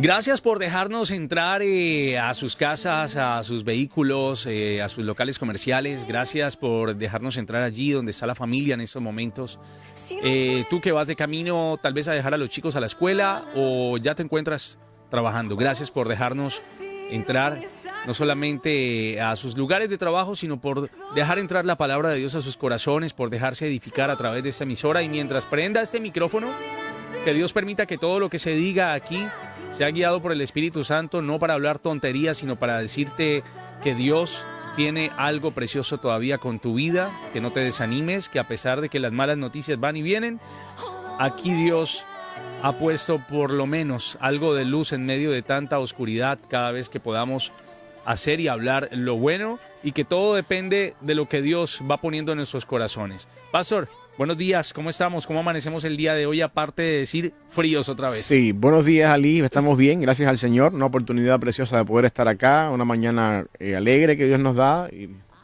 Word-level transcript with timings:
Gracias 0.00 0.40
por 0.40 0.60
dejarnos 0.60 1.10
entrar 1.10 1.60
eh, 1.60 2.20
a 2.20 2.32
sus 2.32 2.54
casas, 2.54 3.16
a 3.16 3.42
sus 3.42 3.64
vehículos, 3.64 4.46
eh, 4.46 4.80
a 4.80 4.88
sus 4.88 5.04
locales 5.04 5.40
comerciales. 5.40 6.06
Gracias 6.06 6.56
por 6.56 6.94
dejarnos 6.94 7.36
entrar 7.36 7.64
allí 7.64 7.90
donde 7.90 8.12
está 8.12 8.24
la 8.24 8.36
familia 8.36 8.74
en 8.74 8.80
estos 8.80 9.02
momentos. 9.02 9.58
Eh, 10.22 10.64
tú 10.70 10.80
que 10.80 10.92
vas 10.92 11.08
de 11.08 11.16
camino 11.16 11.80
tal 11.82 11.94
vez 11.94 12.06
a 12.06 12.12
dejar 12.12 12.32
a 12.32 12.36
los 12.36 12.48
chicos 12.48 12.76
a 12.76 12.80
la 12.80 12.86
escuela 12.86 13.44
o 13.56 13.96
ya 13.98 14.14
te 14.14 14.22
encuentras 14.22 14.78
trabajando. 15.10 15.56
Gracias 15.56 15.90
por 15.90 16.06
dejarnos 16.06 16.62
entrar 17.10 17.60
no 18.06 18.14
solamente 18.14 19.20
a 19.20 19.34
sus 19.34 19.56
lugares 19.56 19.90
de 19.90 19.98
trabajo, 19.98 20.36
sino 20.36 20.60
por 20.60 20.90
dejar 21.16 21.40
entrar 21.40 21.66
la 21.66 21.76
palabra 21.76 22.10
de 22.10 22.18
Dios 22.18 22.36
a 22.36 22.40
sus 22.40 22.56
corazones, 22.56 23.14
por 23.14 23.30
dejarse 23.30 23.66
edificar 23.66 24.12
a 24.12 24.16
través 24.16 24.44
de 24.44 24.50
esta 24.50 24.62
emisora. 24.62 25.02
Y 25.02 25.08
mientras 25.08 25.44
prenda 25.44 25.82
este 25.82 25.98
micrófono, 25.98 26.52
que 27.24 27.34
Dios 27.34 27.52
permita 27.52 27.86
que 27.86 27.98
todo 27.98 28.20
lo 28.20 28.30
que 28.30 28.38
se 28.38 28.52
diga 28.52 28.94
aquí 28.94 29.26
sea 29.78 29.92
guiado 29.92 30.20
por 30.20 30.32
el 30.32 30.40
Espíritu 30.40 30.82
Santo, 30.82 31.22
no 31.22 31.38
para 31.38 31.54
hablar 31.54 31.78
tonterías, 31.78 32.38
sino 32.38 32.56
para 32.56 32.80
decirte 32.80 33.44
que 33.80 33.94
Dios 33.94 34.42
tiene 34.74 35.12
algo 35.16 35.52
precioso 35.52 35.98
todavía 35.98 36.38
con 36.38 36.58
tu 36.58 36.74
vida, 36.74 37.12
que 37.32 37.40
no 37.40 37.52
te 37.52 37.60
desanimes, 37.60 38.28
que 38.28 38.40
a 38.40 38.48
pesar 38.48 38.80
de 38.80 38.88
que 38.88 38.98
las 38.98 39.12
malas 39.12 39.38
noticias 39.38 39.78
van 39.78 39.96
y 39.96 40.02
vienen, 40.02 40.40
aquí 41.20 41.52
Dios 41.52 42.04
ha 42.60 42.72
puesto 42.72 43.20
por 43.30 43.52
lo 43.52 43.66
menos 43.66 44.18
algo 44.20 44.52
de 44.52 44.64
luz 44.64 44.92
en 44.92 45.06
medio 45.06 45.30
de 45.30 45.42
tanta 45.42 45.78
oscuridad 45.78 46.40
cada 46.48 46.72
vez 46.72 46.88
que 46.88 46.98
podamos 46.98 47.52
hacer 48.04 48.40
y 48.40 48.48
hablar 48.48 48.88
lo 48.90 49.14
bueno 49.14 49.60
y 49.84 49.92
que 49.92 50.04
todo 50.04 50.34
depende 50.34 50.96
de 51.02 51.14
lo 51.14 51.28
que 51.28 51.40
Dios 51.40 51.82
va 51.88 52.00
poniendo 52.00 52.32
en 52.32 52.38
nuestros 52.38 52.66
corazones. 52.66 53.28
Pastor, 53.52 53.88
buenos 54.18 54.36
días, 54.36 54.74
¿cómo 54.74 54.90
estamos? 54.90 55.28
¿Cómo 55.28 55.38
amanecemos 55.38 55.84
el 55.84 55.96
día 55.96 56.12
de 56.12 56.26
hoy 56.26 56.40
aparte 56.40 56.82
de 56.82 56.98
decir 56.98 57.32
fríos 57.48 57.88
otra 57.88 58.10
vez? 58.10 58.24
Sí, 58.24 58.50
buenos 58.50 58.84
días 58.84 59.12
Ali, 59.12 59.38
estamos 59.38 59.78
bien, 59.78 60.00
gracias 60.00 60.28
al 60.28 60.36
Señor, 60.38 60.74
una 60.74 60.86
oportunidad 60.86 61.38
preciosa 61.38 61.78
de 61.78 61.84
poder 61.84 62.06
estar 62.06 62.26
acá, 62.26 62.68
una 62.70 62.84
mañana 62.84 63.46
eh, 63.60 63.76
alegre 63.76 64.16
que 64.16 64.26
Dios 64.26 64.40
nos 64.40 64.56
da, 64.56 64.90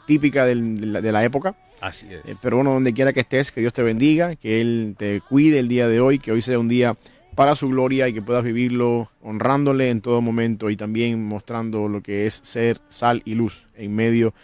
típica 0.06 0.44
de, 0.44 0.56
la, 0.56 1.24
época. 1.24 1.54
Así 1.80 2.08
es. 2.10 2.28
Eh, 2.28 2.36
pero 2.42 2.56
bueno, 2.56 2.74
donde 2.74 2.92
quiera 2.92 3.12
que 3.12 3.20
estés, 3.20 3.52
que 3.52 3.60
Dios 3.60 3.72
te 3.72 3.84
bendiga, 3.84 4.34
que 4.34 4.60
Él 4.60 4.96
te 4.98 5.20
cuide 5.20 5.60
el 5.60 5.68
día 5.68 5.88
de 5.88 6.00
hoy, 6.00 6.18
que 6.18 6.32
hoy 6.32 6.42
sea 6.42 6.58
un 6.58 6.68
día 6.68 6.96
para 7.36 7.54
su 7.54 7.68
gloria 7.68 8.08
y 8.08 8.12
que 8.12 8.22
puedas 8.22 8.42
vivirlo 8.42 9.08
honrándole 9.22 9.90
en 9.90 10.00
todo 10.00 10.20
momento 10.20 10.68
y 10.68 10.76
también 10.76 11.24
mostrando 11.24 11.88
lo 11.88 12.02
que 12.02 12.26
es 12.26 12.40
ser 12.42 12.80
sal 12.88 13.22
y 13.24 13.34
luz 13.34 13.66
en 13.76 13.94
medio 13.94 14.28
de 14.28 14.34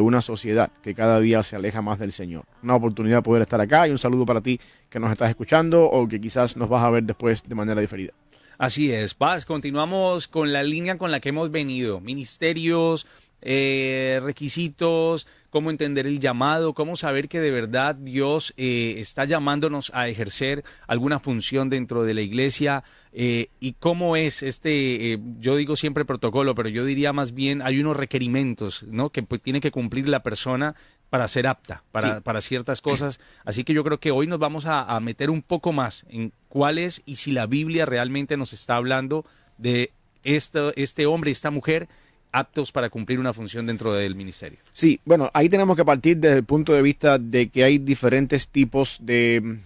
una 0.00 0.20
sociedad 0.20 0.70
que 0.82 0.94
cada 0.94 1.20
día 1.20 1.42
se 1.42 1.56
aleja 1.56 1.82
más 1.82 1.98
del 1.98 2.12
Señor. 2.12 2.44
Una 2.62 2.76
oportunidad 2.76 3.18
de 3.18 3.22
poder 3.22 3.42
estar 3.42 3.60
acá 3.60 3.88
y 3.88 3.90
un 3.90 3.98
saludo 3.98 4.24
para 4.26 4.40
ti 4.40 4.60
que 4.88 5.00
nos 5.00 5.10
estás 5.10 5.30
escuchando 5.30 5.84
o 5.84 6.06
que 6.06 6.20
quizás 6.20 6.56
nos 6.56 6.68
vas 6.68 6.84
a 6.84 6.90
ver 6.90 7.04
después 7.04 7.42
de 7.46 7.54
manera 7.54 7.80
diferida. 7.80 8.12
Así 8.58 8.90
es, 8.90 9.14
Paz, 9.14 9.44
continuamos 9.44 10.26
con 10.26 10.52
la 10.52 10.64
línea 10.64 10.98
con 10.98 11.12
la 11.12 11.20
que 11.20 11.28
hemos 11.28 11.52
venido, 11.52 12.00
ministerios, 12.00 13.06
eh, 13.40 14.20
requisitos, 14.22 15.26
cómo 15.50 15.70
entender 15.70 16.06
el 16.06 16.18
llamado, 16.18 16.74
cómo 16.74 16.96
saber 16.96 17.28
que 17.28 17.40
de 17.40 17.50
verdad 17.50 17.94
Dios 17.94 18.52
eh, 18.56 18.94
está 18.98 19.24
llamándonos 19.24 19.92
a 19.94 20.08
ejercer 20.08 20.64
alguna 20.86 21.20
función 21.20 21.70
dentro 21.70 22.02
de 22.02 22.14
la 22.14 22.20
iglesia 22.20 22.82
eh, 23.12 23.48
y 23.60 23.74
cómo 23.74 24.16
es 24.16 24.42
este, 24.42 25.20
yo 25.38 25.56
digo 25.56 25.76
siempre 25.76 26.04
protocolo, 26.04 26.54
pero 26.54 26.68
yo 26.68 26.84
diría 26.84 27.12
más 27.12 27.32
bien 27.32 27.62
hay 27.62 27.78
unos 27.80 27.96
requerimientos 27.96 28.82
¿no? 28.82 29.10
que 29.10 29.22
pues, 29.22 29.40
tiene 29.40 29.60
que 29.60 29.70
cumplir 29.70 30.08
la 30.08 30.22
persona 30.22 30.74
para 31.08 31.26
ser 31.26 31.46
apta 31.46 31.84
para, 31.90 32.20
para, 32.20 32.42
ciertas 32.42 32.82
cosas. 32.82 33.18
Así 33.44 33.64
que 33.64 33.72
yo 33.72 33.82
creo 33.82 33.98
que 33.98 34.10
hoy 34.10 34.26
nos 34.26 34.38
vamos 34.38 34.66
a, 34.66 34.82
a 34.82 35.00
meter 35.00 35.30
un 35.30 35.40
poco 35.40 35.72
más 35.72 36.04
en 36.10 36.32
cuál 36.48 36.76
es 36.76 37.02
y 37.06 37.16
si 37.16 37.32
la 37.32 37.46
Biblia 37.46 37.86
realmente 37.86 38.36
nos 38.36 38.52
está 38.52 38.76
hablando 38.76 39.24
de 39.56 39.92
esto, 40.24 40.72
este 40.76 41.06
hombre, 41.06 41.30
esta 41.30 41.50
mujer 41.50 41.88
aptos 42.38 42.72
para 42.72 42.88
cumplir 42.88 43.18
una 43.18 43.32
función 43.32 43.66
dentro 43.66 43.92
del 43.92 44.14
ministerio. 44.14 44.58
Sí, 44.72 45.00
bueno, 45.04 45.30
ahí 45.34 45.48
tenemos 45.48 45.76
que 45.76 45.84
partir 45.84 46.16
desde 46.16 46.38
el 46.38 46.44
punto 46.44 46.72
de 46.72 46.82
vista 46.82 47.18
de 47.18 47.48
que 47.48 47.64
hay 47.64 47.78
diferentes 47.78 48.48
tipos 48.48 48.98
de, 49.00 49.58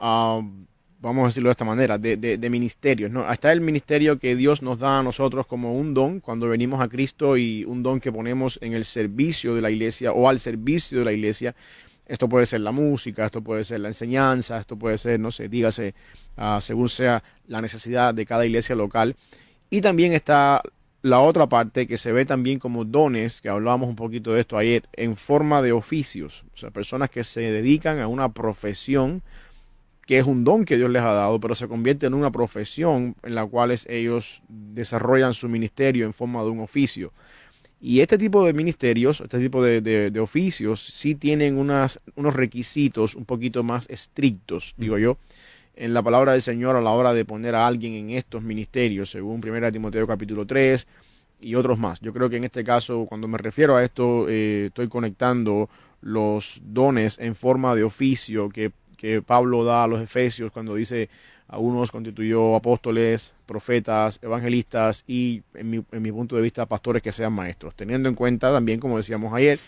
ah, 0.00 0.40
vamos 1.00 1.24
a 1.24 1.26
decirlo 1.28 1.48
de 1.48 1.52
esta 1.52 1.64
manera, 1.64 1.98
de, 1.98 2.16
de, 2.16 2.50
ministerios. 2.50 3.10
¿no? 3.10 3.30
Está 3.30 3.52
el 3.52 3.60
ministerio 3.60 4.18
que 4.18 4.34
Dios 4.34 4.62
nos 4.62 4.78
da 4.78 4.98
a 4.98 5.02
nosotros 5.02 5.46
como 5.46 5.76
un 5.76 5.94
don 5.94 6.20
cuando 6.20 6.48
venimos 6.48 6.80
a 6.80 6.88
Cristo 6.88 7.36
y 7.36 7.64
un 7.64 7.82
don 7.82 8.00
que 8.00 8.10
ponemos 8.12 8.58
en 8.62 8.74
el 8.74 8.84
servicio 8.84 9.54
de 9.54 9.60
la 9.60 9.70
iglesia 9.70 10.12
o 10.12 10.28
al 10.28 10.38
servicio 10.38 10.98
de 10.98 11.04
la 11.04 11.12
iglesia. 11.12 11.54
Esto 12.06 12.28
puede 12.28 12.46
ser 12.46 12.60
la 12.60 12.70
música, 12.70 13.26
esto 13.26 13.42
puede 13.42 13.64
ser 13.64 13.80
la 13.80 13.88
enseñanza, 13.88 14.58
esto 14.58 14.76
puede 14.76 14.96
ser, 14.96 15.18
no 15.18 15.32
sé, 15.32 15.48
dígase, 15.48 15.94
ah, 16.36 16.60
según 16.62 16.88
sea 16.88 17.22
la 17.48 17.60
necesidad 17.60 18.14
de 18.14 18.24
cada 18.24 18.46
iglesia 18.46 18.76
local. 18.76 19.16
Y 19.70 19.80
también 19.80 20.12
está 20.12 20.62
la 21.02 21.20
otra 21.20 21.48
parte 21.48 21.86
que 21.86 21.98
se 21.98 22.12
ve 22.12 22.24
también 22.24 22.58
como 22.58 22.84
dones, 22.84 23.40
que 23.40 23.48
hablábamos 23.48 23.88
un 23.88 23.96
poquito 23.96 24.32
de 24.32 24.40
esto 24.40 24.58
ayer, 24.58 24.88
en 24.94 25.16
forma 25.16 25.62
de 25.62 25.72
oficios, 25.72 26.44
o 26.54 26.56
sea, 26.58 26.70
personas 26.70 27.10
que 27.10 27.24
se 27.24 27.40
dedican 27.40 28.00
a 28.00 28.08
una 28.08 28.30
profesión 28.32 29.22
que 30.06 30.18
es 30.18 30.24
un 30.24 30.44
don 30.44 30.64
que 30.64 30.76
Dios 30.76 30.88
les 30.88 31.02
ha 31.02 31.12
dado, 31.12 31.40
pero 31.40 31.54
se 31.54 31.66
convierte 31.66 32.06
en 32.06 32.14
una 32.14 32.30
profesión 32.30 33.16
en 33.24 33.34
la 33.34 33.44
cual 33.44 33.76
ellos 33.88 34.40
desarrollan 34.48 35.34
su 35.34 35.48
ministerio 35.48 36.06
en 36.06 36.12
forma 36.12 36.42
de 36.44 36.50
un 36.50 36.60
oficio. 36.60 37.12
Y 37.80 38.00
este 38.00 38.16
tipo 38.16 38.44
de 38.46 38.52
ministerios, 38.52 39.20
este 39.20 39.38
tipo 39.38 39.62
de, 39.62 40.18
oficios, 40.20 40.80
sí 40.80 41.14
tienen 41.16 41.58
unas, 41.58 42.00
unos 42.14 42.34
requisitos 42.34 43.14
un 43.14 43.24
poquito 43.24 43.64
más 43.64 43.88
estrictos, 43.90 44.74
digo 44.78 44.96
yo, 44.96 45.18
en 45.76 45.92
la 45.94 46.02
palabra 46.02 46.32
del 46.32 46.42
Señor 46.42 46.74
a 46.74 46.80
la 46.80 46.90
hora 46.90 47.12
de 47.12 47.24
poner 47.24 47.54
a 47.54 47.66
alguien 47.66 47.92
en 47.92 48.10
estos 48.10 48.42
ministerios, 48.42 49.10
según 49.10 49.40
1 49.46 49.72
Timoteo 49.72 50.06
capítulo 50.06 50.46
3 50.46 50.86
y 51.40 51.54
otros 51.54 51.78
más. 51.78 52.00
Yo 52.00 52.12
creo 52.12 52.30
que 52.30 52.36
en 52.36 52.44
este 52.44 52.64
caso, 52.64 53.04
cuando 53.06 53.28
me 53.28 53.38
refiero 53.38 53.76
a 53.76 53.84
esto, 53.84 54.26
eh, 54.28 54.66
estoy 54.66 54.88
conectando 54.88 55.68
los 56.00 56.60
dones 56.64 57.18
en 57.18 57.34
forma 57.34 57.74
de 57.74 57.84
oficio 57.84 58.48
que, 58.48 58.72
que 58.96 59.20
Pablo 59.20 59.64
da 59.64 59.84
a 59.84 59.86
los 59.86 60.00
efesios 60.00 60.50
cuando 60.50 60.74
dice 60.74 61.10
a 61.48 61.58
unos 61.58 61.92
constituyó 61.92 62.56
apóstoles, 62.56 63.34
profetas, 63.44 64.18
evangelistas 64.22 65.04
y, 65.06 65.42
en 65.54 65.70
mi, 65.70 65.84
en 65.92 66.02
mi 66.02 66.10
punto 66.10 66.36
de 66.36 66.42
vista, 66.42 66.66
pastores 66.66 67.02
que 67.02 67.12
sean 67.12 67.32
maestros. 67.32 67.74
Teniendo 67.76 68.08
en 68.08 68.14
cuenta 68.14 68.52
también, 68.52 68.80
como 68.80 68.96
decíamos 68.96 69.32
ayer, 69.32 69.58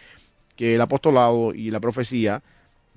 que 0.56 0.75
el 0.75 0.80
apostolado 0.80 1.54
y 1.54 1.70
la 1.70 1.78
profecía 1.78 2.42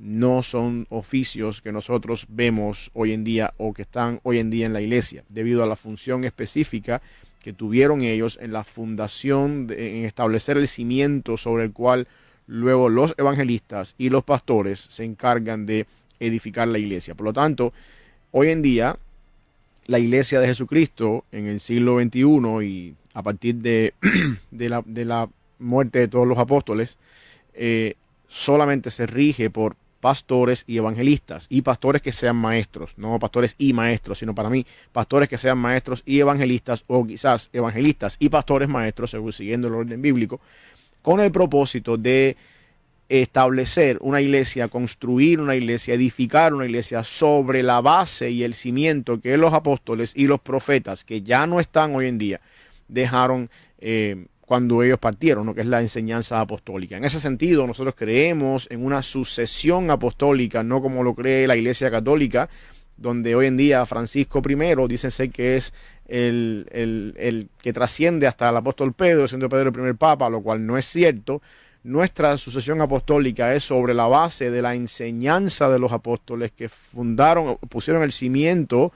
no 0.02 0.42
son 0.42 0.88
oficios 0.90 1.62
que 1.62 1.72
nosotros 1.72 2.26
vemos 2.28 2.90
hoy 2.94 3.14
en 3.14 3.24
día 3.24 3.54
o 3.58 3.74
que 3.74 3.84
están 3.84 4.20
hoy 4.24 4.40
en 4.40 4.50
día 4.50 4.66
en 4.66 4.74
la 4.74 4.82
iglesia, 4.82 5.24
debido 5.30 5.64
a 5.64 5.68
la 5.68 5.76
función 5.76 6.24
específica 6.24 7.02
que 7.44 7.54
tuvieron 7.54 8.02
ellos 8.02 8.38
en 8.42 8.52
la 8.52 8.64
fundación, 8.64 9.68
en 9.70 10.06
establecer 10.06 10.58
el 10.58 10.68
cimiento 10.68 11.38
sobre 11.38 11.66
el 11.66 11.72
cual 11.72 12.08
luego 12.48 12.90
los 12.90 13.14
evangelistas 13.18 13.96
y 13.98 14.10
los 14.10 14.24
pastores 14.24 14.86
se 14.90 15.04
encargan 15.04 15.66
de 15.66 15.86
edificar 16.20 16.68
la 16.68 16.80
iglesia. 16.80 17.16
Por 17.16 17.26
lo 17.26 17.34
tanto, 17.34 17.72
hoy 18.32 18.50
en 18.50 18.62
día, 18.62 18.98
la 19.86 20.00
iglesia 20.00 20.40
de 20.40 20.48
Jesucristo 20.48 21.26
en 21.32 21.46
el 21.46 21.60
siglo 21.60 22.00
XXI 22.00 22.66
y 22.66 22.96
a 23.14 23.22
partir 23.22 23.56
de, 23.56 23.94
de, 24.52 24.70
la, 24.70 24.84
de 24.86 25.06
la, 25.06 25.30
muerte 25.60 26.00
de 26.00 26.08
todos 26.08 26.28
los 26.28 26.40
apóstoles, 26.40 26.98
eh, 27.54 27.96
solamente 28.28 28.90
se 28.90 29.06
rige 29.06 29.50
por 29.50 29.76
pastores 30.02 30.66
y 30.68 30.78
evangelistas, 30.78 31.46
y 31.48 31.62
pastores 31.62 32.02
que 32.02 32.12
sean 32.12 32.36
maestros, 32.36 32.98
no 32.98 33.18
pastores 33.20 33.56
y 33.58 33.72
maestros, 33.72 34.20
sino 34.20 34.36
para 34.36 34.50
mí, 34.50 34.66
pastores 34.92 35.30
que 35.30 35.38
sean 35.38 35.60
maestros 35.60 36.04
y 36.06 36.20
evangelistas, 36.20 36.84
o 36.88 37.06
quizás 37.06 37.50
evangelistas 37.54 38.18
y 38.20 38.28
pastores 38.30 38.68
maestros, 38.68 39.12
según 39.12 39.32
siguiendo 39.32 39.68
el 39.68 39.76
orden 39.76 40.02
bíblico, 40.02 40.42
con 41.02 41.20
el 41.20 41.32
propósito 41.32 41.98
de 41.98 42.36
establecer 43.08 43.98
una 44.02 44.22
iglesia, 44.22 44.70
construir 44.70 45.42
una 45.42 45.56
iglesia, 45.56 45.94
edificar 45.94 46.54
una 46.54 46.66
iglesia 46.66 47.04
sobre 47.04 47.62
la 47.62 47.82
base 47.82 48.32
y 48.32 48.44
el 48.44 48.54
cimiento 48.54 49.20
que 49.20 49.38
los 49.38 49.54
apóstoles 49.54 50.14
y 50.16 50.28
los 50.28 50.40
profetas, 50.40 51.04
que 51.04 51.22
ya 51.22 51.46
no 51.46 51.60
están 51.60 51.94
hoy 51.94 52.08
en 52.08 52.18
día, 52.18 52.40
dejaron 52.88 53.50
eh, 53.80 54.26
cuando 54.52 54.84
ellos 54.84 55.00
partieron, 55.00 55.46
¿no? 55.46 55.56
que 55.56 55.62
es 55.62 55.66
la 55.66 55.80
enseñanza 55.80 56.42
apostólica. 56.42 56.98
En 56.98 57.06
ese 57.06 57.22
sentido, 57.22 57.66
nosotros 57.66 57.96
creemos 57.98 58.68
en 58.70 58.84
una 58.84 59.02
sucesión 59.02 59.90
apostólica, 59.90 60.62
no 60.62 60.82
como 60.82 61.04
lo 61.04 61.16
cree 61.16 61.48
la 61.48 61.56
Iglesia 61.56 61.90
Católica, 61.90 62.50
donde 62.98 63.34
hoy 63.34 63.48
en 63.48 63.56
día 63.56 63.86
Francisco 63.86 64.42
I 64.46 64.76
dicen 64.90 65.32
que 65.32 65.56
es 65.56 65.74
el, 66.06 66.68
el, 66.74 67.48
que 67.62 67.72
trasciende 67.72 68.28
hasta 68.28 68.50
el 68.50 68.58
apóstol 68.58 68.92
Pedro, 68.92 69.26
siendo 69.26 69.48
Pedro 69.48 69.68
el 69.68 69.72
primer 69.72 69.96
papa, 69.96 70.30
lo 70.30 70.42
cual 70.42 70.66
no 70.66 70.78
es 70.78 70.86
cierto. 70.86 71.42
Nuestra 71.84 72.38
sucesión 72.38 72.82
apostólica 72.82 73.56
es 73.56 73.64
sobre 73.64 73.94
la 73.94 74.08
base 74.08 74.52
de 74.52 74.62
la 74.62 74.76
enseñanza 74.76 75.70
de 75.70 75.80
los 75.80 75.94
apóstoles 75.94 76.52
que 76.52 76.68
fundaron, 76.68 77.56
pusieron 77.70 78.04
el 78.04 78.12
cimiento 78.12 78.92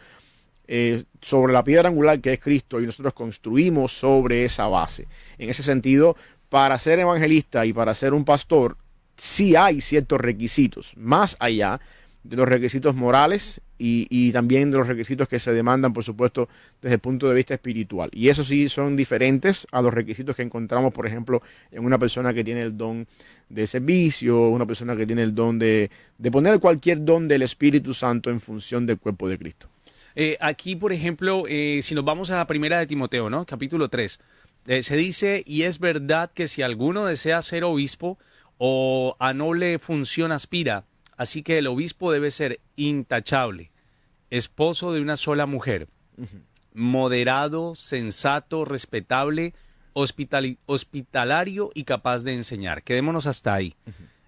eh, 0.67 1.03
sobre 1.21 1.53
la 1.53 1.63
piedra 1.63 1.89
angular 1.89 2.19
que 2.19 2.33
es 2.33 2.39
Cristo 2.39 2.81
y 2.81 2.85
nosotros 2.85 3.13
construimos 3.13 3.91
sobre 3.91 4.45
esa 4.45 4.67
base. 4.67 5.07
En 5.37 5.49
ese 5.49 5.63
sentido, 5.63 6.15
para 6.49 6.77
ser 6.79 6.99
evangelista 6.99 7.65
y 7.65 7.73
para 7.73 7.93
ser 7.93 8.13
un 8.13 8.25
pastor, 8.25 8.77
sí 9.15 9.55
hay 9.55 9.81
ciertos 9.81 10.19
requisitos, 10.19 10.93
más 10.95 11.37
allá 11.39 11.79
de 12.23 12.35
los 12.35 12.49
requisitos 12.49 12.95
morales 12.95 13.61
y, 13.77 14.31
también 14.31 14.71
de 14.71 14.77
los 14.77 14.87
requisitos 14.87 15.27
que 15.27 15.37
se 15.37 15.53
demandan, 15.53 15.93
por 15.93 16.03
supuesto, 16.03 16.49
desde 16.81 16.95
el 16.95 16.99
punto 16.99 17.29
de 17.29 17.35
vista 17.35 17.53
espiritual. 17.53 18.09
Y 18.13 18.29
eso 18.29 18.43
sí 18.43 18.67
son 18.67 18.95
diferentes 18.95 19.67
a 19.71 19.81
los 19.81 19.93
requisitos 19.93 20.35
que 20.35 20.41
encontramos, 20.41 20.91
por 20.93 21.05
ejemplo, 21.05 21.41
en 21.71 21.85
una 21.85 21.99
persona 21.99 22.33
que 22.33 22.43
tiene 22.43 22.61
el 22.61 22.77
don 22.77 23.05
de 23.49 23.67
servicio, 23.67 24.49
una 24.49 24.65
persona 24.65 24.95
que 24.95 25.05
tiene 25.05 25.21
el 25.21 25.35
don 25.35 25.59
de, 25.59 25.91
de 26.17 26.31
poner 26.31 26.59
cualquier 26.59 27.03
don 27.03 27.27
del 27.27 27.43
Espíritu 27.43 27.93
Santo 27.93 28.29
en 28.29 28.39
función 28.39 28.85
del 28.85 28.97
cuerpo 28.97 29.27
de 29.27 29.37
Cristo. 29.37 29.67
Eh, 30.15 30.37
aquí, 30.39 30.75
por 30.75 30.93
ejemplo, 30.93 31.43
eh, 31.47 31.81
si 31.81 31.93
nos 31.95 32.05
vamos 32.05 32.31
a 32.31 32.37
la 32.37 32.47
primera 32.47 32.79
de 32.79 32.87
Timoteo, 32.87 33.29
¿no? 33.29 33.45
Capítulo 33.45 33.89
3, 33.89 34.19
eh, 34.67 34.83
se 34.83 34.95
dice, 34.95 35.43
y 35.45 35.63
es 35.63 35.79
verdad 35.79 36.31
que 36.33 36.47
si 36.47 36.61
alguno 36.61 37.05
desea 37.05 37.41
ser 37.41 37.63
obispo 37.63 38.17
o 38.57 39.15
a 39.19 39.33
noble 39.33 39.79
función 39.79 40.31
aspira, 40.31 40.85
Así 41.17 41.43
que 41.43 41.57
el 41.57 41.67
obispo 41.67 42.11
debe 42.11 42.31
ser 42.31 42.59
intachable, 42.75 43.71
esposo 44.29 44.91
de 44.91 45.01
una 45.01 45.15
sola 45.15 45.45
mujer, 45.45 45.87
moderado, 46.73 47.75
sensato, 47.75 48.65
respetable, 48.65 49.53
hospitalario 49.93 51.71
y 51.73 51.83
capaz 51.85 52.23
de 52.23 52.33
enseñar. 52.33 52.83
Quedémonos 52.83 53.27
hasta 53.27 53.53
ahí. 53.53 53.75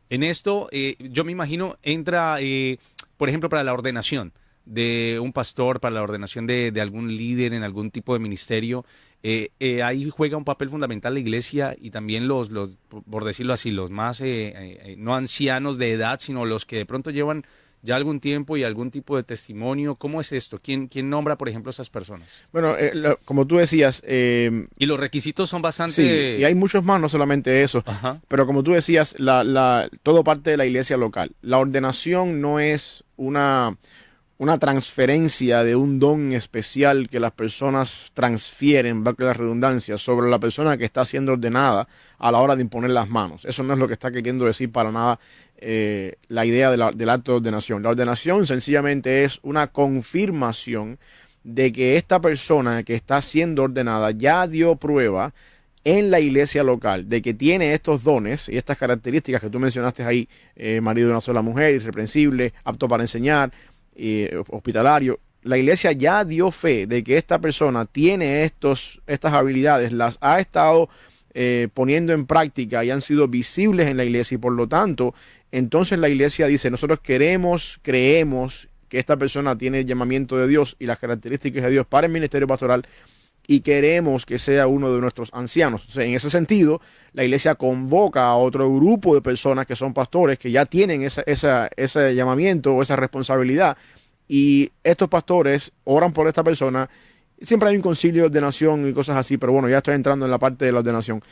En 0.10 0.24
esto, 0.24 0.70
eh, 0.72 0.96
yo 1.00 1.26
me 1.26 1.34
imagino, 1.34 1.78
entra, 1.84 2.38
eh, 2.40 2.80
por 3.18 3.28
ejemplo, 3.28 3.50
para 3.50 3.66
la 3.66 3.74
ordenación 3.74 4.32
de 4.68 5.20
un 5.22 5.32
pastor, 5.32 5.80
para 5.80 5.96
la 5.96 6.04
ordenación 6.04 6.46
de, 6.46 6.74
algún 6.80 7.16
líder 7.16 7.54
en 7.54 7.64
algún 7.64 7.90
tipo 7.90 8.14
de 8.14 8.20
ministerio, 8.20 8.86
eh, 9.24 9.50
eh, 9.60 9.82
ahí 9.82 10.10
juega 10.10 10.38
un 10.38 10.44
papel 10.44 10.70
fundamental 10.70 11.14
la 11.14 11.20
iglesia 11.20 11.76
y 11.80 11.90
también 11.90 12.28
los, 12.28 12.52
los 12.52 12.78
por 13.10 13.26
decirlo 13.26 13.54
así, 13.54 13.72
los 13.72 13.90
más 13.90 14.22
eh, 14.22 14.96
no 14.98 15.16
ancianos 15.16 15.78
de 15.78 15.92
edad, 15.94 16.20
sino 16.20 16.46
los 16.46 16.66
que 16.66 16.78
de 16.78 16.86
pronto 16.86 17.10
llevan 17.10 17.46
ya 17.82 17.96
algún 17.96 18.20
tiempo 18.20 18.58
y 18.58 18.64
algún 18.64 18.92
tipo 18.92 19.16
de 19.16 19.24
testimonio. 19.24 19.96
¿Cómo 19.96 20.20
es 20.20 20.34
esto? 20.34 20.60
¿Quién, 20.62 20.88
quién 20.88 21.10
nombra, 21.10 21.38
por 21.38 21.48
ejemplo, 21.48 21.70
a 21.70 21.72
esas 21.72 21.90
personas? 21.90 22.44
Bueno, 22.52 22.76
como 23.24 23.48
tú 23.48 23.58
decías... 23.58 24.04
y 24.06 24.86
los 24.86 25.00
requisitos 25.00 25.50
son 25.50 25.62
bastante... 25.62 25.94
Sí, 25.94 26.42
y 26.42 26.44
hay 26.44 26.56
muchos 26.56 26.84
más, 26.84 27.00
no 27.00 27.08
solamente 27.08 27.62
eso. 27.62 27.84
Pero 28.28 28.46
como 28.46 28.64
tú 28.64 28.72
decías, 28.72 29.16
la, 29.20 29.44
la, 29.44 29.90
todo 30.04 30.24
parte 30.24 30.50
de 30.50 30.58
la 30.58 30.66
iglesia 30.66 30.98
local. 30.98 31.32
La 31.42 31.60
ordenación 31.60 32.42
no 32.42 32.60
es 32.60 33.06
una 33.16 33.78
una 34.40 34.58
transferencia 34.58 35.64
de 35.64 35.76
un 35.76 36.00
don 36.00 36.32
especial 36.32 37.10
que 37.10 37.20
las 37.20 37.32
personas 37.32 38.12
transfieren, 38.14 39.04
va 39.04 39.16
a 39.18 39.24
la 39.24 39.34
redundancia, 39.34 39.98
sobre 39.98 40.30
la 40.30 40.38
persona 40.38 40.78
que 40.78 40.86
está 40.86 41.06
siendo 41.06 41.34
ordenada 41.34 41.88
a 42.20 42.32
la 42.32 42.40
hora 42.40 42.56
de 42.56 42.62
imponer 42.62 42.92
las 42.92 43.10
manos. 43.10 43.46
Eso 43.46 43.64
no 43.64 43.74
es 43.74 43.80
lo 43.80 43.88
que 43.88 43.94
está 43.94 44.12
queriendo 44.12 44.46
decir 44.46 44.72
para 44.72 44.92
nada 44.92 45.20
eh, 45.58 46.18
la 46.28 46.46
idea 46.46 46.70
del 46.70 47.10
acto 47.10 47.32
de 47.32 47.38
ordenación. 47.38 47.82
La 47.82 47.90
ordenación 47.90 48.46
sencillamente 48.46 49.24
es 49.24 49.40
una 49.42 49.68
confirmación 49.68 51.00
de 51.44 51.72
que 51.72 51.98
esta 51.98 52.20
persona 52.22 52.84
que 52.84 52.94
está 52.94 53.22
siendo 53.22 53.64
ordenada 53.64 54.12
ya 54.12 54.48
dio 54.48 54.76
prueba 54.76 55.34
en 55.84 56.12
la 56.12 56.20
iglesia 56.20 56.64
local 56.64 57.08
de 57.08 57.22
que 57.22 57.34
tiene 57.34 57.74
estos 57.74 58.04
dones 58.04 58.50
y 58.50 58.58
estas 58.58 58.78
características 58.78 59.42
que 59.42 59.50
tú 59.50 59.58
mencionaste 59.58 60.04
ahí, 60.04 60.28
eh, 60.58 60.82
marido 60.82 61.08
de 61.08 61.14
una 61.14 61.22
sola 61.22 61.42
mujer, 61.42 61.76
irreprensible, 61.76 62.54
apto 62.66 62.90
para 62.90 63.04
enseñar, 63.04 63.54
hospitalario, 64.50 65.20
la 65.44 65.58
iglesia 65.58 65.92
ya 65.92 66.26
dio 66.26 66.52
fe 66.52 66.88
de 66.88 67.04
que 67.04 67.18
esta 67.18 67.40
persona 67.40 67.86
tiene 67.86 68.44
estos, 68.44 69.02
estas 69.08 69.34
habilidades, 69.34 69.92
las 69.94 70.18
ha 70.22 70.40
estado 70.40 70.90
eh, 71.34 71.70
poniendo 71.74 72.14
en 72.14 72.26
práctica 72.26 72.84
y 72.84 72.92
han 72.92 73.02
sido 73.02 73.28
visibles 73.28 73.88
en 73.88 73.98
la 73.98 74.04
iglesia 74.04 74.36
y 74.36 74.40
por 74.40 74.54
lo 74.54 74.68
tanto, 74.68 75.14
entonces 75.52 76.00
la 76.00 76.10
iglesia 76.10 76.48
dice, 76.48 76.70
nosotros 76.70 77.00
queremos, 77.00 77.80
creemos 77.82 78.68
que 78.90 79.00
esta 79.00 79.18
persona 79.18 79.58
tiene 79.58 79.80
el 79.80 79.86
llamamiento 79.86 80.38
de 80.38 80.48
Dios 80.48 80.76
y 80.80 80.86
las 80.86 81.00
características 81.00 81.64
de 81.64 81.72
Dios 81.72 81.88
para 81.88 82.08
el 82.08 82.14
ministerio 82.14 82.48
pastoral 82.48 82.86
y 83.50 83.62
queremos 83.62 84.26
que 84.26 84.38
sea 84.38 84.68
uno 84.68 84.94
de 84.94 85.00
nuestros 85.00 85.30
ancianos. 85.34 85.98
en 85.98 86.14
ese 86.14 86.30
sentido, 86.30 86.82
la 87.14 87.24
iglesia 87.24 87.56
convoca 87.56 88.26
a 88.26 88.36
otro 88.36 88.72
grupo 88.72 89.16
de 89.16 89.22
personas 89.22 89.66
que 89.66 89.76
son 89.76 89.94
pastores, 89.94 90.38
que 90.38 90.52
ya 90.52 90.66
tienen 90.66 91.02
esa, 91.04 91.70
ese 91.78 92.14
llamamiento 92.14 92.76
o 92.76 92.82
esa 92.82 92.98
responsabilidad, 92.98 93.78
y 94.28 94.70
estos 94.84 95.08
pastores 95.08 95.72
oran 95.86 96.12
por 96.12 96.28
esta 96.28 96.44
persona. 96.44 96.90
Siempre 97.40 97.70
hay 97.70 97.78
un 97.78 97.82
concilio 97.82 98.24
de 98.24 98.28
ordenación 98.28 98.88
y 98.90 98.94
cosas 98.94 99.16
así, 99.16 99.38
pero 99.38 99.54
bueno, 99.54 99.70
ya 99.70 99.78
estoy 99.78 99.96
entrando 99.96 100.26
en 100.26 100.32
la 100.32 100.40
parte 100.40 100.66
de 100.66 100.74
la 100.74 100.80
ordenación. 100.80 101.24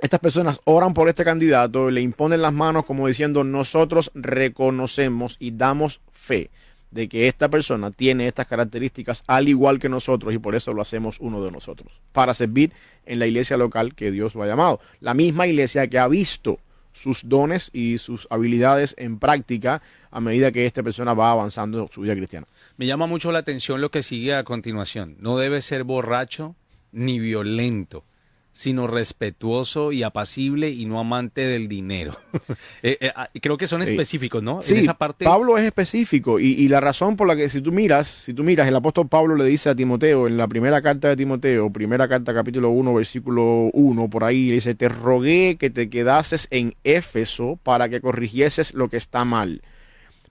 Estas 0.00 0.20
personas 0.20 0.60
oran 0.64 0.94
por 0.94 1.08
este 1.08 1.24
candidato, 1.24 1.90
le 1.90 2.00
imponen 2.00 2.40
las 2.40 2.52
manos 2.52 2.86
como 2.86 3.08
diciendo, 3.08 3.42
nosotros 3.42 4.12
reconocemos 4.14 5.36
y 5.40 5.50
damos 5.50 6.00
fe 6.12 6.50
de 6.90 7.08
que 7.08 7.28
esta 7.28 7.48
persona 7.48 7.90
tiene 7.90 8.26
estas 8.26 8.46
características 8.46 9.22
al 9.26 9.48
igual 9.48 9.78
que 9.78 9.88
nosotros 9.88 10.34
y 10.34 10.38
por 10.38 10.54
eso 10.54 10.72
lo 10.72 10.82
hacemos 10.82 11.20
uno 11.20 11.42
de 11.42 11.50
nosotros, 11.50 11.92
para 12.12 12.34
servir 12.34 12.72
en 13.06 13.18
la 13.18 13.26
iglesia 13.26 13.56
local 13.56 13.94
que 13.94 14.10
Dios 14.10 14.34
lo 14.34 14.42
ha 14.42 14.46
llamado. 14.46 14.80
La 15.00 15.14
misma 15.14 15.46
iglesia 15.46 15.86
que 15.86 15.98
ha 15.98 16.08
visto 16.08 16.58
sus 16.92 17.28
dones 17.28 17.70
y 17.72 17.98
sus 17.98 18.26
habilidades 18.30 18.94
en 18.98 19.18
práctica 19.18 19.80
a 20.10 20.20
medida 20.20 20.50
que 20.52 20.66
esta 20.66 20.82
persona 20.82 21.14
va 21.14 21.30
avanzando 21.30 21.88
su 21.92 22.00
vida 22.00 22.14
cristiana. 22.14 22.46
Me 22.76 22.86
llama 22.86 23.06
mucho 23.06 23.30
la 23.30 23.38
atención 23.38 23.80
lo 23.80 23.90
que 23.90 24.02
sigue 24.02 24.34
a 24.34 24.44
continuación. 24.44 25.16
No 25.20 25.38
debe 25.38 25.62
ser 25.62 25.84
borracho 25.84 26.56
ni 26.92 27.20
violento 27.20 28.04
sino 28.52 28.86
respetuoso 28.86 29.92
y 29.92 30.02
apacible 30.02 30.70
y 30.70 30.86
no 30.86 31.00
amante 31.00 31.42
del 31.42 31.68
dinero. 31.68 32.16
Eh, 32.82 32.96
eh, 33.00 33.12
ah, 33.14 33.28
creo 33.42 33.56
que 33.58 33.66
son 33.66 33.82
específicos, 33.82 34.42
¿no? 34.42 34.62
Sí, 34.62 34.78
esa 34.78 34.94
parte... 34.94 35.24
Pablo 35.24 35.58
es 35.58 35.64
específico 35.64 36.40
y, 36.40 36.66
la 36.68 36.80
razón 36.80 37.14
por 37.16 37.26
la 37.28 37.36
que 37.36 37.50
si 37.50 37.60
tú 37.60 37.72
miras, 37.72 38.06
si 38.06 38.32
tú 38.32 38.42
miras, 38.42 38.66
el 38.66 38.76
apóstol 38.76 39.06
Pablo 39.06 39.36
le 39.36 39.44
dice 39.44 39.68
a 39.68 39.74
Timoteo 39.74 40.26
en 40.26 40.38
la 40.38 40.48
primera 40.48 40.80
carta 40.80 41.08
de 41.08 41.16
Timoteo, 41.16 41.70
primera 41.70 42.08
carta 42.08 42.32
capítulo 42.32 42.70
1, 42.70 42.94
versículo 42.94 43.70
1, 43.72 44.08
por 44.08 44.24
ahí, 44.24 44.48
le 44.48 44.54
dice, 44.54 44.74
te 44.74 44.88
rogué 44.88 45.56
que 45.58 45.68
te 45.68 45.90
quedases 45.90 46.48
en 46.50 46.74
Éfeso 46.84 47.58
para 47.62 47.88
que 47.88 48.00
corrigieses 48.00 48.72
lo 48.72 48.88
que 48.88 48.96
está 48.96 49.24
mal. 49.24 49.62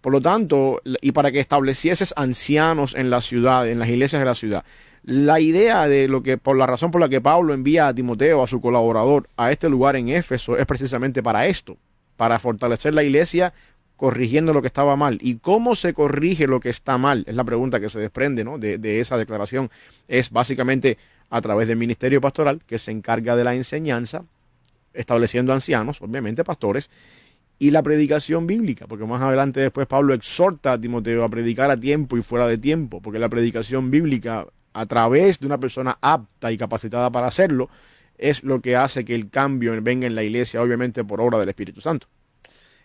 Por 0.02 0.14
lo 0.14 0.22
tanto, 0.22 0.82
y 1.02 1.12
para 1.12 1.32
que 1.32 1.40
establecieses 1.40 2.14
ancianos 2.16 2.96
en 2.96 3.10
la 3.10 3.22
ciudad, 3.22 3.68
en 3.68 3.80
las 3.80 3.90
iglesias 3.90 4.22
de 4.22 4.26
la 4.26 4.36
ciudad. 4.36 4.64
La 5.04 5.40
idea 5.40 5.88
de 5.88 6.08
lo 6.08 6.22
que, 6.24 6.38
por 6.38 6.58
la 6.58 6.66
razón 6.66 6.92
por 6.92 7.02
la 7.02 7.10
que 7.10 7.22
Pablo 7.22 7.54
envía 7.54 7.88
a 7.88 7.94
Timoteo, 7.94 8.44
a 8.44 8.48
su 8.48 8.62
colaborador, 8.62 9.30
a 9.38 9.52
este 9.52 9.70
lugar 9.70 9.96
en 9.96 10.10
Éfeso, 10.10 10.58
es 10.58 10.66
precisamente 10.66 11.24
para 11.24 11.48
esto, 11.48 11.78
para 12.18 12.40
fortalecer 12.40 12.94
la 12.94 13.04
iglesia 13.04 13.54
corrigiendo 13.96 14.54
lo 14.54 14.62
que 14.62 14.68
estaba 14.68 14.96
mal. 14.96 15.18
¿Y 15.22 15.36
cómo 15.36 15.76
se 15.76 15.94
corrige 15.94 16.48
lo 16.48 16.60
que 16.60 16.70
está 16.70 16.98
mal? 16.98 17.24
Es 17.28 17.36
la 17.36 17.44
pregunta 17.44 17.80
que 17.80 17.90
se 17.90 18.00
desprende 18.00 18.44
¿no? 18.44 18.58
de, 18.58 18.78
de 18.78 19.00
esa 19.00 19.18
declaración. 19.18 19.70
Es 20.08 20.32
básicamente 20.32 20.98
a 21.30 21.42
través 21.42 21.68
del 21.68 21.78
ministerio 21.78 22.22
pastoral 22.22 22.62
que 22.66 22.80
se 22.80 22.92
encarga 22.92 23.36
de 23.36 23.44
la 23.44 23.56
enseñanza, 23.56 24.24
estableciendo 24.94 25.54
ancianos, 25.54 26.02
obviamente 26.02 26.44
pastores, 26.44 26.90
y 27.60 27.72
la 27.72 27.84
predicación 27.84 28.48
bíblica, 28.48 28.88
porque 28.88 29.06
más 29.06 29.22
adelante 29.22 29.60
después 29.60 29.86
Pablo 29.86 30.14
exhorta 30.14 30.74
a 30.74 30.80
Timoteo 30.80 31.26
a 31.26 31.30
predicar 31.30 31.70
a 31.70 31.78
tiempo 31.78 32.18
y 32.18 32.22
fuera 32.22 32.48
de 32.48 32.58
tiempo, 32.58 33.02
porque 33.02 33.20
la 33.20 33.28
predicación 33.28 33.92
bíblica 33.92 34.48
a 34.74 34.86
través 34.86 35.40
de 35.40 35.46
una 35.46 35.60
persona 35.60 35.98
apta 36.02 36.52
y 36.52 36.58
capacitada 36.58 37.12
para 37.12 37.28
hacerlo, 37.28 37.70
es 38.18 38.44
lo 38.44 38.62
que 38.62 38.76
hace 38.76 39.06
que 39.06 39.16
el 39.16 39.30
cambio 39.30 39.80
venga 39.82 40.06
en 40.06 40.16
la 40.16 40.24
iglesia, 40.24 40.62
obviamente 40.62 41.04
por 41.04 41.22
obra 41.22 41.40
del 41.40 41.50
Espíritu 41.50 41.82
Santo. 41.82 42.08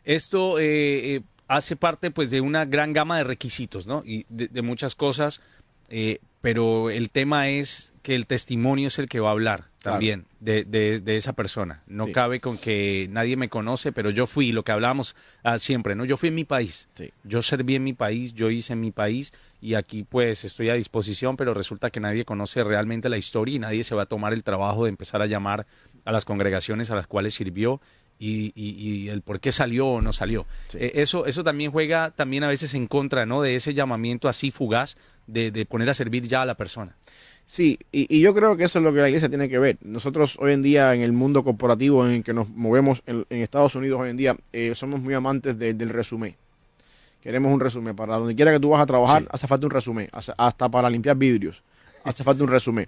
Esto 0.04 0.58
eh, 0.58 1.16
eh, 1.16 1.22
hace 1.48 1.76
parte 1.76 2.10
pues 2.10 2.30
de 2.30 2.40
una 2.40 2.64
gran 2.64 2.92
gama 2.92 3.18
de 3.18 3.24
requisitos, 3.24 3.86
¿no? 3.86 4.02
Y 4.04 4.26
de, 4.28 4.62
muchas 4.62 4.94
cosas, 4.94 5.40
eh, 5.88 6.20
pero 6.40 6.90
el 6.90 7.10
tema 7.10 7.48
es 7.48 7.92
que 8.02 8.14
el 8.14 8.26
testimonio 8.26 8.88
es 8.88 8.98
el 8.98 9.08
que 9.08 9.20
va 9.20 9.28
a 9.28 9.32
hablar 9.32 9.73
también 9.84 10.24
de, 10.40 10.64
de, 10.64 11.16
esa 11.16 11.34
persona. 11.34 11.82
No 11.86 12.10
cabe 12.10 12.40
con 12.40 12.56
que 12.56 13.06
nadie 13.10 13.36
me 13.36 13.48
conoce, 13.48 13.92
pero 13.92 14.10
yo 14.10 14.26
fui, 14.26 14.50
lo 14.50 14.64
que 14.64 14.72
hablábamos 14.72 15.14
ah, 15.42 15.58
siempre, 15.58 15.94
¿no? 15.94 16.04
Yo 16.04 16.16
fui 16.16 16.30
en 16.30 16.34
mi 16.34 16.44
país, 16.44 16.88
yo 17.22 17.42
serví 17.42 17.76
en 17.76 17.84
mi 17.84 17.92
país, 17.92 18.34
yo 18.34 18.50
hice 18.50 18.72
en 18.72 18.80
mi 18.80 18.90
país 18.90 19.32
y 19.60 19.74
aquí 19.74 20.02
pues 20.02 20.44
estoy 20.44 20.70
a 20.70 20.74
disposición, 20.74 21.36
pero 21.36 21.52
resulta 21.52 21.90
que 21.90 22.00
nadie 22.00 22.24
conoce 22.24 22.64
realmente 22.64 23.08
la 23.08 23.18
historia 23.18 23.56
y 23.56 23.58
nadie 23.58 23.84
se 23.84 23.94
va 23.94 24.02
a 24.02 24.06
tomar 24.06 24.32
el 24.32 24.42
trabajo 24.42 24.84
de 24.84 24.90
empezar 24.90 25.20
a 25.20 25.26
llamar 25.26 25.66
a 26.04 26.12
las 26.12 26.24
congregaciones 26.24 26.90
a 26.90 26.96
las 26.96 27.06
cuales 27.06 27.34
sirvió 27.34 27.80
y, 28.18 28.52
y, 28.54 29.08
el 29.08 29.22
por 29.22 29.40
qué 29.40 29.52
salió 29.52 29.86
o 29.86 30.00
no 30.00 30.12
salió. 30.12 30.46
Eh, 30.74 30.92
eso, 30.94 31.26
eso 31.26 31.44
también 31.44 31.72
juega 31.72 32.10
también 32.10 32.44
a 32.44 32.48
veces 32.48 32.72
en 32.74 32.86
contra 32.86 33.26
¿no? 33.26 33.42
de 33.42 33.56
ese 33.56 33.74
llamamiento 33.74 34.28
así 34.28 34.50
fugaz 34.50 34.96
de, 35.26 35.50
de 35.50 35.66
poner 35.66 35.90
a 35.90 35.94
servir 35.94 36.26
ya 36.26 36.42
a 36.42 36.46
la 36.46 36.54
persona. 36.54 36.96
Sí, 37.46 37.78
y, 37.92 38.20
yo 38.20 38.34
creo 38.34 38.56
que 38.56 38.64
eso 38.64 38.78
es 38.78 38.84
lo 38.84 38.92
que 38.92 39.00
la 39.00 39.08
iglesia 39.08 39.28
tiene 39.28 39.48
que 39.48 39.58
ver. 39.58 39.76
Nosotros 39.82 40.36
hoy 40.40 40.52
en 40.52 40.62
día 40.62 40.94
en 40.94 41.02
el 41.02 41.12
mundo 41.12 41.44
corporativo 41.44 42.06
en 42.06 42.12
el 42.12 42.24
que 42.24 42.32
nos 42.32 42.48
movemos 42.48 43.02
en, 43.06 43.26
Estados 43.30 43.74
Unidos 43.74 44.00
hoy 44.00 44.10
en 44.10 44.16
día, 44.16 44.36
eh, 44.52 44.74
somos 44.74 45.00
muy 45.00 45.14
amantes 45.14 45.58
del 45.58 45.88
resumen. 45.88 46.36
Queremos 47.20 47.52
un 47.52 47.60
resumen. 47.60 47.96
Para 47.96 48.16
donde 48.16 48.34
quiera 48.34 48.52
que 48.52 48.60
tú 48.60 48.70
vas 48.70 48.82
a 48.82 48.86
trabajar, 48.86 49.26
hace 49.30 49.46
falta 49.46 49.66
un 49.66 49.70
resumen. 49.70 50.08
Hasta 50.36 50.68
para 50.68 50.90
limpiar 50.90 51.16
vidrios, 51.16 51.62
hace 52.02 52.22
falta 52.24 52.42
un 52.42 52.50
resumen. 52.50 52.86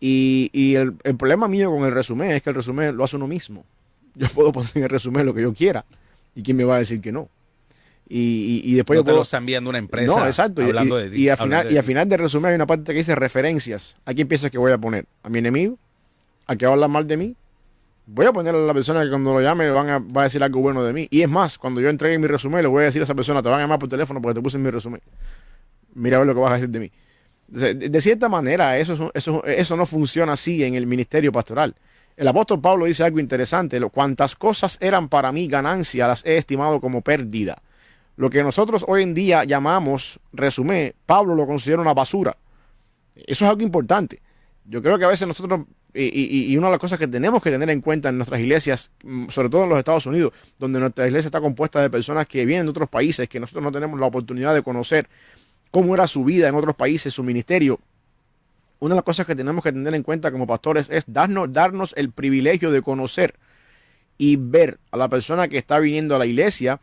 Y, 0.00 0.74
el, 0.74 0.94
problema 1.16 1.48
mío 1.48 1.70
con 1.70 1.84
el 1.84 1.92
resumen 1.92 2.32
es 2.32 2.42
que 2.42 2.50
el 2.50 2.56
resumen 2.56 2.96
lo 2.96 3.04
hace 3.04 3.16
uno 3.16 3.26
mismo. 3.26 3.64
Yo 4.14 4.28
puedo 4.28 4.52
poner 4.52 4.70
en 4.74 4.82
el 4.84 4.88
resumen 4.90 5.26
lo 5.26 5.34
que 5.34 5.42
yo 5.42 5.52
quiera. 5.52 5.84
¿Y 6.34 6.42
quién 6.42 6.56
me 6.56 6.64
va 6.64 6.76
a 6.76 6.78
decir 6.78 7.00
que 7.00 7.10
no? 7.10 7.28
Y, 8.06 8.74
después 8.74 8.98
no 8.98 9.04
te 9.04 9.12
lo 9.12 9.22
está 9.22 9.38
enviando 9.38 9.70
una 9.70 9.78
empresa. 9.78 10.20
No, 10.20 10.26
exacto. 10.26 10.62
Hablando 10.62 11.00
y, 11.00 11.08
de, 11.08 11.18
y, 11.18 11.28
al 11.28 11.38
final, 11.38 11.72
y 11.72 11.76
al 11.76 11.84
final 11.84 12.08
de 12.08 12.16
resumen 12.16 12.50
hay 12.50 12.54
una 12.56 12.66
parte 12.66 12.92
que 12.92 12.98
dice 12.98 13.14
referencias. 13.14 13.96
¿A 14.04 14.12
quién 14.12 14.28
piensas 14.28 14.50
que 14.50 14.58
voy 14.58 14.72
a 14.72 14.78
poner? 14.78 15.06
¿A 15.22 15.28
mi 15.28 15.38
enemigo? 15.38 15.78
¿A 16.46 16.56
que 16.56 16.66
habla 16.66 16.88
mal 16.88 17.06
de 17.06 17.16
mí? 17.16 17.36
Voy 18.06 18.26
a 18.26 18.32
ponerle 18.32 18.62
a 18.62 18.66
la 18.66 18.74
persona 18.74 19.02
que 19.02 19.08
cuando 19.08 19.32
lo 19.32 19.40
llame 19.40 19.70
van 19.70 19.88
a, 19.88 19.98
va 19.98 20.22
a 20.22 20.24
decir 20.24 20.42
algo 20.42 20.60
bueno 20.60 20.84
de 20.84 20.92
mí. 20.92 21.08
Y 21.10 21.22
es 21.22 21.28
más, 21.28 21.56
cuando 21.56 21.80
yo 21.80 21.88
entregue 21.88 22.18
mi 22.18 22.26
resumen, 22.26 22.60
le 22.60 22.68
voy 22.68 22.82
a 22.82 22.86
decir 22.86 23.00
a 23.00 23.04
esa 23.04 23.14
persona, 23.14 23.42
te 23.42 23.48
van 23.48 23.60
a 23.60 23.62
llamar 23.62 23.78
por 23.78 23.88
teléfono 23.88 24.20
porque 24.20 24.34
te 24.34 24.42
puse 24.42 24.58
en 24.58 24.62
mi 24.62 24.70
resumen. 24.70 25.00
Mira 25.94 26.18
a 26.18 26.20
ver 26.20 26.26
lo 26.26 26.34
que 26.34 26.40
vas 26.40 26.50
a 26.50 26.54
decir 26.54 26.68
de 26.68 26.80
mí. 26.80 26.92
De, 27.48 28.00
cierta 28.00 28.28
manera, 28.28 28.78
eso, 28.78 29.10
eso, 29.14 29.44
eso 29.44 29.76
no 29.76 29.86
funciona 29.86 30.32
así 30.32 30.62
en 30.64 30.74
el 30.74 30.86
ministerio 30.86 31.32
pastoral. 31.32 31.74
El 32.16 32.28
apóstol 32.28 32.60
Pablo 32.60 32.84
dice 32.84 33.04
algo 33.04 33.20
interesante. 33.20 33.80
Cuantas 33.80 34.36
cosas 34.36 34.76
eran 34.80 35.08
para 35.08 35.32
mí 35.32 35.46
ganancia, 35.46 36.06
las 36.06 36.24
he 36.26 36.36
estimado 36.36 36.80
como 36.80 37.00
pérdida. 37.00 37.62
Lo 38.16 38.30
que 38.30 38.42
nosotros 38.42 38.84
hoy 38.86 39.02
en 39.02 39.14
día 39.14 39.44
llamamos 39.44 40.20
resumen, 40.32 40.94
Pablo 41.04 41.34
lo 41.34 41.46
considera 41.46 41.82
una 41.82 41.94
basura. 41.94 42.36
Eso 43.16 43.44
es 43.44 43.50
algo 43.50 43.62
importante. 43.62 44.20
Yo 44.64 44.82
creo 44.82 44.98
que 44.98 45.04
a 45.04 45.08
veces 45.08 45.26
nosotros, 45.26 45.62
y, 45.92 46.56
una 46.56 46.68
de 46.68 46.72
las 46.72 46.80
cosas 46.80 46.98
que 46.98 47.08
tenemos 47.08 47.42
que 47.42 47.50
tener 47.50 47.68
en 47.70 47.80
cuenta 47.80 48.08
en 48.08 48.16
nuestras 48.16 48.40
iglesias, 48.40 48.90
mm, 49.02 49.28
sobre 49.28 49.48
todo 49.48 49.64
en 49.64 49.70
los 49.70 49.78
Estados 49.78 50.06
Unidos, 50.06 50.32
donde 50.58 50.80
nuestra 50.80 51.06
iglesia 51.06 51.28
está 51.28 51.40
compuesta 51.40 51.80
de 51.82 51.90
personas 51.90 52.26
que 52.26 52.44
vienen 52.44 52.66
de 52.66 52.70
otros 52.70 52.88
países, 52.88 53.28
que 53.28 53.40
nosotros 53.40 53.62
no 53.62 53.72
tenemos 53.72 53.98
la 53.98 54.06
oportunidad 54.06 54.54
de 54.54 54.62
conocer 54.62 55.08
cómo 55.70 55.94
era 55.94 56.06
su 56.06 56.24
vida 56.24 56.48
en 56.48 56.54
otros 56.54 56.76
países, 56.76 57.12
su 57.12 57.22
ministerio. 57.22 57.80
Una 58.78 58.94
de 58.94 58.98
las 58.98 59.04
cosas 59.04 59.26
que 59.26 59.34
tenemos 59.34 59.62
que 59.62 59.72
tener 59.72 59.94
en 59.94 60.02
cuenta 60.02 60.30
como 60.30 60.46
pastores 60.46 60.88
es 60.88 61.04
darnos, 61.06 61.52
darnos 61.52 61.92
el 61.96 62.10
privilegio 62.10 62.70
de 62.70 62.80
conocer 62.80 63.34
y 64.16 64.36
ver 64.36 64.78
a 64.92 64.96
la 64.96 65.08
persona 65.08 65.48
que 65.48 65.58
está 65.58 65.78
viniendo 65.78 66.14
a 66.14 66.18
la 66.18 66.26
iglesia 66.26 66.80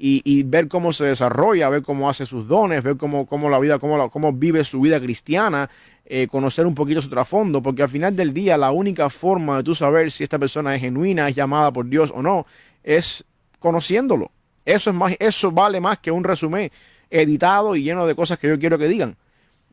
y, 0.00 0.42
ver 0.44 0.68
cómo 0.68 0.92
se 0.92 1.06
desarrolla, 1.06 1.68
ver 1.68 1.82
cómo 1.82 2.08
hace 2.08 2.24
sus 2.24 2.46
dones, 2.46 2.84
ver 2.84 2.96
cómo, 2.96 3.26
cómo 3.26 3.50
la 3.50 3.58
vida, 3.58 3.80
cómo, 3.80 4.10
cómo 4.10 4.32
vive 4.32 4.62
su 4.62 4.80
vida 4.80 5.00
cristiana, 5.00 5.68
eh, 6.06 6.28
conocer 6.28 6.66
un 6.66 6.74
poquito 6.74 7.02
su 7.02 7.08
trasfondo, 7.08 7.60
porque 7.60 7.82
al 7.82 7.88
final 7.88 8.14
del 8.14 8.32
día 8.32 8.56
la 8.56 8.70
única 8.70 9.10
forma 9.10 9.58
de 9.58 9.64
tú 9.64 9.74
saber 9.74 10.10
si 10.12 10.22
esta 10.22 10.38
persona 10.38 10.74
es 10.74 10.80
genuina, 10.80 11.28
es 11.28 11.34
llamada 11.34 11.72
por 11.72 11.86
Dios 11.86 12.12
o 12.14 12.22
no, 12.22 12.46
es 12.84 13.24
conociéndolo. 13.58 14.30
Eso 14.64 14.90
es 14.90 14.96
más, 14.96 15.16
eso 15.18 15.50
vale 15.50 15.80
más 15.80 15.98
que 15.98 16.12
un 16.12 16.22
resumen 16.22 16.70
editado 17.10 17.74
y 17.74 17.82
lleno 17.82 18.06
de 18.06 18.14
cosas 18.14 18.38
que 18.38 18.48
yo 18.48 18.58
quiero 18.58 18.78
que 18.78 18.86
digan. 18.86 19.16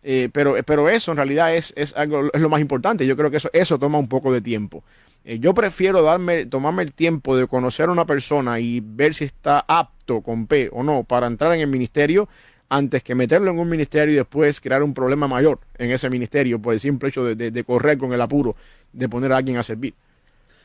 Eh, 0.01 0.29
pero, 0.31 0.55
pero 0.65 0.89
eso 0.89 1.11
en 1.11 1.17
realidad 1.17 1.55
es, 1.55 1.73
es, 1.75 1.95
algo, 1.95 2.29
es 2.33 2.41
lo 2.41 2.49
más 2.49 2.61
importante. 2.61 3.05
Yo 3.05 3.15
creo 3.15 3.29
que 3.29 3.37
eso, 3.37 3.49
eso 3.53 3.77
toma 3.77 3.97
un 3.97 4.07
poco 4.07 4.31
de 4.31 4.41
tiempo. 4.41 4.83
Eh, 5.25 5.39
yo 5.39 5.55
prefiero 5.55 6.03
darme, 6.03 6.45
tomarme 6.45 6.83
el 6.83 6.93
tiempo 6.93 7.35
de 7.35 7.47
conocer 7.47 7.89
a 7.89 7.91
una 7.91 8.05
persona 8.05 8.59
y 8.59 8.79
ver 8.79 9.15
si 9.15 9.25
está 9.25 9.65
apto 9.67 10.21
con 10.21 10.45
P 10.45 10.69
o 10.71 10.83
no 10.83 11.03
para 11.03 11.25
entrar 11.25 11.51
en 11.53 11.61
el 11.61 11.67
ministerio 11.67 12.29
antes 12.69 13.01
que 13.01 13.15
meterlo 13.15 13.49
en 13.49 13.57
un 13.57 13.67
ministerio 13.67 14.13
y 14.13 14.17
después 14.17 14.61
crear 14.61 14.83
un 14.83 14.93
problema 14.93 15.27
mayor 15.27 15.59
en 15.79 15.91
ese 15.91 16.11
ministerio 16.11 16.61
por 16.61 16.73
el 16.73 16.79
simple 16.79 17.09
hecho 17.09 17.23
de, 17.23 17.63
correr 17.63 17.97
con 17.97 18.13
el 18.13 18.21
apuro 18.21 18.55
de 18.93 19.09
poner 19.09 19.33
a 19.33 19.37
alguien 19.37 19.57
a 19.57 19.63
servir. 19.63 19.95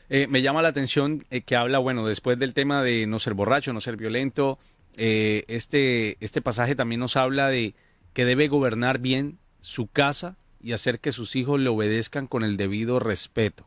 Eh, 0.09 0.27
me 0.27 0.43
llama 0.43 0.61
la 0.61 0.67
atención 0.67 1.25
eh, 1.31 1.41
que 1.41 1.55
habla, 1.55 1.79
bueno, 1.79 2.05
después 2.05 2.37
del 2.37 2.53
tema 2.53 2.83
de 2.83 3.07
no 3.07 3.17
ser 3.17 3.33
borracho, 3.33 3.73
no 3.73 3.81
ser 3.81 3.97
violento, 3.97 4.59
este, 4.95 6.17
este 6.19 6.41
pasaje 6.41 6.75
también 6.75 6.99
nos 6.99 7.15
habla 7.15 7.47
de 7.47 7.73
que 8.13 8.25
debe 8.25 8.47
gobernar 8.47 8.99
bien 8.99 9.39
su 9.61 9.87
casa 9.87 10.35
y 10.61 10.73
hacer 10.73 10.99
que 10.99 11.11
sus 11.11 11.35
hijos 11.35 11.59
le 11.59 11.69
obedezcan 11.69 12.27
con 12.27 12.43
el 12.43 12.57
debido 12.57 12.99
respeto 12.99 13.65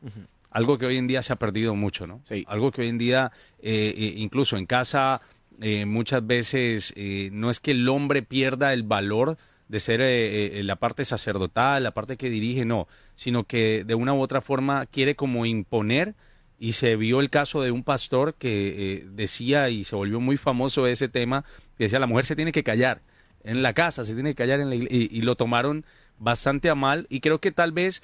algo 0.55 0.79
que 0.79 0.87
hoy 0.87 0.97
en 0.97 1.09
día 1.09 1.21
se 1.21 1.33
ha 1.33 1.37
perdido 1.37 1.75
mucho, 1.75 2.07
¿no? 2.07 2.23
Sí. 2.25 2.45
Algo 2.47 2.71
que 2.71 2.83
hoy 2.83 2.89
en 2.89 2.97
día, 2.97 3.33
eh, 3.61 3.93
eh, 3.97 4.15
incluso 4.17 4.57
en 4.57 4.67
casa, 4.67 5.21
eh, 5.61 5.85
muchas 5.85 6.25
veces 6.25 6.95
no 7.33 7.51
es 7.51 7.59
que 7.59 7.73
el 7.73 7.89
hombre 7.89 8.23
pierda 8.23 8.73
el 8.73 8.85
valor 8.85 9.37
de 9.69 9.81
ser 9.81 10.65
la 10.65 10.77
parte 10.77 11.05
sacerdotal, 11.05 11.83
la 11.83 11.91
parte 11.91 12.17
que 12.17 12.31
dirige, 12.31 12.65
no, 12.65 12.87
sino 13.17 13.45
que 13.45 13.83
de 13.85 13.95
una 13.97 14.15
u 14.15 14.21
otra 14.21 14.41
forma 14.41 14.87
quiere 14.87 15.17
como 15.17 15.45
imponer 15.45 16.15
y 16.61 16.73
se 16.73 16.95
vio 16.95 17.19
el 17.21 17.31
caso 17.31 17.61
de 17.61 17.73
un 17.73 17.83
pastor 17.83 18.35
que 18.35 19.05
decía 19.11 19.71
y 19.71 19.83
se 19.83 19.97
volvió 19.97 20.21
muy 20.21 20.37
famoso 20.37 20.87
ese 20.87 21.09
tema, 21.09 21.45
que 21.77 21.85
decía 21.85 21.99
la 21.99 22.07
mujer 22.07 22.27
se 22.27 22.37
tiene 22.37 22.53
que 22.53 22.63
callar 22.63 23.01
en 23.43 23.63
la 23.63 23.73
casa, 23.73 24.05
se 24.05 24.15
tiene 24.15 24.31
que 24.31 24.37
callar 24.37 24.61
en 24.61 24.69
la 24.69 24.77
iglesia, 24.77 25.09
y 25.11 25.23
lo 25.23 25.35
tomaron 25.35 25.85
bastante 26.19 26.71
a 26.71 26.77
mal 26.77 27.07
y 27.11 27.21
creo 27.21 27.41
que 27.41 27.51
tal 27.51 27.73
vez 27.73 28.03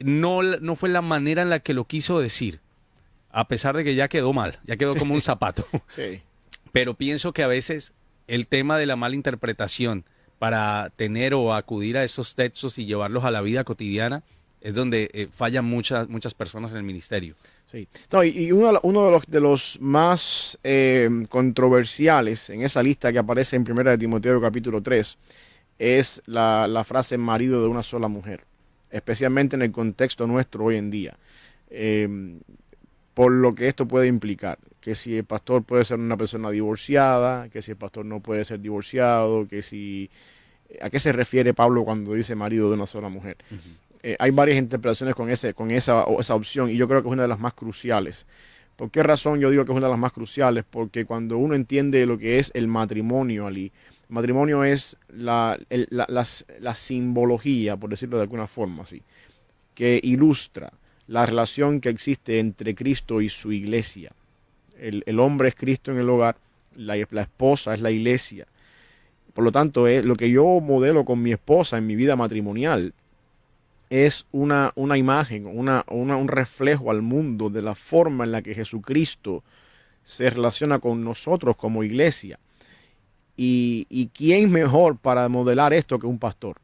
no, 0.00 0.42
no 0.42 0.74
fue 0.74 0.88
la 0.88 1.02
manera 1.02 1.42
en 1.42 1.50
la 1.50 1.60
que 1.60 1.74
lo 1.74 1.84
quiso 1.84 2.18
decir, 2.18 2.60
a 3.30 3.46
pesar 3.48 3.76
de 3.76 3.84
que 3.84 3.94
ya 3.94 4.08
quedó 4.08 4.32
mal, 4.32 4.58
ya 4.64 4.76
quedó 4.76 4.96
como 4.96 5.14
un 5.14 5.20
zapato. 5.20 5.66
Sí. 5.88 6.22
Pero 6.72 6.94
pienso 6.94 7.32
que 7.32 7.42
a 7.42 7.48
veces 7.48 7.94
el 8.28 8.46
tema 8.46 8.78
de 8.78 8.86
la 8.86 8.94
mala 8.94 9.16
interpretación 9.16 10.04
para 10.38 10.92
tener 10.94 11.34
o 11.34 11.52
acudir 11.52 11.98
a 11.98 12.04
esos 12.04 12.36
textos 12.36 12.78
y 12.78 12.86
llevarlos 12.86 13.24
a 13.24 13.32
la 13.32 13.40
vida 13.40 13.64
cotidiana 13.64 14.22
es 14.60 14.74
donde 14.74 15.10
eh, 15.12 15.28
fallan 15.32 15.64
muchas, 15.64 16.08
muchas 16.08 16.34
personas 16.34 16.70
en 16.70 16.76
el 16.76 16.82
ministerio. 16.84 17.34
Sí. 17.66 17.88
y, 18.24 18.52
uno, 18.52 18.72
de 18.72 19.10
los, 19.10 19.26
de 19.26 19.40
los 19.40 19.78
más 19.80 20.58
eh, 20.64 21.08
controversiales 21.28 22.50
en 22.50 22.62
esa 22.62 22.82
lista 22.82 23.12
que 23.12 23.18
aparece 23.18 23.56
en 23.56 23.64
Primera 23.64 23.92
de 23.92 23.98
Timoteo 23.98 24.40
capítulo 24.40 24.82
3 24.82 25.18
es 25.78 26.22
la, 26.26 26.66
la 26.66 26.84
frase 26.84 27.16
marido 27.16 27.62
de 27.62 27.68
una 27.68 27.82
sola 27.82 28.08
mujer 28.08 28.44
especialmente 28.90 29.56
en 29.56 29.62
el 29.62 29.72
contexto 29.72 30.26
nuestro 30.26 30.64
hoy 30.64 30.76
en 30.76 30.90
día, 30.90 31.16
em, 31.70 32.40
por 33.14 33.32
lo 33.32 33.54
que 33.54 33.68
esto 33.68 33.86
puede 33.86 34.06
implicar, 34.06 34.58
que 34.80 34.94
si 34.94 35.16
el 35.16 35.24
pastor 35.24 35.62
puede 35.62 35.84
ser 35.84 35.98
una 35.98 36.16
persona 36.16 36.50
divorciada, 36.50 37.48
que 37.48 37.62
si 37.62 37.72
el 37.72 37.76
pastor 37.76 38.04
no 38.06 38.20
puede 38.20 38.44
ser 38.44 38.60
divorciado, 38.60 39.46
que 39.46 39.62
si... 39.62 40.10
¿A 40.80 40.88
qué 40.88 41.00
se 41.00 41.10
refiere 41.10 41.52
Pablo 41.52 41.84
cuando 41.84 42.14
dice 42.14 42.36
marido 42.36 42.68
de 42.68 42.76
una 42.76 42.86
sola 42.86 43.08
mujer? 43.08 43.36
Eh, 44.02 44.16
hay 44.18 44.30
varias 44.30 44.56
interpretaciones 44.56 45.16
con, 45.16 45.28
ese, 45.28 45.52
con 45.52 45.72
esa, 45.72 46.04
esa 46.18 46.34
opción 46.36 46.70
y 46.70 46.76
yo 46.76 46.86
creo 46.86 47.02
que 47.02 47.08
es 47.08 47.12
una 47.12 47.22
de 47.22 47.28
las 47.28 47.40
más 47.40 47.54
cruciales. 47.54 48.24
¿Por 48.76 48.90
qué 48.90 49.02
razón 49.02 49.40
yo 49.40 49.50
digo 49.50 49.66
que 49.66 49.72
es 49.72 49.76
una 49.76 49.88
de 49.88 49.92
las 49.92 49.98
más 49.98 50.12
cruciales? 50.12 50.64
Porque 50.68 51.04
cuando 51.04 51.36
uno 51.36 51.54
entiende 51.54 52.06
lo 52.06 52.16
que 52.16 52.38
es 52.38 52.50
el 52.54 52.66
matrimonio, 52.66 53.46
Ali, 53.46 53.72
matrimonio 54.10 54.64
es 54.64 54.96
la, 55.08 55.58
la, 55.70 56.74
simbología, 56.74 57.76
por 57.76 57.90
decirlo 57.90 58.16
de 58.16 58.22
alguna 58.22 58.46
forma 58.46 58.82
así, 58.82 59.02
que 59.74 60.00
ilustra 60.02 60.72
la 61.06 61.26
relación 61.26 61.80
que 61.80 61.88
existe 61.88 62.38
entre 62.38 62.74
Cristo 62.74 63.20
y 63.20 63.28
su 63.28 63.52
iglesia. 63.52 64.12
El, 64.78 65.20
hombre 65.20 65.48
es 65.48 65.54
Cristo 65.54 65.90
en 65.90 65.98
el 65.98 66.08
hogar, 66.08 66.36
la, 66.76 66.96
esposa 66.96 67.74
es 67.74 67.80
la 67.80 67.90
iglesia. 67.90 68.46
Por 69.34 69.44
lo 69.44 69.52
tanto, 69.52 69.86
es, 69.86 70.04
lo 70.04 70.16
que 70.16 70.30
yo 70.30 70.60
modelo 70.60 71.04
con 71.04 71.22
mi 71.22 71.32
esposa 71.32 71.78
en 71.78 71.86
mi 71.86 71.96
vida 71.96 72.16
matrimonial 72.16 72.94
es 73.90 74.26
una, 74.30 74.72
una 74.76 74.96
imagen, 74.96 75.46
una, 75.46 75.84
un 75.88 76.28
reflejo 76.28 76.90
al 76.90 77.02
mundo 77.02 77.50
de 77.50 77.62
la 77.62 77.74
forma 77.74 78.24
en 78.24 78.32
la 78.32 78.42
que 78.42 78.54
Jesucristo 78.54 79.42
se 80.04 80.30
relaciona 80.30 80.78
con 80.78 81.02
nosotros 81.02 81.56
como 81.56 81.82
iglesia. 81.84 82.38
Y, 83.36 83.86
y 83.88 84.08
quién 84.08 84.50
mejor 84.50 84.96
para 84.96 85.28
modelar 85.28 85.72
esto 85.72 85.98
que 85.98 86.06
un 86.06 86.18
pastor. 86.18 86.56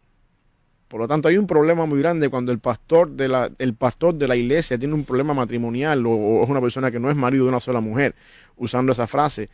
Por 0.88 1.00
lo 1.00 1.08
tanto, 1.08 1.28
hay 1.28 1.36
un 1.36 1.46
problema 1.46 1.84
muy 1.84 1.98
grande 1.98 2.28
cuando 2.28 2.52
el 2.52 2.60
pastor 2.60 3.10
de 3.10 3.28
la, 3.28 3.50
el 3.58 3.74
pastor 3.74 4.14
de 4.14 4.28
la 4.28 4.36
iglesia 4.36 4.78
tiene 4.78 4.94
un 4.94 5.04
problema 5.04 5.34
matrimonial 5.34 6.04
o, 6.06 6.44
es 6.44 6.48
una 6.48 6.60
persona 6.60 6.90
que 6.90 7.00
no 7.00 7.10
es 7.10 7.16
marido 7.16 7.44
de 7.44 7.50
una 7.50 7.60
sola 7.60 7.80
mujer, 7.80 8.14
usando 8.56 8.92
esa 8.92 9.08
frase, 9.08 9.48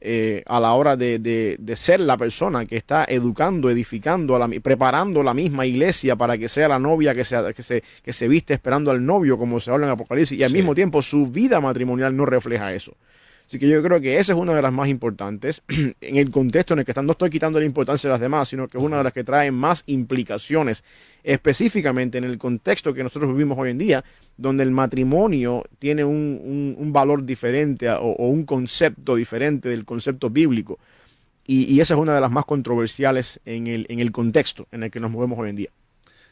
eh, 0.00 0.44
a 0.46 0.60
la 0.60 0.74
hora 0.74 0.96
de, 0.96 1.18
de, 1.18 1.76
ser 1.76 1.98
la 2.00 2.16
persona 2.16 2.66
que 2.66 2.76
está 2.76 3.04
educando, 3.08 3.68
edificando, 3.68 4.36
a 4.36 4.38
la, 4.38 4.48
preparando 4.60 5.22
la 5.24 5.34
misma 5.34 5.66
iglesia 5.66 6.14
para 6.14 6.38
que 6.38 6.48
sea 6.48 6.68
la 6.68 6.78
novia 6.78 7.14
que, 7.14 7.24
sea, 7.24 7.52
que, 7.52 7.62
se, 7.64 7.82
que 8.04 8.12
se 8.12 8.28
viste 8.28 8.54
esperando 8.54 8.92
al 8.92 9.04
novio, 9.04 9.38
como 9.38 9.58
se 9.58 9.72
habla 9.72 9.86
en 9.86 9.92
Apocalipsis, 9.92 10.38
y 10.38 10.44
al 10.44 10.52
mismo 10.52 10.74
tiempo 10.74 11.02
su 11.02 11.26
vida 11.26 11.60
matrimonial 11.60 12.16
no 12.16 12.26
refleja 12.26 12.72
eso. 12.72 12.94
Así 13.46 13.60
que 13.60 13.68
yo 13.68 13.80
creo 13.80 14.00
que 14.00 14.18
esa 14.18 14.32
es 14.32 14.38
una 14.38 14.54
de 14.54 14.62
las 14.62 14.72
más 14.72 14.88
importantes 14.88 15.62
en 15.68 16.16
el 16.16 16.30
contexto 16.30 16.74
en 16.74 16.80
el 16.80 16.84
que 16.84 16.90
están. 16.90 17.06
No 17.06 17.12
estoy 17.12 17.30
quitando 17.30 17.60
la 17.60 17.64
importancia 17.64 18.08
de 18.08 18.12
las 18.12 18.20
demás, 18.20 18.48
sino 18.48 18.66
que 18.66 18.76
es 18.76 18.82
una 18.82 18.98
de 18.98 19.04
las 19.04 19.12
que 19.12 19.22
trae 19.22 19.52
más 19.52 19.84
implicaciones, 19.86 20.82
específicamente 21.22 22.18
en 22.18 22.24
el 22.24 22.38
contexto 22.38 22.92
que 22.92 23.04
nosotros 23.04 23.32
vivimos 23.32 23.56
hoy 23.56 23.70
en 23.70 23.78
día, 23.78 24.04
donde 24.36 24.64
el 24.64 24.72
matrimonio 24.72 25.64
tiene 25.78 26.04
un, 26.04 26.90
valor 26.92 27.24
diferente 27.24 27.88
o, 27.90 28.14
un 28.28 28.44
concepto 28.44 29.14
diferente 29.14 29.68
del 29.68 29.84
concepto 29.84 30.28
bíblico. 30.28 30.78
Y, 31.46 31.72
y, 31.72 31.80
esa 31.80 31.94
es 31.94 32.00
una 32.00 32.16
de 32.16 32.20
las 32.20 32.32
más 32.32 32.44
controversiales 32.44 33.38
en 33.44 33.68
el, 33.68 33.86
en 33.88 34.00
el 34.00 34.10
contexto 34.10 34.66
en 34.72 34.82
el 34.82 34.90
que 34.90 34.98
nos 34.98 35.12
movemos 35.12 35.38
hoy 35.38 35.50
en 35.50 35.56
día. 35.56 35.70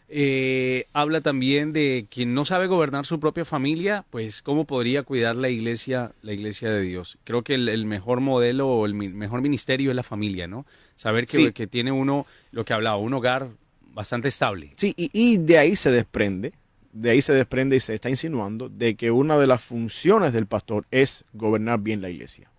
Eh, 0.08 0.86
habla 0.92 1.22
también 1.22 1.72
de 1.72 2.06
quien 2.10 2.34
no 2.34 2.44
sabe 2.44 2.66
gobernar 2.66 3.06
su 3.06 3.18
propia 3.18 3.44
familia, 3.44 4.04
pues 4.10 4.42
cómo 4.42 4.66
podría 4.66 5.02
cuidar 5.02 5.34
la 5.34 5.48
iglesia, 5.48 6.12
la 6.22 6.32
iglesia 6.32 6.70
de 6.70 6.82
Dios. 6.82 7.18
Creo 7.24 7.42
que 7.42 7.54
el, 7.54 7.86
mejor 7.86 8.20
modelo 8.20 8.68
o 8.68 8.86
el 8.86 8.94
mejor 8.94 9.40
ministerio 9.40 9.90
es 9.90 9.96
la 9.96 10.02
familia, 10.02 10.46
¿no? 10.46 10.66
Saber 10.96 11.26
que, 11.26 11.52
que 11.52 11.66
tiene 11.66 11.90
uno, 11.90 12.26
lo 12.52 12.64
que 12.64 12.74
hablaba, 12.74 12.98
un 12.98 13.14
hogar 13.14 13.48
bastante 13.92 14.28
estable. 14.28 14.72
Sí, 14.76 14.92
y, 14.96 15.10
y 15.12 15.38
de 15.38 15.58
ahí 15.58 15.74
se 15.74 15.90
desprende, 15.90 16.52
de 16.92 17.10
ahí 17.10 17.22
se 17.22 17.32
desprende 17.32 17.76
y 17.76 17.80
se 17.80 17.94
está 17.94 18.10
insinuando 18.10 18.68
de 18.68 18.96
que 18.96 19.10
una 19.10 19.38
de 19.38 19.46
las 19.46 19.62
funciones 19.62 20.32
del 20.32 20.46
pastor 20.46 20.86
es 20.90 21.24
gobernar 21.32 21.80
bien 21.80 22.02
la 22.02 22.10
iglesia. 22.10 22.50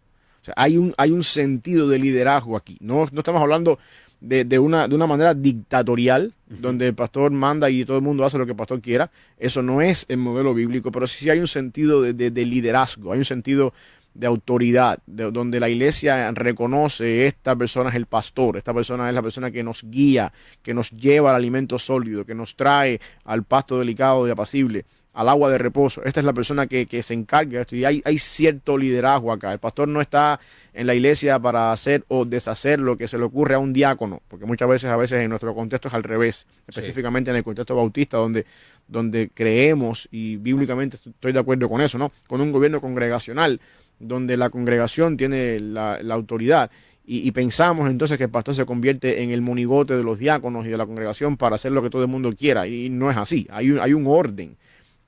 O 0.48 0.52
hay, 0.56 0.78
un, 0.78 0.94
hay 0.98 1.12
un 1.12 1.24
sentido 1.24 1.88
de 1.88 2.00
liderazgo 2.00 2.58
aquí. 2.58 2.78
No, 2.80 3.08
no 3.12 3.20
estamos 3.20 3.42
hablando 3.42 3.80
de, 4.26 4.60
una, 4.60 4.88
de 4.88 4.96
una 4.96 5.08
manera 5.08 5.34
dictatorial, 5.34 6.34
donde 6.48 6.88
el 6.88 6.96
pastor 6.96 7.32
manda 7.32 7.70
y 7.70 7.86
todo 7.86 7.98
el 7.98 8.04
mundo 8.04 8.26
hace 8.26 8.38
lo 8.38 8.46
que 8.46 8.52
el 8.52 8.58
pastor 8.58 8.82
quiera. 8.82 9.10
Eso 9.38 9.62
no 9.62 9.82
es 9.82 10.06
el 10.10 10.18
modelo 10.18 10.54
bíblico, 10.54 10.92
pero 10.92 11.08
sí 11.08 11.30
hay 11.30 11.40
un 11.40 11.48
sentido 11.48 12.02
de, 12.02 12.14
de 12.14 12.46
liderazgo, 12.46 13.12
hay 13.12 13.20
un 13.20 13.26
sentido 13.26 13.74
de 14.16 14.28
autoridad, 14.28 15.00
de, 15.06 15.30
donde 15.30 15.60
la 15.60 15.70
iglesia 15.70 16.32
reconoce 16.32 17.28
esta 17.28 17.56
persona 17.56 17.90
es 17.90 17.96
el 17.96 18.06
pastor, 18.06 18.58
esta 18.58 18.74
persona 18.74 19.10
es 19.10 19.14
la 19.14 19.22
persona 19.22 19.52
que 19.52 19.62
nos 19.62 19.84
guía, 19.84 20.32
que 20.64 20.74
nos 20.74 20.92
lleva 20.92 21.32
al 21.32 21.36
alimento 21.36 21.78
sólido, 21.78 22.26
que 22.26 22.34
nos 22.34 22.56
trae 22.56 23.00
al 23.26 23.44
pasto 23.44 23.78
delicado 23.78 24.28
y 24.28 24.32
apacible, 24.32 24.86
al 25.16 25.30
agua 25.30 25.50
de 25.50 25.58
reposo. 25.58 26.04
Esta 26.04 26.20
es 26.20 26.26
la 26.26 26.34
persona 26.34 26.68
que, 26.68 26.86
se 27.02 27.14
encarga 27.14 27.58
de 27.58 27.62
esto. 27.62 27.76
Y 27.76 27.86
hay, 27.86 28.02
hay, 28.06 28.18
cierto 28.18 28.78
liderazgo 28.78 29.32
acá. 29.32 29.54
El 29.54 29.60
pastor 29.60 29.88
no 29.88 30.02
está 30.02 30.40
en 30.74 30.86
la 30.86 30.94
iglesia 30.94 31.40
para 31.40 31.72
hacer 31.72 32.04
o 32.10 32.26
deshacer 32.26 32.80
lo 32.80 32.98
que 32.98 33.08
se 33.08 33.18
le 33.18 33.24
ocurre 33.24 33.56
a 33.56 33.60
un 33.60 33.72
diácono, 33.72 34.22
porque 34.28 34.46
muchas 34.46 34.68
veces, 34.68 34.92
a 34.92 34.98
veces 34.98 35.22
en 35.22 35.30
nuestro 35.30 35.56
contexto 35.56 35.88
es 35.88 35.94
al 35.94 36.04
revés, 36.04 36.46
específicamente 36.68 37.32
en 37.32 37.38
el 37.38 37.44
contexto 37.44 37.76
bautista, 37.76 38.18
donde, 38.18 38.46
donde 38.88 39.32
creemos, 39.34 40.08
y 40.12 40.36
bíblicamente 40.36 40.98
estoy 40.98 41.32
de 41.32 41.40
acuerdo 41.40 41.70
con 41.70 41.82
eso, 41.82 41.98
¿no? 41.98 42.12
Con 42.28 42.42
un 42.42 42.52
gobierno 42.52 42.82
congregacional 42.82 43.62
donde 44.00 44.36
la 44.36 44.50
congregación 44.50 45.16
tiene 45.16 45.60
la, 45.62 45.98
autoridad. 46.12 46.70
Y, 47.08 47.32
pensamos 47.32 47.90
entonces 47.90 48.18
que 48.18 48.26
el 48.26 48.32
pastor 48.32 48.56
se 48.56 48.66
convierte 48.66 49.22
en 49.22 49.32
el 49.32 49.42
monigote 49.42 49.96
de 49.96 50.04
los 50.04 50.18
diáconos 50.18 50.66
y 50.66 50.70
de 50.70 50.78
la 50.78 50.88
congregación 50.88 51.38
para 51.38 51.56
hacer 51.56 51.72
lo 51.72 51.84
que 51.84 51.90
todo 51.90 52.02
el 52.02 52.08
mundo 52.08 52.34
quiera. 52.34 52.68
Y 52.68 52.90
no 52.90 53.12
es 53.12 53.18
así, 53.18 53.48
hay 53.52 53.72
un, 53.72 53.80
hay 53.80 53.94
un 53.94 54.08
orden. 54.08 54.58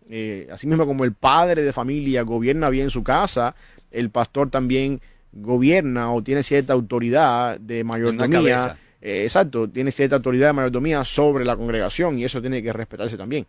Eh, 0.10 0.48
así 0.52 0.68
mismo 0.68 0.86
como 0.86 1.04
el 1.04 1.14
padre 1.14 1.64
de 1.64 1.74
familia 1.74 2.22
gobierna 2.24 2.70
bien 2.70 2.90
su 2.90 3.04
casa, 3.04 3.56
el 3.92 4.10
pastor 4.10 4.50
también 4.50 5.02
gobierna 5.34 6.12
o 6.12 6.24
tiene 6.24 6.44
cierta 6.44 6.74
autoridad 6.74 7.60
de 7.60 7.84
mayordomía. 7.84 8.78
Eh, 9.02 9.24
exacto, 9.24 9.70
tiene 9.70 9.92
cierta 9.92 10.16
autoridad 10.16 10.48
de 10.48 10.54
mayordomía 10.54 11.04
sobre 11.04 11.46
la 11.46 11.56
congregación 11.56 12.18
y 12.18 12.26
eso 12.26 12.42
tiene 12.42 12.64
que 12.64 12.74
respetarse 12.74 13.18
también. 13.18 13.46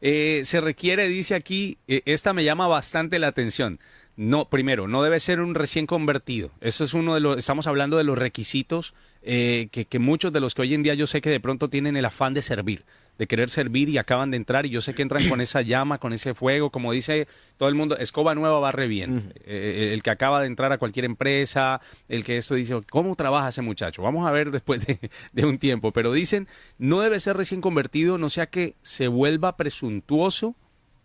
Eh, 0.00 0.42
se 0.44 0.60
requiere, 0.60 1.08
dice 1.08 1.34
aquí, 1.34 1.78
esta 1.86 2.32
me 2.32 2.44
llama 2.44 2.68
bastante 2.68 3.18
la 3.18 3.28
atención 3.28 3.78
no, 4.16 4.48
primero, 4.48 4.86
no 4.86 5.02
debe 5.02 5.18
ser 5.18 5.40
un 5.40 5.54
recién 5.54 5.86
convertido. 5.86 6.50
Eso 6.60 6.84
es 6.84 6.94
uno 6.94 7.14
de 7.14 7.20
los, 7.20 7.36
estamos 7.36 7.66
hablando 7.66 7.96
de 7.96 8.04
los 8.04 8.16
requisitos 8.16 8.94
eh, 9.22 9.68
que, 9.72 9.86
que, 9.86 9.98
muchos 9.98 10.32
de 10.32 10.40
los 10.40 10.54
que 10.54 10.62
hoy 10.62 10.74
en 10.74 10.82
día 10.82 10.94
yo 10.94 11.06
sé 11.06 11.20
que 11.20 11.30
de 11.30 11.40
pronto 11.40 11.68
tienen 11.68 11.96
el 11.96 12.04
afán 12.04 12.34
de 12.34 12.42
servir, 12.42 12.84
de 13.18 13.26
querer 13.26 13.48
servir 13.50 13.88
y 13.88 13.98
acaban 13.98 14.30
de 14.30 14.36
entrar 14.36 14.66
y 14.66 14.70
yo 14.70 14.80
sé 14.80 14.94
que 14.94 15.02
entran 15.02 15.28
con 15.28 15.40
esa 15.40 15.62
llama, 15.62 15.98
con 15.98 16.12
ese 16.12 16.34
fuego, 16.34 16.70
como 16.70 16.92
dice 16.92 17.28
todo 17.56 17.68
el 17.68 17.74
mundo, 17.74 17.96
escoba 17.96 18.34
nueva 18.34 18.58
barre 18.58 18.88
bien. 18.88 19.32
Eh, 19.44 19.90
el 19.92 20.02
que 20.02 20.10
acaba 20.10 20.40
de 20.40 20.46
entrar 20.46 20.72
a 20.72 20.78
cualquier 20.78 21.04
empresa, 21.04 21.80
el 22.08 22.24
que 22.24 22.36
esto 22.36 22.54
dice, 22.54 22.80
¿cómo 22.90 23.14
trabaja 23.14 23.48
ese 23.48 23.62
muchacho? 23.62 24.02
Vamos 24.02 24.26
a 24.26 24.32
ver 24.32 24.50
después 24.50 24.86
de, 24.86 24.98
de 25.32 25.44
un 25.44 25.58
tiempo, 25.58 25.92
pero 25.92 26.12
dicen, 26.12 26.48
no 26.78 27.00
debe 27.00 27.20
ser 27.20 27.36
recién 27.36 27.60
convertido, 27.60 28.18
no 28.18 28.28
sea 28.28 28.46
que 28.46 28.74
se 28.82 29.08
vuelva 29.08 29.56
presuntuoso 29.56 30.56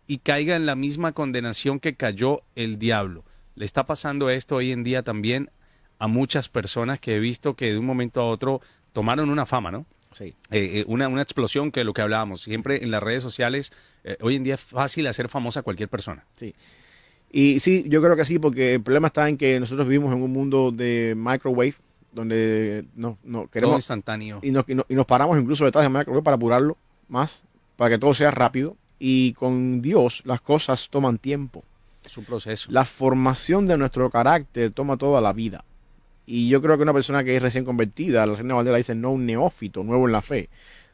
y 0.08 0.20
caiga 0.20 0.56
en 0.56 0.66
la 0.66 0.76
misma 0.76 1.12
condenación 1.12 1.80
que 1.80 1.96
cayó 1.96 2.42
el 2.56 2.80
diablo. 2.80 3.24
Le 3.54 3.66
está 3.66 3.86
pasando 3.86 4.30
esto 4.30 4.56
hoy 4.56 4.72
en 4.72 4.84
día 4.84 5.04
también 5.04 5.52
a 6.00 6.08
muchas 6.08 6.50
personas 6.50 7.00
que 7.00 7.16
he 7.16 7.20
visto 7.20 7.56
que 7.56 7.72
de 7.72 7.78
un 7.78 7.86
momento 7.86 8.22
a 8.22 8.26
otro 8.26 8.62
tomaron 8.94 9.30
una 9.30 9.46
fama, 9.46 9.70
¿no? 9.70 9.86
Sí. 10.12 10.36
Eh, 10.52 10.80
eh, 10.80 10.86
una, 10.88 11.08
una, 11.08 11.22
explosión 11.22 11.72
que 11.72 11.84
lo 11.84 11.94
que 11.94 12.02
hablábamos. 12.02 12.42
Siempre 12.42 12.84
en 12.84 12.92
las 12.92 13.02
redes 13.02 13.22
sociales, 13.22 13.72
eh, 14.04 14.18
hoy 14.22 14.36
en 14.36 14.44
día 14.44 14.56
es 14.56 14.62
fácil 14.62 15.08
hacer 15.08 15.30
famosa 15.30 15.60
a 15.60 15.64
cualquier 15.64 15.90
persona. 15.90 16.26
Sí. 16.36 16.56
Y 17.32 17.60
sí, 17.60 17.86
yo 17.88 18.02
creo 18.02 18.16
que 18.16 18.26
sí, 18.26 18.40
porque 18.40 18.76
el 18.76 18.82
problema 18.82 19.08
está 19.08 19.30
en 19.30 19.38
que 19.38 19.60
nosotros 19.60 19.88
vivimos 19.88 20.14
en 20.14 20.24
un 20.24 20.32
mundo 20.32 20.72
de 20.72 21.14
microwave, 21.16 21.76
donde 22.12 22.86
no, 22.96 23.20
no 23.24 23.48
queremos... 23.48 23.72
Todo 23.72 23.78
instantáneo. 23.78 24.40
Y 24.42 24.50
nos, 24.50 24.68
y, 24.68 24.74
y 24.74 24.96
nos 24.96 25.06
paramos 25.06 25.40
incluso 25.40 25.66
detrás 25.66 25.86
de 25.86 25.90
microwave 25.90 26.24
para 26.24 26.36
apurarlo 26.36 26.76
más, 27.08 27.44
para 27.76 27.92
que 27.92 28.00
todo 28.00 28.16
sea 28.16 28.32
rápido 28.32 28.76
y 29.00 29.34
con 29.34 29.82
Dios 29.82 30.22
las 30.26 30.42
cosas 30.42 30.90
toman 30.90 31.18
tiempo. 31.18 31.64
Es 32.04 32.18
un 32.18 32.26
proceso. 32.26 32.72
La 32.72 32.86
formación 32.86 33.66
de 33.66 33.78
nuestro 33.78 34.10
carácter 34.10 34.72
toma 34.72 34.98
toda 34.98 35.22
la 35.22 35.34
vida. 35.34 35.64
Y 36.32 36.48
yo 36.48 36.62
creo 36.62 36.78
que 36.78 36.84
una 36.84 36.94
persona 36.94 37.24
que 37.24 37.36
es 37.36 37.42
recién 37.42 37.66
convertida, 37.66 38.24
la 38.24 38.36
reina 38.36 38.54
Valdera 38.54 38.78
dice 38.78 38.94
no 38.94 39.10
un 39.10 39.26
neófito, 39.26 39.84
nuevo 39.84 40.06
en 40.06 40.12
la 40.12 40.22
fe, 40.22 40.48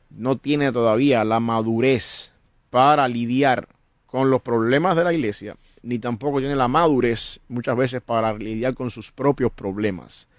no 0.10 0.38
tiene 0.38 0.72
todavía 0.72 1.26
la 1.26 1.42
madurez 1.42 2.32
para 2.70 3.06
lidiar 3.10 3.68
con 4.06 4.30
los 4.30 4.42
problemas 4.42 4.96
de 4.96 5.04
la 5.04 5.12
iglesia, 5.12 5.58
ni 5.82 6.00
tampoco 6.00 6.40
tiene 6.40 6.56
la 6.56 6.70
madurez 6.70 7.42
muchas 7.50 7.76
veces 7.76 8.02
para 8.02 8.32
lidiar 8.32 8.76
con 8.76 8.90
sus 8.90 9.12
propios 9.12 9.52
problemas. 9.52 10.30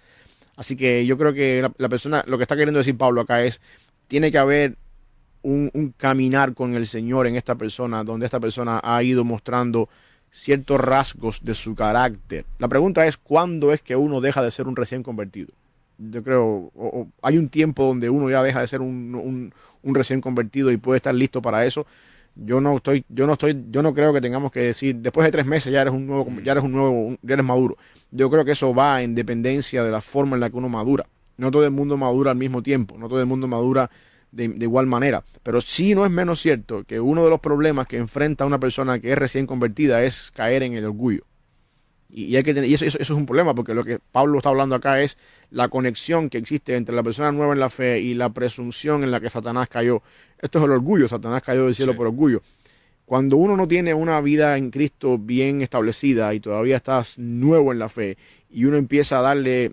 Así 0.57 0.79
que 0.79 1.05
yo 1.05 1.19
creo 1.19 1.35
que 1.35 1.61
la, 1.61 1.71
la 1.77 1.91
persona, 1.91 2.25
lo 2.27 2.39
que 2.39 2.45
está 2.45 2.57
queriendo 2.57 2.79
decir 2.79 2.97
Pablo 2.97 3.21
acá 3.21 3.45
es, 3.45 3.61
tiene 4.09 4.33
que 4.33 4.39
haber 4.39 4.79
un, 5.43 5.95
caminar 5.99 6.55
con 6.55 6.75
el 6.75 6.87
Señor 6.87 7.27
en 7.27 7.37
esta 7.37 7.55
persona, 7.55 8.03
donde 8.03 8.25
esta 8.25 8.41
persona 8.41 8.81
ha 8.83 9.03
ido 9.03 9.25
mostrando 9.25 9.91
ciertos 10.37 10.79
rasgos 10.79 11.43
de 11.43 11.55
su 11.55 11.75
carácter. 11.75 12.45
La 12.59 12.69
pregunta 12.69 13.07
es, 13.07 13.17
¿cuándo 13.17 13.73
es 13.73 13.81
que 13.81 13.97
uno 13.97 14.21
deja 14.21 14.43
de 14.43 14.51
ser 14.51 14.69
un 14.69 14.77
recién 14.77 15.03
convertido? 15.03 15.49
Yo 15.99 16.23
creo, 16.23 16.71
hay 17.23 17.39
un 17.39 17.49
tiempo 17.49 17.87
donde 17.87 18.11
uno 18.11 18.29
ya 18.29 18.43
deja 18.43 18.61
de 18.61 18.69
ser 18.69 18.83
un, 18.83 19.51
un, 19.83 19.95
recién 19.95 20.21
convertido 20.21 20.71
y 20.71 20.77
puede 20.77 20.99
estar 20.99 21.15
listo 21.15 21.41
para 21.41 21.65
eso. 21.65 21.87
Yo 22.35 22.61
no 22.61 22.77
estoy, 22.77 23.03
yo 23.09 23.27
no 23.27 23.33
estoy, 23.33 23.65
yo 23.71 23.83
no 23.83 23.95
creo 23.95 24.13
que 24.13 24.21
tengamos 24.21 24.53
que 24.53 24.61
decir 24.61 24.97
después 24.97 25.25
de 25.25 25.33
tres 25.33 25.47
meses 25.47 25.73
ya 25.73 25.81
eres 25.81 25.95
un 25.95 26.07
nuevo, 26.07 26.29
ya 26.45 26.53
eres 26.53 26.65
un 26.65 26.73
nuevo, 26.73 27.17
ya 27.23 27.33
eres 27.33 27.47
maduro. 27.47 27.79
Yo 28.11 28.29
creo 28.29 28.45
que 28.45 28.53
eso 28.53 28.75
va 28.75 29.01
en 29.01 29.15
dependencia 29.15 29.83
de 29.83 29.91
la 29.91 30.03
forma 30.03 30.37
en 30.37 30.41
la 30.41 30.51
que 30.51 30.57
uno 30.59 30.69
madura. 30.69 31.07
No 31.39 31.51
todo 31.51 31.65
el 31.65 31.71
mundo 31.71 31.97
madura 31.97 32.33
al 32.33 32.37
mismo 32.37 32.63
tiempo, 32.63 32.99
no 32.99 33.09
todo 33.09 33.21
el 33.21 33.27
mundo 33.27 33.49
madura 33.49 33.91
de, 34.37 34.65
igual 34.65 34.87
manera. 34.87 35.25
Pero 35.43 35.61
sí 35.61 35.95
no 35.95 36.05
es 36.05 36.11
menos 36.11 36.41
cierto 36.41 36.85
que 36.85 37.01
uno 37.01 37.25
de 37.25 37.31
los 37.31 37.41
problemas 37.41 37.87
que 37.87 37.97
enfrenta 37.97 38.45
una 38.45 38.61
persona 38.61 39.01
que 39.01 39.13
es 39.13 39.19
recién 39.19 39.47
convertida 39.47 40.03
es 40.03 40.31
caer 40.33 40.63
en 40.63 40.75
el 40.75 40.85
orgullo. 40.85 41.25
Y, 42.09 42.37
hay 42.37 42.45
que 42.45 42.53
y 42.67 42.75
eso, 42.75 42.85
eso, 42.85 42.99
es 43.01 43.11
un 43.11 43.27
problema, 43.27 43.55
porque 43.55 43.75
lo 43.75 43.85
que 43.85 43.99
Pablo 43.99 44.39
está 44.39 44.51
hablando 44.51 44.77
acá 44.77 45.01
es 45.03 45.19
la 45.51 45.69
conexión 45.69 46.31
que 46.31 46.39
existe 46.39 46.77
entre 46.77 46.95
la 46.95 47.03
persona 47.03 47.33
nueva 47.33 47.53
en 47.53 47.61
la 47.61 47.69
fe 47.69 48.01
y 48.01 48.15
la 48.15 48.31
presunción 48.31 49.03
en 49.03 49.11
la 49.11 49.21
que 49.21 49.29
Satanás 49.29 49.69
cayó. 49.69 50.03
Esto 50.41 50.59
es 50.59 50.65
el 50.65 50.71
orgullo, 50.71 51.09
Satanás 51.09 51.43
cayó 51.43 51.65
del 51.65 51.75
cielo 51.75 51.97
por 51.97 52.07
orgullo. 52.07 52.43
Cuando 53.07 53.37
uno 53.37 53.57
no 53.57 53.69
tiene 53.69 53.95
una 53.95 54.21
vida 54.21 54.57
en 54.57 54.71
Cristo 54.71 55.17
bien 55.19 55.63
establecida 55.63 56.35
y 56.35 56.41
todavía 56.41 56.77
estás 56.77 57.19
nuevo 57.19 57.73
en 57.73 57.79
la 57.79 57.89
fe 57.89 58.19
y 58.51 58.65
uno 58.65 58.77
empieza 58.77 59.19
a 59.19 59.23
darle 59.23 59.73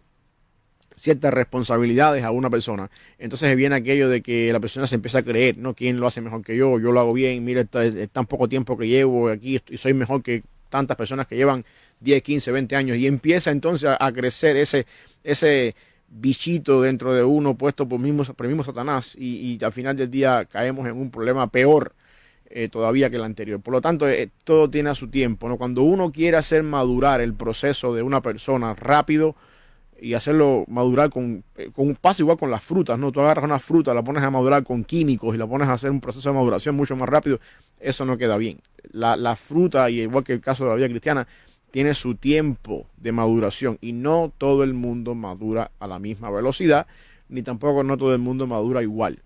ciertas 0.96 1.34
responsabilidades 1.34 2.24
a 2.24 2.32
una 2.32 2.50
persona, 2.50 2.90
entonces 3.18 3.56
viene 3.56 3.76
aquello 3.76 4.10
de 4.10 4.22
que 4.22 4.52
la 4.52 4.60
persona 4.60 4.88
se 4.88 4.96
empieza 4.96 5.20
a 5.20 5.24
creer, 5.24 5.58
¿no? 5.58 5.74
¿Quién 5.74 6.00
lo 6.00 6.08
hace 6.08 6.22
mejor 6.22 6.44
que 6.44 6.56
yo? 6.56 6.80
Yo 6.80 6.92
lo 6.92 7.00
hago 7.00 7.14
bien, 7.14 7.44
mira, 7.44 7.66
tan 7.66 8.26
poco 8.26 8.48
tiempo 8.48 8.78
que 8.78 8.88
llevo 8.88 9.30
aquí 9.30 9.62
y 9.70 9.78
soy 9.78 9.94
mejor 9.94 10.24
que 10.24 10.44
tantas 10.70 10.98
personas 10.98 11.28
que 11.28 11.36
llevan 11.36 11.64
10, 12.00 12.24
15, 12.24 12.52
20 12.52 12.76
años 12.76 12.98
y 12.98 13.08
empieza 13.08 13.52
entonces 13.52 13.90
a, 13.98 14.12
crecer 14.12 14.58
ese, 14.58 14.88
ese 15.24 15.76
bichito 16.10 16.82
dentro 16.82 17.14
de 17.14 17.24
uno 17.24 17.56
puesto 17.56 17.88
por 17.88 18.00
mismo, 18.00 18.24
por 18.24 18.48
mismo 18.48 18.64
Satanás 18.64 19.16
y, 19.18 19.58
al 19.64 19.72
final 19.72 19.96
del 19.96 20.10
día 20.10 20.46
caemos 20.46 20.88
en 20.88 20.98
un 20.98 21.12
problema 21.12 21.48
peor 21.48 21.94
eh, 22.50 22.70
todavía 22.70 23.10
que 23.10 23.16
el 23.16 23.24
anterior. 23.24 23.62
Por 23.62 23.74
lo 23.74 23.82
tanto, 23.82 24.08
eh, 24.08 24.30
todo 24.44 24.70
tiene 24.70 24.92
a 24.92 24.96
su 24.96 25.08
tiempo. 25.08 25.50
¿no? 25.50 25.58
Cuando 25.58 25.82
uno 25.82 26.12
quiere 26.12 26.38
hacer 26.38 26.62
madurar 26.62 27.20
el 27.22 27.34
proceso 27.34 27.96
de 27.96 28.04
una 28.04 28.22
persona 28.22 28.76
rápido, 28.76 29.36
y 30.04 30.16
hacerlo 30.16 30.66
madurar 30.68 31.10
con, 31.10 31.46
eh, 31.56 31.70
con 31.74 31.88
un 31.88 31.96
paso 31.96 32.24
igual 32.24 32.38
con 32.38 32.52
las 32.52 32.62
frutas, 32.62 33.00
¿no? 33.00 33.14
Tú 33.14 33.22
agarras 33.22 33.46
una 33.46 33.58
fruta, 33.58 33.94
la 33.94 34.04
pones 34.04 34.22
a 34.22 34.30
madurar 34.30 34.64
con 34.64 34.84
químicos 34.84 35.34
y 35.34 35.38
la 35.38 35.48
pones 35.48 35.70
a 35.70 35.74
hacer 35.74 35.92
un 35.92 36.02
proceso 36.02 36.30
de 36.30 36.36
maduración 36.36 36.76
mucho 36.76 36.98
más 36.98 37.08
rápido, 37.08 37.40
eso 37.80 38.04
no 38.04 38.18
queda 38.18 38.36
bien. 38.36 38.60
La, 38.92 39.16
la 39.16 39.38
fruta, 39.38 39.90
y 39.90 40.02
igual 40.02 40.26
que 40.26 40.34
el 40.34 40.42
caso 40.42 40.66
de 40.66 40.72
la 40.72 40.76
vida 40.76 40.90
cristiana, 40.90 41.26
tiene 41.72 41.94
su 41.94 42.16
tiempo 42.16 42.86
de 42.98 43.14
maduración 43.14 43.78
y 43.80 43.94
no 43.94 44.32
todo 44.38 44.64
el 44.64 44.74
mundo 44.74 45.16
madura 45.16 45.72
a 45.80 45.88
la 45.88 46.00
misma 46.00 46.30
velocidad, 46.30 46.86
ni 47.30 47.42
tampoco 47.42 47.84
no 47.84 47.98
todo 47.98 48.14
el 48.14 48.20
mundo 48.20 48.46
madura 48.46 48.84
igual. 48.84 49.20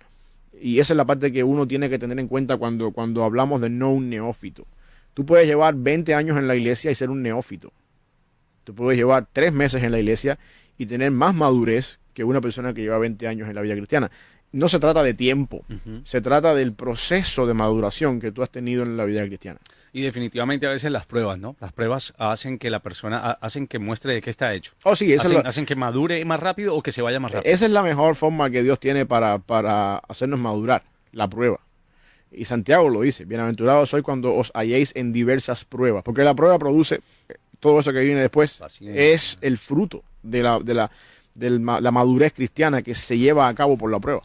Y 0.61 0.79
esa 0.79 0.93
es 0.93 0.97
la 0.97 1.05
parte 1.05 1.33
que 1.33 1.43
uno 1.43 1.67
tiene 1.67 1.89
que 1.89 1.97
tener 1.97 2.19
en 2.19 2.27
cuenta 2.27 2.57
cuando, 2.57 2.91
cuando 2.91 3.23
hablamos 3.23 3.61
de 3.61 3.71
no 3.71 3.91
un 3.91 4.09
neófito. 4.09 4.67
Tú 5.15 5.25
puedes 5.25 5.47
llevar 5.47 5.73
20 5.73 6.13
años 6.13 6.37
en 6.37 6.47
la 6.47 6.55
iglesia 6.55 6.91
y 6.91 6.95
ser 6.95 7.09
un 7.09 7.23
neófito. 7.23 7.73
Tú 8.63 8.75
puedes 8.75 8.95
llevar 8.95 9.27
3 9.33 9.51
meses 9.51 9.81
en 9.81 9.91
la 9.91 9.99
iglesia 9.99 10.37
y 10.77 10.85
tener 10.85 11.11
más 11.11 11.35
madurez 11.35 11.99
que 12.13 12.23
una 12.23 12.41
persona 12.41 12.73
que 12.73 12.81
lleva 12.81 12.97
20 12.97 13.27
años 13.27 13.49
en 13.49 13.55
la 13.55 13.61
vida 13.61 13.75
cristiana. 13.75 14.11
No 14.51 14.67
se 14.69 14.79
trata 14.79 15.03
de 15.03 15.13
tiempo, 15.13 15.65
se 16.03 16.21
trata 16.21 16.55
del 16.55 16.73
proceso 16.73 17.45
de 17.45 17.53
maduración 17.53 18.19
que 18.19 18.31
tú 18.31 18.43
has 18.43 18.49
tenido 18.49 18.83
en 18.83 18.95
la 18.95 19.03
vida 19.05 19.25
cristiana. 19.25 19.59
Y 19.91 20.01
definitivamente 20.01 20.65
a 20.67 20.69
veces 20.69 20.91
las 20.91 21.05
pruebas, 21.05 21.37
¿no? 21.37 21.55
Las 21.59 21.73
pruebas 21.73 22.13
hacen 22.17 22.57
que 22.57 22.69
la 22.69 22.79
persona, 22.79 23.31
hacen 23.41 23.67
que 23.67 23.77
muestre 23.77 24.13
de 24.13 24.21
qué 24.21 24.29
está 24.29 24.53
hecho. 24.53 24.71
Oh, 24.83 24.95
sí, 24.95 25.13
hacen, 25.13 25.45
hacen 25.45 25.65
que 25.65 25.75
madure 25.75 26.23
más 26.23 26.39
rápido 26.39 26.75
o 26.75 26.81
que 26.81 26.91
se 26.91 27.01
vaya 27.01 27.19
más 27.19 27.33
rápido. 27.33 27.53
Esa 27.53 27.65
es 27.65 27.71
la 27.71 27.83
mejor 27.83 28.15
forma 28.15 28.49
que 28.49 28.63
Dios 28.63 28.79
tiene 28.79 29.05
para, 29.05 29.39
para 29.39 29.97
hacernos 29.97 30.39
madurar, 30.39 30.83
la 31.11 31.27
prueba. 31.27 31.59
Y 32.31 32.45
Santiago 32.45 32.89
lo 32.89 33.01
dice, 33.01 33.25
bienaventurados 33.25 33.89
soy 33.89 34.01
cuando 34.01 34.33
os 34.35 34.51
halléis 34.53 34.91
en 34.95 35.11
diversas 35.11 35.65
pruebas, 35.65 36.03
porque 36.03 36.23
la 36.23 36.35
prueba 36.35 36.59
produce 36.59 37.01
todo 37.59 37.79
eso 37.79 37.93
que 37.93 38.01
viene 38.01 38.21
después, 38.21 38.61
es 38.81 39.37
el 39.41 39.57
fruto 39.57 40.03
de 40.23 40.43
la, 40.43 40.59
de 40.59 40.73
la, 40.73 40.91
de 41.35 41.49
la 41.49 41.91
madurez 41.91 42.33
cristiana 42.33 42.81
que 42.81 42.93
se 42.93 43.17
lleva 43.17 43.47
a 43.47 43.55
cabo 43.55 43.77
por 43.77 43.91
la 43.91 43.99
prueba. 43.99 44.21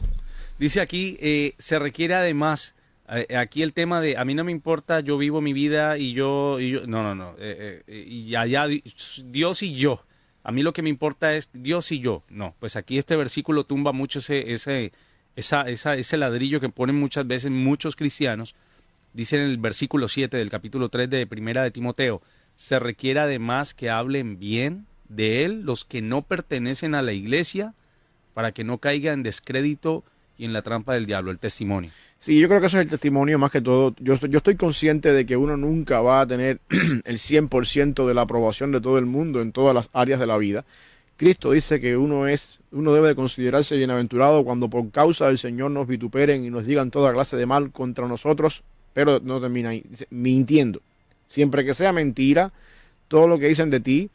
Dice 0.59 0.81
aquí, 0.81 1.17
eh, 1.19 1.55
se 1.57 1.79
requiere 1.79 2.13
además, 2.13 2.75
eh, 3.09 3.35
aquí 3.35 3.63
el 3.63 3.73
tema 3.73 4.01
de, 4.01 4.17
a 4.17 4.25
mí 4.25 4.33
no 4.35 4.43
me 4.43 4.51
importa, 4.51 4.99
yo 4.99 5.17
vivo 5.17 5.41
mi 5.41 5.53
vida 5.53 5.97
y 5.97 6.13
yo, 6.13 6.59
y 6.59 6.71
yo 6.71 6.87
no, 6.87 7.03
no, 7.03 7.15
no, 7.15 7.35
eh, 7.39 7.83
y 7.87 8.35
allá 8.35 8.67
Dios 9.25 9.63
y 9.63 9.73
yo. 9.73 10.03
A 10.43 10.51
mí 10.51 10.61
lo 10.61 10.73
que 10.73 10.81
me 10.81 10.89
importa 10.89 11.33
es 11.35 11.49
Dios 11.53 11.91
y 11.91 11.99
yo. 11.99 12.23
No, 12.29 12.53
pues 12.59 12.75
aquí 12.75 12.97
este 12.97 13.15
versículo 13.15 13.63
tumba 13.63 13.93
mucho 13.93 14.19
ese, 14.19 14.51
ese, 14.51 14.91
esa, 15.35 15.69
esa, 15.69 15.95
ese 15.95 16.17
ladrillo 16.17 16.59
que 16.59 16.69
ponen 16.69 16.99
muchas 16.99 17.25
veces 17.25 17.49
muchos 17.49 17.95
cristianos. 17.95 18.53
Dice 19.13 19.37
en 19.37 19.43
el 19.43 19.57
versículo 19.57 20.07
7 20.07 20.35
del 20.35 20.49
capítulo 20.49 20.89
3 20.89 21.09
de 21.09 21.27
Primera 21.27 21.63
de 21.63 21.71
Timoteo, 21.71 22.21
se 22.55 22.79
requiere 22.79 23.19
además 23.19 23.73
que 23.73 23.89
hablen 23.89 24.39
bien 24.39 24.85
de 25.09 25.43
él 25.45 25.61
los 25.61 25.85
que 25.85 26.01
no 26.01 26.21
pertenecen 26.21 26.95
a 26.95 27.01
la 27.01 27.13
iglesia 27.13 27.73
para 28.33 28.51
que 28.51 28.63
no 28.63 28.79
caiga 28.79 29.13
en 29.13 29.23
descrédito 29.23 30.03
y 30.37 30.45
en 30.45 30.53
la 30.53 30.61
trampa 30.61 30.93
del 30.93 31.05
diablo, 31.05 31.31
el 31.31 31.37
testimonio. 31.37 31.91
Sí, 32.17 32.39
yo 32.39 32.47
creo 32.47 32.59
que 32.59 32.67
eso 32.67 32.77
es 32.77 32.85
el 32.85 32.89
testimonio 32.89 33.37
más 33.37 33.51
que 33.51 33.61
todo. 33.61 33.93
Yo, 33.99 34.13
estoy 34.13 34.55
consciente 34.55 35.11
de 35.11 35.25
que 35.25 35.37
uno 35.37 35.57
nunca 35.57 36.01
va 36.01 36.21
a 36.21 36.27
tener 36.27 36.59
el 36.69 37.17
100% 37.17 38.07
de 38.07 38.13
la 38.13 38.21
aprobación 38.21 38.71
de 38.71 38.81
todo 38.81 38.97
el 38.97 39.05
mundo 39.05 39.41
en 39.41 39.51
todas 39.51 39.75
las 39.75 39.89
áreas 39.93 40.19
de 40.19 40.27
la 40.27 40.37
vida. 40.37 40.65
Cristo 41.17 41.51
dice 41.51 41.79
que 41.79 41.95
uno 41.95 42.27
es, 42.27 42.59
uno 42.71 42.93
debe 42.93 43.09
de 43.09 43.15
considerarse 43.15 43.77
bienaventurado 43.77 44.43
cuando 44.43 44.69
por 44.69 44.89
causa 44.89 45.27
del 45.27 45.37
Señor 45.37 45.69
nos 45.69 45.87
vituperen 45.87 46.43
y 46.43 46.49
nos 46.49 46.65
digan 46.65 46.89
toda 46.89 47.13
clase 47.13 47.37
de 47.37 47.45
mal 47.45 47.71
contra 47.71 48.07
nosotros, 48.07 48.63
pero 48.93 49.19
no 49.19 49.39
termina 49.39 49.69
ahí, 49.69 49.83
mintiendo. 50.09 50.81
Siempre 51.33 51.65
que 51.65 51.73
sea 51.73 51.91
mentira, 51.91 52.53
todo 53.07 53.27
lo 53.27 53.39
que 53.39 53.47
dicen 53.47 53.71
de 53.71 53.79
ti, 53.79 54.07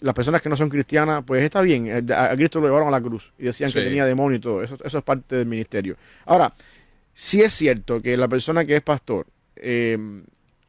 las 0.00 0.12
personas 0.12 0.42
que 0.42 0.48
no 0.48 0.56
son 0.56 0.68
cristianas, 0.68 1.22
pues 1.24 1.40
está 1.44 1.60
bien, 1.60 1.86
eh, 1.86 2.12
a 2.12 2.34
Cristo 2.34 2.60
lo 2.60 2.66
llevaron 2.66 2.88
a 2.88 2.90
la 2.90 3.00
cruz 3.00 3.32
y 3.38 3.44
decían 3.44 3.70
que 3.70 3.80
tenía 3.80 4.04
demonio 4.04 4.38
y 4.38 4.40
todo, 4.40 4.60
eso, 4.60 4.76
eso 4.82 4.98
es 4.98 5.04
parte 5.04 5.36
del 5.36 5.46
ministerio. 5.46 5.96
Ahora, 6.24 6.52
sí 7.14 7.42
es 7.42 7.52
cierto 7.52 8.02
que 8.02 8.16
la 8.16 8.26
persona 8.26 8.64
que 8.64 8.74
es 8.74 8.82
pastor, 8.82 9.28
eh, 9.54 9.96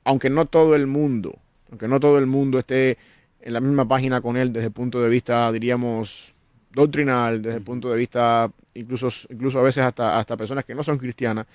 aunque 0.04 0.30
no 0.30 0.46
todo 0.46 0.76
el 0.76 0.86
mundo, 0.86 1.39
aunque 1.72 1.88
no 1.88 2.00
todo 2.00 2.20
el 2.20 2.28
mundo 2.28 2.60
esté 2.60 3.00
en 3.41 3.54
la 3.54 3.60
misma 3.60 3.88
página 3.88 4.22
con 4.22 4.38
él 4.38 4.54
desde 4.54 4.67
el 4.67 4.74
punto 4.74 5.02
de 5.02 5.10
vista, 5.10 5.52
diríamos, 5.52 6.36
doctrinal, 6.72 7.41
desde 7.41 7.58
el 7.58 7.63
punto 7.63 7.89
de 7.89 7.98
vista, 7.98 8.52
incluso, 8.76 9.10
incluso 9.32 9.58
a 9.58 9.63
veces 9.63 9.84
hasta, 9.84 10.20
hasta 10.20 10.38
personas 10.38 10.65
que 10.65 10.76
no 10.76 10.84
son 10.84 11.00
cristianas, 11.00 11.48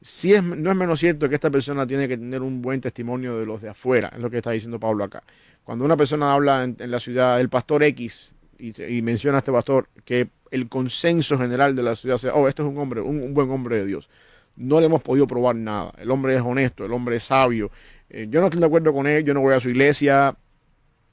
sí 0.00 0.32
es, 0.32 0.42
no 0.42 0.70
es 0.70 0.76
menos 0.76 1.00
cierto 1.00 1.28
que 1.28 1.34
esta 1.34 1.50
persona 1.50 1.86
tiene 1.86 2.08
que 2.08 2.16
tener 2.16 2.42
un 2.42 2.62
buen 2.62 2.80
testimonio 2.80 3.38
de 3.38 3.46
los 3.46 3.62
de 3.62 3.70
afuera, 3.70 4.10
es 4.14 4.20
lo 4.20 4.30
que 4.30 4.38
está 4.38 4.50
diciendo 4.50 4.78
Pablo 4.78 5.04
acá. 5.04 5.22
Cuando 5.64 5.84
una 5.84 5.96
persona 5.96 6.32
habla 6.32 6.64
en, 6.64 6.90
la 6.90 7.00
ciudad, 7.00 7.40
el 7.40 7.48
pastor 7.48 7.82
X, 7.82 8.34
y, 8.58 9.02
menciona 9.02 9.38
a 9.38 9.40
este 9.40 9.52
pastor, 9.52 9.88
que 10.04 10.28
el 10.50 10.68
consenso 10.68 11.36
general 11.38 11.76
de 11.76 11.82
la 11.82 11.94
ciudad 11.94 12.16
sea, 12.16 12.34
oh, 12.34 12.48
este 12.48 12.62
es 12.62 12.68
un 12.68 12.78
hombre, 12.78 13.00
un, 13.00 13.34
buen 13.34 13.50
hombre 13.50 13.76
de 13.76 13.86
Dios. 13.86 14.08
No 14.56 14.80
le 14.80 14.86
hemos 14.86 15.02
podido 15.02 15.26
probar 15.26 15.54
nada. 15.54 15.92
El 15.98 16.10
hombre 16.10 16.34
es 16.34 16.40
honesto, 16.40 16.84
el 16.84 16.92
hombre 16.92 17.16
es 17.16 17.24
sabio. 17.24 17.70
Eh, 18.08 18.26
yo 18.30 18.40
no 18.40 18.46
estoy 18.46 18.60
de 18.60 18.66
acuerdo 18.66 18.92
con 18.92 19.06
él, 19.06 19.24
yo 19.24 19.34
no 19.34 19.40
voy 19.40 19.54
a 19.54 19.60
su 19.60 19.68
iglesia. 19.68 20.34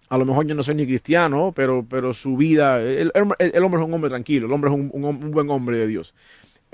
A 0.07 0.17
lo 0.17 0.25
mejor 0.25 0.47
yo 0.47 0.55
no 0.55 0.63
soy 0.63 0.75
ni 0.75 0.85
cristiano, 0.85 1.51
pero, 1.53 1.85
pero 1.87 2.13
su 2.13 2.37
vida, 2.37 2.79
el, 2.79 3.11
hombre 3.15 3.35
es 3.41 3.85
un 3.85 3.93
hombre 3.93 4.09
tranquilo, 4.09 4.47
el 4.47 4.53
hombre 4.53 4.69
es 4.69 4.75
un 4.75 5.31
buen 5.31 5.49
hombre 5.49 5.77
de 5.79 5.87
Dios. 5.87 6.13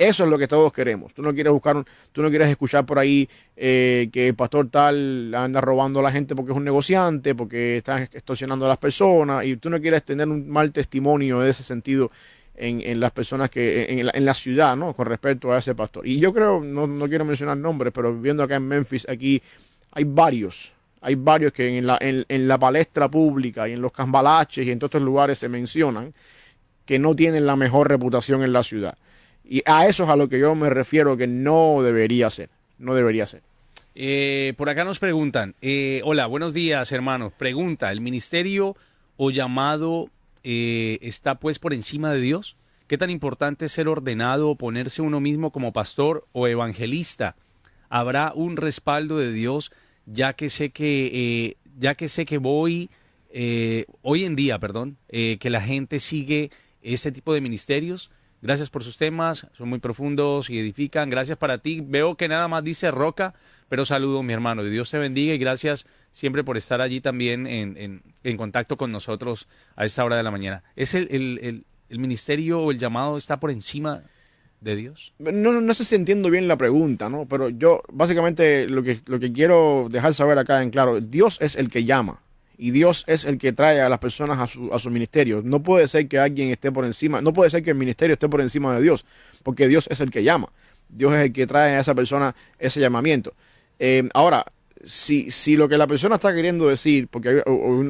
Eso 0.02 0.24
es 0.24 0.32
lo 0.32 0.40
que 0.40 0.48
todos 0.48 0.74
queremos. 0.74 1.14
Tú 1.14 1.22
no 1.22 1.32
quieres 1.32 1.54
buscar, 1.54 1.86
tú 2.12 2.24
no 2.24 2.30
quieres 2.32 2.50
escuchar 2.50 2.88
por 2.88 2.98
ahí 2.98 3.30
eh, 3.56 4.10
que 4.12 4.30
el 4.30 4.34
pastor 4.34 4.68
tal 4.68 5.32
anda 5.36 5.62
robando 5.62 6.00
a 6.00 6.02
la 6.02 6.12
gente 6.12 6.36
porque 6.36 6.54
es 6.54 6.58
un 6.58 6.64
negociante, 6.64 7.36
porque 7.36 7.78
está 7.78 8.02
extorsionando 8.02 8.66
a 8.66 8.70
las 8.70 8.80
personas, 8.80 9.46
y 9.46 9.58
tú 9.58 9.70
no 9.70 9.80
quieres 9.80 10.02
tener 10.02 10.28
un 10.28 10.50
mal 10.50 10.72
testimonio 10.72 11.42
de 11.42 11.52
ese 11.52 11.62
sentido 11.62 12.10
en, 12.56 13.00
las 13.00 13.12
personas 13.12 13.52
que, 13.52 14.02
en 14.16 14.26
la, 14.26 14.34
ciudad, 14.34 14.76
¿no? 14.76 14.96
Con 14.96 15.06
respecto 15.06 15.54
a 15.54 15.60
ese 15.60 15.76
pastor. 15.76 16.08
Y 16.08 16.20
yo 16.20 16.34
creo, 16.34 16.62
no, 16.62 17.08
quiero 17.08 17.24
mencionar 17.24 17.58
nombres, 17.58 17.94
pero 17.94 18.12
viendo 18.20 18.42
acá 18.42 18.56
en 18.56 18.68
Memphis, 18.68 19.08
aquí 19.08 19.40
hay 19.92 20.04
varios, 20.04 20.74
hay 21.02 21.14
varios 21.14 21.54
que 21.54 21.78
en 21.78 21.86
la, 21.86 22.00
en, 22.02 22.48
la 22.48 22.58
palestra 22.58 23.08
pública 23.08 23.70
y 23.70 23.74
en 23.74 23.82
los 23.84 23.92
cambalaches 23.92 24.66
y 24.66 24.72
en 24.72 24.80
todos 24.80 24.90
estos 24.90 25.04
lugares 25.04 25.38
se 25.38 25.48
mencionan 25.48 26.12
que 26.88 26.98
no 26.98 27.16
tienen 27.16 27.46
la 27.46 27.56
mejor 27.56 27.88
reputación 27.88 28.42
en 28.42 28.52
la 28.52 28.64
ciudad. 28.64 28.98
Y 29.52 29.64
a 29.66 29.86
eso 29.86 30.06
es 30.06 30.10
a 30.10 30.16
lo 30.16 30.30
que 30.30 30.40
yo 30.40 30.56
me 30.56 30.70
refiero 30.70 31.18
que 31.18 31.28
no 31.28 31.82
debería 31.84 32.30
ser. 32.30 32.50
No 32.80 32.96
debería 32.96 33.28
ser. 33.28 33.42
Eh, 33.96 34.54
por 34.56 34.70
acá 34.70 34.86
nos 34.86 34.98
preguntan, 34.98 35.56
eh, 35.62 36.00
hola, 36.06 36.26
buenos 36.26 36.54
días 36.54 36.90
hermanos. 36.94 37.34
Pregunta, 37.34 37.92
¿el 37.92 38.00
ministerio 38.00 38.78
o 39.18 39.30
llamado 39.30 40.10
eh, 40.46 41.00
está 41.02 41.36
pues 41.36 41.60
por 41.60 41.74
encima 41.74 42.14
de 42.14 42.22
Dios? 42.22 42.56
¿Qué 42.88 42.98
tan 42.98 43.10
importante 43.10 43.66
es 43.66 43.74
ser 43.74 43.90
ordenado 43.90 44.50
o 44.50 44.56
ponerse 44.56 45.02
uno 45.02 45.20
mismo 45.20 45.52
como 45.52 45.74
pastor 45.74 46.26
o 46.32 46.48
evangelista? 46.48 47.36
¿Habrá 47.90 48.32
un 48.34 48.56
respaldo 48.56 49.18
de 49.18 49.34
Dios 49.34 49.74
ya 50.06 50.32
que 50.32 50.50
sé 50.50 50.70
que, 50.70 51.58
ya 51.78 51.96
que, 51.96 52.08
sé 52.08 52.24
que 52.24 52.38
voy, 52.38 52.90
hoy 54.02 54.24
en 54.24 54.38
día, 54.38 54.60
perdón, 54.60 54.96
que 55.10 55.50
la 55.50 55.60
gente 55.60 56.00
sigue 56.00 56.52
este 56.82 57.12
tipo 57.12 57.34
de 57.34 57.42
ministerios? 57.42 58.12
Gracias 58.42 58.72
por 58.72 58.84
sus 58.84 58.98
temas, 58.98 59.46
son 59.54 59.70
muy 59.70 59.80
profundos 59.80 60.50
y 60.50 60.58
edifican. 60.58 61.10
Gracias 61.12 61.38
para 61.38 61.60
ti. 61.60 61.82
Veo 61.82 62.16
que 62.16 62.28
nada 62.28 62.48
más 62.48 62.64
dice 62.64 62.90
Roca, 62.90 63.36
pero 63.70 63.86
saludo, 63.86 64.24
mi 64.24 64.34
hermano. 64.34 64.64
Dios 64.64 64.90
te 64.90 64.98
bendiga 64.98 65.34
y 65.34 65.38
gracias 65.38 65.86
siempre 66.12 66.44
por 66.44 66.58
estar 66.58 66.82
allí 66.82 67.02
también 67.02 67.46
en, 67.46 68.38
contacto 68.38 68.78
con 68.78 68.92
nosotros 68.92 69.48
a 69.76 69.86
esta 69.86 70.04
hora 70.04 70.18
de 70.18 70.24
la 70.24 70.32
mañana. 70.32 70.64
¿Es 70.76 70.96
el, 70.96 71.66
ministerio 71.90 72.62
o 72.62 72.72
el 72.72 72.80
llamado 72.80 73.16
está 73.16 73.40
por 73.40 73.52
encima 73.52 74.02
de 74.60 74.76
Dios? 74.76 75.14
No, 75.20 75.62
no 75.62 75.74
sé 75.76 75.86
si 75.86 75.94
entiendo 75.94 76.32
bien 76.32 76.48
la 76.48 76.58
pregunta, 76.58 77.10
¿no? 77.10 77.28
Pero 77.28 77.50
yo 77.50 77.84
básicamente 77.94 78.68
lo 78.68 78.82
que, 78.82 79.02
lo 79.06 79.20
que 79.20 79.32
quiero 79.32 79.88
dejar 79.92 80.16
saber 80.16 80.40
acá 80.40 80.64
en 80.64 80.72
claro, 80.72 81.00
Dios 81.00 81.38
es 81.42 81.56
el 81.56 81.70
que 81.70 81.86
llama 81.86 82.22
y 82.62 82.70
Dios 82.70 83.06
es 83.08 83.26
el 83.26 83.40
que 83.40 83.54
trae 83.54 83.82
a 83.82 83.90
las 83.90 83.98
personas 83.98 84.38
a 84.38 84.46
su, 84.46 84.72
a 84.72 84.78
su 84.78 84.92
ministerio. 84.92 85.42
No 85.44 85.64
puede 85.64 85.88
ser 85.88 86.08
que 86.08 86.20
alguien 86.20 86.52
esté 86.52 86.72
por 86.72 86.86
encima, 86.86 87.20
no 87.20 87.34
puede 87.34 87.50
ser 87.50 87.64
que 87.64 87.72
el 87.72 87.76
ministerio 87.76 88.14
esté 88.14 88.30
por 88.30 88.40
encima 88.40 88.76
de 88.76 88.84
Dios, 88.84 89.04
porque 89.42 89.68
Dios 89.68 89.88
es 89.90 90.00
el 90.00 90.12
que 90.12 90.24
llama. 90.24 90.48
Dios 90.88 91.12
es 91.16 91.22
el 91.22 91.34
que 91.34 91.48
trae 91.48 91.76
a 91.76 91.80
esa 91.80 91.96
persona 91.96 92.36
ese 92.60 92.80
llamamiento. 92.80 93.34
Eh, 93.80 94.08
ahora, 94.14 94.46
si, 94.84 95.30
si 95.32 95.56
lo 95.56 95.68
que 95.70 95.78
la 95.78 95.88
persona 95.88 96.16
está 96.16 96.34
queriendo 96.34 96.68
decir, 96.68 97.08
porque 97.08 97.44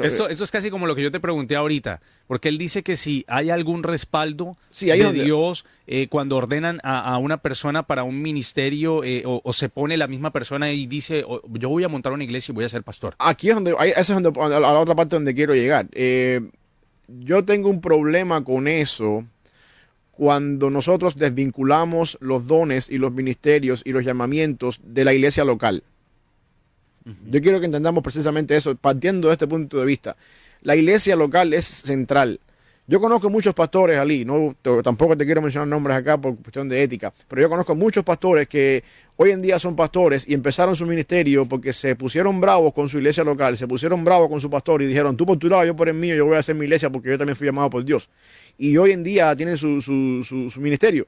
esto, 0.03 0.29
esto 0.29 0.43
es 0.43 0.51
casi 0.51 0.69
como 0.69 0.87
lo 0.87 0.95
que 0.95 1.03
yo 1.03 1.11
te 1.11 1.19
pregunté 1.19 1.55
ahorita, 1.55 2.01
porque 2.27 2.49
él 2.49 2.57
dice 2.57 2.83
que 2.83 2.95
si 2.95 3.25
hay 3.27 3.49
algún 3.49 3.83
respaldo 3.83 4.57
de 4.79 5.13
Dios 5.13 5.65
eh, 5.87 6.07
cuando 6.09 6.37
ordenan 6.37 6.79
a, 6.83 7.17
una 7.17 7.37
persona 7.37 7.83
para 7.83 8.03
un 8.03 8.21
ministerio 8.21 9.03
eh, 9.03 9.23
o, 9.25 9.53
se 9.53 9.69
pone 9.69 9.97
la 9.97 10.07
misma 10.07 10.31
persona 10.31 10.71
y 10.71 10.87
dice, 10.87 11.25
yo 11.53 11.69
voy 11.69 11.83
a 11.83 11.89
montar 11.89 12.13
una 12.13 12.23
iglesia 12.23 12.51
y 12.51 12.55
voy 12.55 12.65
a 12.65 12.69
ser 12.69 12.83
pastor. 12.83 13.15
Aquí 13.19 13.49
es 13.49 13.55
donde, 13.55 13.75
esa 13.95 13.99
es 13.99 14.21
donde, 14.21 14.39
a 14.39 14.59
la 14.59 14.79
otra 14.79 14.95
parte 14.95 15.15
donde 15.15 15.33
quiero 15.33 15.53
llegar. 15.53 15.87
Eh, 15.91 16.41
yo 17.07 17.43
tengo 17.43 17.69
un 17.69 17.81
problema 17.81 18.43
con 18.43 18.67
eso 18.67 19.25
cuando 20.11 20.69
nosotros 20.69 21.15
desvinculamos 21.15 22.17
los 22.21 22.47
dones 22.47 22.89
y 22.89 22.97
los 22.97 23.11
ministerios 23.11 23.81
y 23.85 23.91
los 23.91 24.05
llamamientos 24.05 24.79
de 24.83 25.03
la 25.03 25.13
iglesia 25.13 25.43
local. 25.43 25.83
Yo 27.03 27.41
quiero 27.41 27.59
que 27.59 27.65
entendamos 27.65 28.03
precisamente 28.03 28.55
eso, 28.55 28.75
partiendo 28.75 29.29
de 29.29 29.33
este 29.33 29.47
punto 29.47 29.79
de 29.79 29.85
vista. 29.85 30.15
La 30.61 30.75
iglesia 30.75 31.15
local 31.15 31.53
es 31.53 31.65
central. 31.65 32.39
Yo 32.87 32.99
conozco 32.99 33.29
muchos 33.29 33.53
pastores, 33.53 33.97
Ali, 33.97 34.25
no, 34.25 34.55
tampoco 34.83 35.15
te 35.15 35.23
quiero 35.23 35.41
mencionar 35.41 35.67
nombres 35.67 35.95
acá 35.95 36.19
por 36.19 36.35
cuestión 36.35 36.67
de 36.67 36.83
ética, 36.83 37.13
pero 37.27 37.41
yo 37.41 37.49
conozco 37.49 37.73
muchos 37.73 38.03
pastores 38.03 38.47
que 38.49 38.83
hoy 39.15 39.31
en 39.31 39.41
día 39.41 39.59
son 39.59 39.75
pastores 39.75 40.27
y 40.27 40.33
empezaron 40.33 40.75
su 40.75 40.85
ministerio 40.85 41.47
porque 41.47 41.73
se 41.73 41.95
pusieron 41.95 42.41
bravos 42.41 42.73
con 42.73 42.89
su 42.89 42.97
iglesia 42.97 43.23
local, 43.23 43.55
se 43.55 43.67
pusieron 43.67 44.03
bravos 44.03 44.29
con 44.29 44.41
su 44.41 44.49
pastor 44.49 44.81
y 44.81 44.87
dijeron, 44.87 45.15
tú 45.15 45.25
por 45.25 45.37
tu 45.37 45.47
lado, 45.47 45.63
yo 45.63 45.75
por 45.75 45.87
el 45.87 45.93
mío, 45.93 46.15
yo 46.15 46.25
voy 46.25 46.35
a 46.35 46.39
hacer 46.39 46.55
mi 46.55 46.65
iglesia 46.65 46.89
porque 46.89 47.11
yo 47.11 47.17
también 47.17 47.35
fui 47.37 47.45
llamado 47.45 47.69
por 47.69 47.85
Dios. 47.85 48.09
Y 48.57 48.75
hoy 48.75 48.91
en 48.91 49.03
día 49.03 49.33
tienen 49.35 49.57
su, 49.57 49.79
su, 49.79 50.21
su, 50.23 50.59
ministerio. 50.59 51.07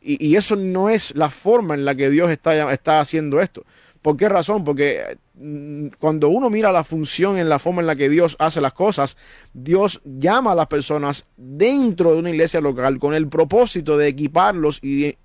Y, 0.00 0.26
y, 0.26 0.34
eso 0.34 0.56
no 0.56 0.88
es 0.88 1.14
la 1.14 1.30
forma 1.30 1.74
en 1.74 1.84
la 1.84 1.94
que 1.94 2.10
Dios 2.10 2.30
está, 2.30 2.72
está 2.72 3.00
haciendo 3.00 3.40
esto. 3.40 3.64
¿Por 4.02 4.16
qué 4.16 4.28
razón? 4.28 4.64
Porque 4.64 5.18
mm, 5.34 5.88
cuando 5.98 6.28
uno 6.30 6.48
mira 6.48 6.72
la 6.72 6.84
función 6.84 7.36
en 7.36 7.48
la 7.48 7.58
forma 7.58 7.82
en 7.82 7.86
la 7.86 7.96
que 7.96 8.08
Dios 8.08 8.36
hace 8.38 8.60
las 8.60 8.72
cosas, 8.72 9.16
Dios 9.52 10.00
llama 10.04 10.52
a 10.52 10.54
las 10.54 10.68
personas 10.68 11.26
dentro 11.36 12.14
de 12.14 12.20
una 12.20 12.30
iglesia 12.30 12.60
local 12.60 12.98
con 12.98 13.14
el 13.14 13.28
propósito 13.28 13.98
de 13.98 14.08
equiparlos 14.08 14.78
y, 14.82 15.16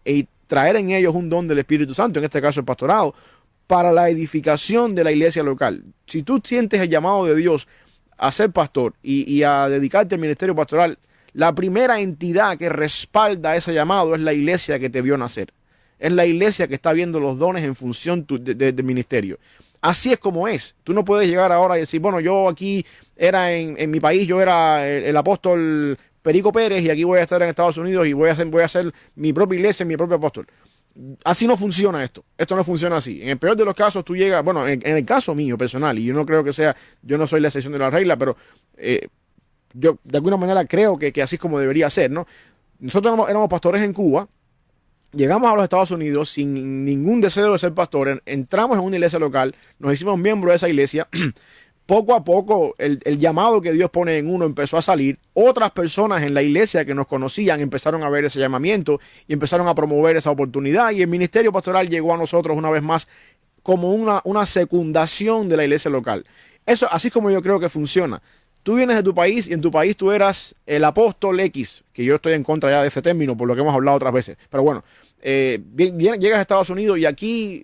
traer 0.48 0.76
en 0.76 0.92
ellos 0.92 1.16
un 1.16 1.28
don 1.28 1.48
del 1.48 1.58
Espíritu 1.58 1.96
Santo, 1.96 2.20
en 2.20 2.26
este 2.26 2.40
caso 2.40 2.60
el 2.60 2.68
pastorado, 2.68 3.16
para 3.66 3.92
la 3.92 4.10
edificación 4.10 4.94
de 4.94 5.04
la 5.04 5.12
iglesia 5.12 5.42
local. 5.42 5.84
Si 6.06 6.22
tú 6.22 6.40
sientes 6.44 6.80
el 6.80 6.88
llamado 6.88 7.26
de 7.26 7.36
Dios 7.36 7.68
a 8.16 8.32
ser 8.32 8.52
pastor 8.52 8.94
y 9.02 9.42
a 9.42 9.68
dedicarte 9.68 10.14
al 10.14 10.22
ministerio 10.22 10.56
pastoral, 10.56 11.00
la 11.34 11.56
primera 11.56 12.00
entidad 12.00 12.60
que 12.60 12.70
respalda 12.70 13.56
ese 13.56 13.74
llamado 13.74 14.14
es 14.14 14.22
la 14.22 14.34
iglesia 14.34 14.78
que 14.78 14.92
te 14.92 15.02
vio 15.02 15.18
nacer 15.18 15.52
Es 16.00 16.12
la 16.12 16.26
iglesia 16.26 16.68
que 16.68 16.76
está 16.76 16.94
viendo 16.94 17.20
los 17.20 17.38
dones 17.38 17.64
en 17.64 17.76
función 17.76 18.26
del 18.28 18.84
ministerio. 18.84 19.40
Así 19.82 20.12
es 20.12 20.18
como 20.18 20.48
es. 20.48 20.76
Tú 20.84 20.94
no 20.94 21.06
puedes 21.06 21.30
llegar 21.30 21.52
ahora 21.52 21.78
y 21.78 21.82
decir, 21.82 22.02
bueno, 22.02 22.20
yo 22.20 22.50
aquí 22.50 22.86
era 23.16 23.52
en, 23.54 23.92
mi 23.92 24.00
país, 24.00 24.28
yo 24.28 24.42
era 24.42 24.88
el, 24.88 25.16
apóstol 25.16 25.98
Perico 26.22 26.52
Pérez 26.52 26.84
y 26.84 26.90
aquí 26.90 27.04
voy 27.04 27.20
a 27.20 27.22
estar 27.22 27.42
en 27.44 27.50
Estados 27.50 27.78
Unidos 27.78 28.08
y 28.08 28.14
voy 28.14 28.30
a 28.30 28.34
hacer, 28.34 28.48
voy 28.48 28.64
a 28.64 28.66
hacer 28.66 28.92
mi 29.16 29.32
propia 29.32 29.58
iglesia, 29.58 29.86
mi 29.86 29.96
propio 29.96 30.18
apóstol. 30.18 30.48
Así 31.24 31.46
no 31.46 31.56
funciona 31.56 32.04
esto. 32.04 32.26
Esto 32.38 32.56
no 32.56 32.64
funciona 32.64 32.98
así. 32.98 33.22
En 33.22 33.30
el 33.30 33.38
peor 33.38 33.56
de 33.56 33.64
los 33.64 33.76
casos, 33.76 34.04
tú 34.04 34.16
llegas, 34.16 34.44
bueno, 34.44 34.68
en, 34.68 34.82
el 34.84 35.06
caso 35.06 35.36
mío 35.36 35.58
personal, 35.58 36.00
y 36.00 36.06
yo 36.06 36.14
no 36.14 36.26
creo 36.26 36.44
que 36.44 36.52
sea, 36.52 36.76
yo 37.04 37.18
no 37.18 37.28
soy 37.28 37.42
la 37.42 37.50
excepción 37.50 37.74
de 37.74 37.80
la 37.80 37.90
regla, 37.90 38.18
pero 38.18 38.36
eh, 38.78 39.08
yo 39.74 40.00
de 40.04 40.18
alguna 40.18 40.38
manera 40.38 40.66
creo 40.66 40.98
que, 40.98 41.14
que, 41.14 41.22
así 41.22 41.36
es 41.36 41.42
como 41.42 41.60
debería 41.60 41.90
ser, 41.90 42.10
¿no? 42.10 42.26
Nosotros 42.80 43.30
éramos 43.30 43.50
pastores 43.50 43.84
en 43.84 43.94
Cuba 43.94 44.28
llegamos 45.16 45.52
a 45.52 45.56
los 45.56 45.64
Estados 45.64 45.92
Unidos 45.92 46.30
sin 46.30 46.84
ningún 46.86 47.22
deseo 47.22 47.54
de 47.54 47.60
ser 47.60 47.74
pastores, 47.74 48.20
entramos 48.26 48.78
en 48.78 48.84
una 48.84 48.98
iglesia 48.98 49.20
local, 49.20 49.56
nos 49.80 49.94
hicimos 49.94 50.18
miembros 50.18 50.52
de 50.52 50.56
esa 50.58 50.70
iglesia. 50.70 51.08
Poco 51.86 52.16
a 52.16 52.24
poco 52.24 52.74
el, 52.80 53.00
llamado 53.20 53.62
que 53.62 53.72
Dios 53.72 53.92
pone 53.92 54.18
en 54.18 54.28
uno 54.28 54.46
empezó 54.46 54.76
a 54.76 54.82
salir. 54.82 55.20
Otras 55.36 55.70
personas 55.70 56.24
en 56.24 56.34
la 56.34 56.42
iglesia 56.42 56.84
que 56.84 56.96
nos 56.96 57.06
conocían 57.06 57.62
empezaron 57.62 58.02
a 58.02 58.10
ver 58.10 58.26
ese 58.26 58.40
llamamiento 58.40 59.00
y 59.28 59.34
empezaron 59.34 59.68
a 59.68 59.76
promover 59.76 60.18
esa 60.18 60.32
oportunidad. 60.32 60.90
Y 60.94 61.04
el 61.04 61.08
ministerio 61.08 61.52
pastoral 61.52 61.88
llegó 61.88 62.12
a 62.12 62.18
nosotros 62.18 62.58
una 62.58 62.72
vez 62.72 62.82
más 62.82 63.08
como 63.62 63.94
una, 63.94 64.20
una 64.24 64.48
secundación 64.48 65.48
de 65.48 65.58
la 65.58 65.64
iglesia 65.64 65.92
local. 65.92 66.26
Eso 66.66 66.88
así 66.92 67.12
como 67.12 67.30
yo 67.30 67.44
creo 67.44 67.60
que 67.60 67.70
funciona. 67.70 68.20
Tú 68.66 68.74
vienes 68.74 68.96
de 68.96 69.04
tu 69.04 69.14
país 69.14 69.48
y 69.48 69.54
en 69.54 69.62
tu 69.62 69.70
país 69.70 69.96
tú 69.96 70.12
eras 70.12 70.56
el 70.66 70.84
apóstol 70.86 71.40
X, 71.40 71.84
que 71.94 72.04
yo 72.04 72.16
estoy 72.16 72.34
en 72.34 72.42
contra 72.42 72.72
ya 72.72 72.82
de 72.82 72.88
ese 72.88 73.00
término 73.00 73.38
por 73.38 73.48
lo 73.48 73.54
que 73.54 73.62
hemos 73.62 73.76
hablado 73.76 73.98
otras 73.98 74.12
veces. 74.12 74.38
Pero 74.50 74.64
bueno, 74.64 74.84
eh, 75.22 75.62
llegas 75.78 76.40
a 76.40 76.42
Estados 76.42 76.72
Unidos 76.72 76.98
y 76.98 77.06
aquí 77.06 77.64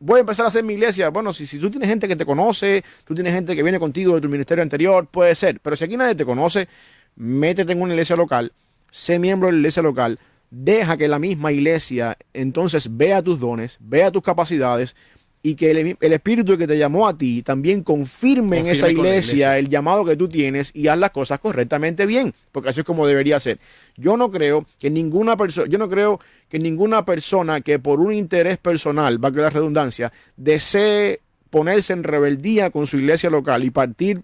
voy 0.00 0.16
a 0.16 0.20
empezar 0.22 0.44
a 0.44 0.48
hacer 0.48 0.64
mi 0.64 0.74
iglesia. 0.74 1.10
Bueno, 1.10 1.32
si, 1.32 1.46
si 1.46 1.60
tú 1.60 1.70
tienes 1.70 1.88
gente 1.88 2.08
que 2.08 2.16
te 2.16 2.26
conoce, 2.26 2.82
tú 3.04 3.14
tienes 3.14 3.32
gente 3.32 3.54
que 3.54 3.62
viene 3.62 3.78
contigo 3.78 4.16
de 4.16 4.20
tu 4.20 4.28
ministerio 4.28 4.60
anterior, 4.60 5.06
puede 5.06 5.36
ser. 5.36 5.60
Pero 5.60 5.76
si 5.76 5.84
aquí 5.84 5.96
nadie 5.96 6.16
te 6.16 6.24
conoce, 6.24 6.66
métete 7.14 7.70
en 7.70 7.80
una 7.80 7.92
iglesia 7.92 8.16
local, 8.16 8.50
sé 8.90 9.20
miembro 9.20 9.46
de 9.46 9.52
la 9.52 9.58
iglesia 9.58 9.84
local, 9.84 10.18
deja 10.50 10.96
que 10.96 11.06
la 11.06 11.20
misma 11.20 11.52
iglesia 11.52 12.18
entonces 12.32 12.96
vea 12.96 13.22
tus 13.22 13.38
dones, 13.38 13.76
vea 13.78 14.10
tus 14.10 14.24
capacidades, 14.24 14.96
y 15.42 15.54
que 15.54 15.70
el, 15.70 16.12
espíritu 16.12 16.58
que 16.58 16.66
te 16.66 16.76
llamó 16.76 17.06
a 17.06 17.16
ti 17.16 17.42
también 17.42 17.82
confirme, 17.82 18.58
en 18.58 18.66
esa 18.66 18.90
iglesia, 18.90 19.58
el 19.58 19.68
llamado 19.68 20.04
que 20.04 20.16
tú 20.16 20.28
tienes 20.28 20.72
y 20.74 20.88
haz 20.88 20.98
las 20.98 21.10
cosas 21.10 21.38
correctamente 21.40 22.06
bien, 22.06 22.34
porque 22.50 22.70
así 22.70 22.80
es 22.80 22.86
como 22.86 23.06
debería 23.06 23.38
ser. 23.38 23.58
Yo 23.96 24.16
no 24.16 24.30
creo 24.30 24.66
que 24.78 24.90
ninguna 24.90 25.36
persona, 25.36 25.68
yo 25.68 25.78
no 25.78 25.88
creo 25.88 26.20
que 26.48 26.58
ninguna 26.58 27.04
persona 27.04 27.60
que 27.60 27.78
por 27.78 28.00
un 28.00 28.12
interés 28.12 28.58
personal, 28.58 29.22
va 29.22 29.28
a 29.28 29.32
quedar 29.32 29.54
redundancia, 29.54 30.12
desee 30.36 31.20
ponerse 31.50 31.92
en 31.92 32.02
rebeldía 32.02 32.70
con 32.70 32.86
su 32.86 32.98
iglesia 32.98 33.30
local 33.30 33.64
y 33.64 33.70
partir 33.70 34.22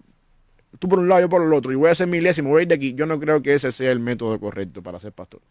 tú 0.79 0.89
por 0.89 0.99
un 0.99 1.07
lado, 1.07 1.21
yo 1.21 1.29
por 1.29 1.41
el 1.41 1.53
otro, 1.53 1.71
y 1.71 1.75
voy 1.75 1.89
a 1.89 1.91
hacer 1.91 2.07
mi 2.07 2.17
iglesia 2.17 2.41
y 2.41 2.43
me 2.43 2.49
voy 2.49 2.59
a 2.59 2.61
ir 2.63 2.67
de 2.67 2.75
aquí, 2.75 2.93
yo 2.93 3.05
no 3.05 3.19
creo 3.19 3.41
que 3.41 3.53
ese 3.53 3.71
sea 3.71 3.91
el 3.91 3.99
método 3.99 4.39
correcto 4.39 4.81
para 4.81 4.99
ser 4.99 5.13
pastor. 5.13 5.41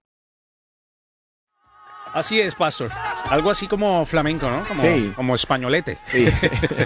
Así 2.12 2.40
es, 2.40 2.55
Pastor. 2.55 2.90
Algo 3.31 3.51
así 3.51 3.66
como 3.66 4.05
flamenco, 4.05 4.51
¿no? 4.51 4.64
Como, 4.64 4.81
sí. 4.81 5.12
Como 5.14 5.35
españolete. 5.35 5.99
Sí. 6.07 6.27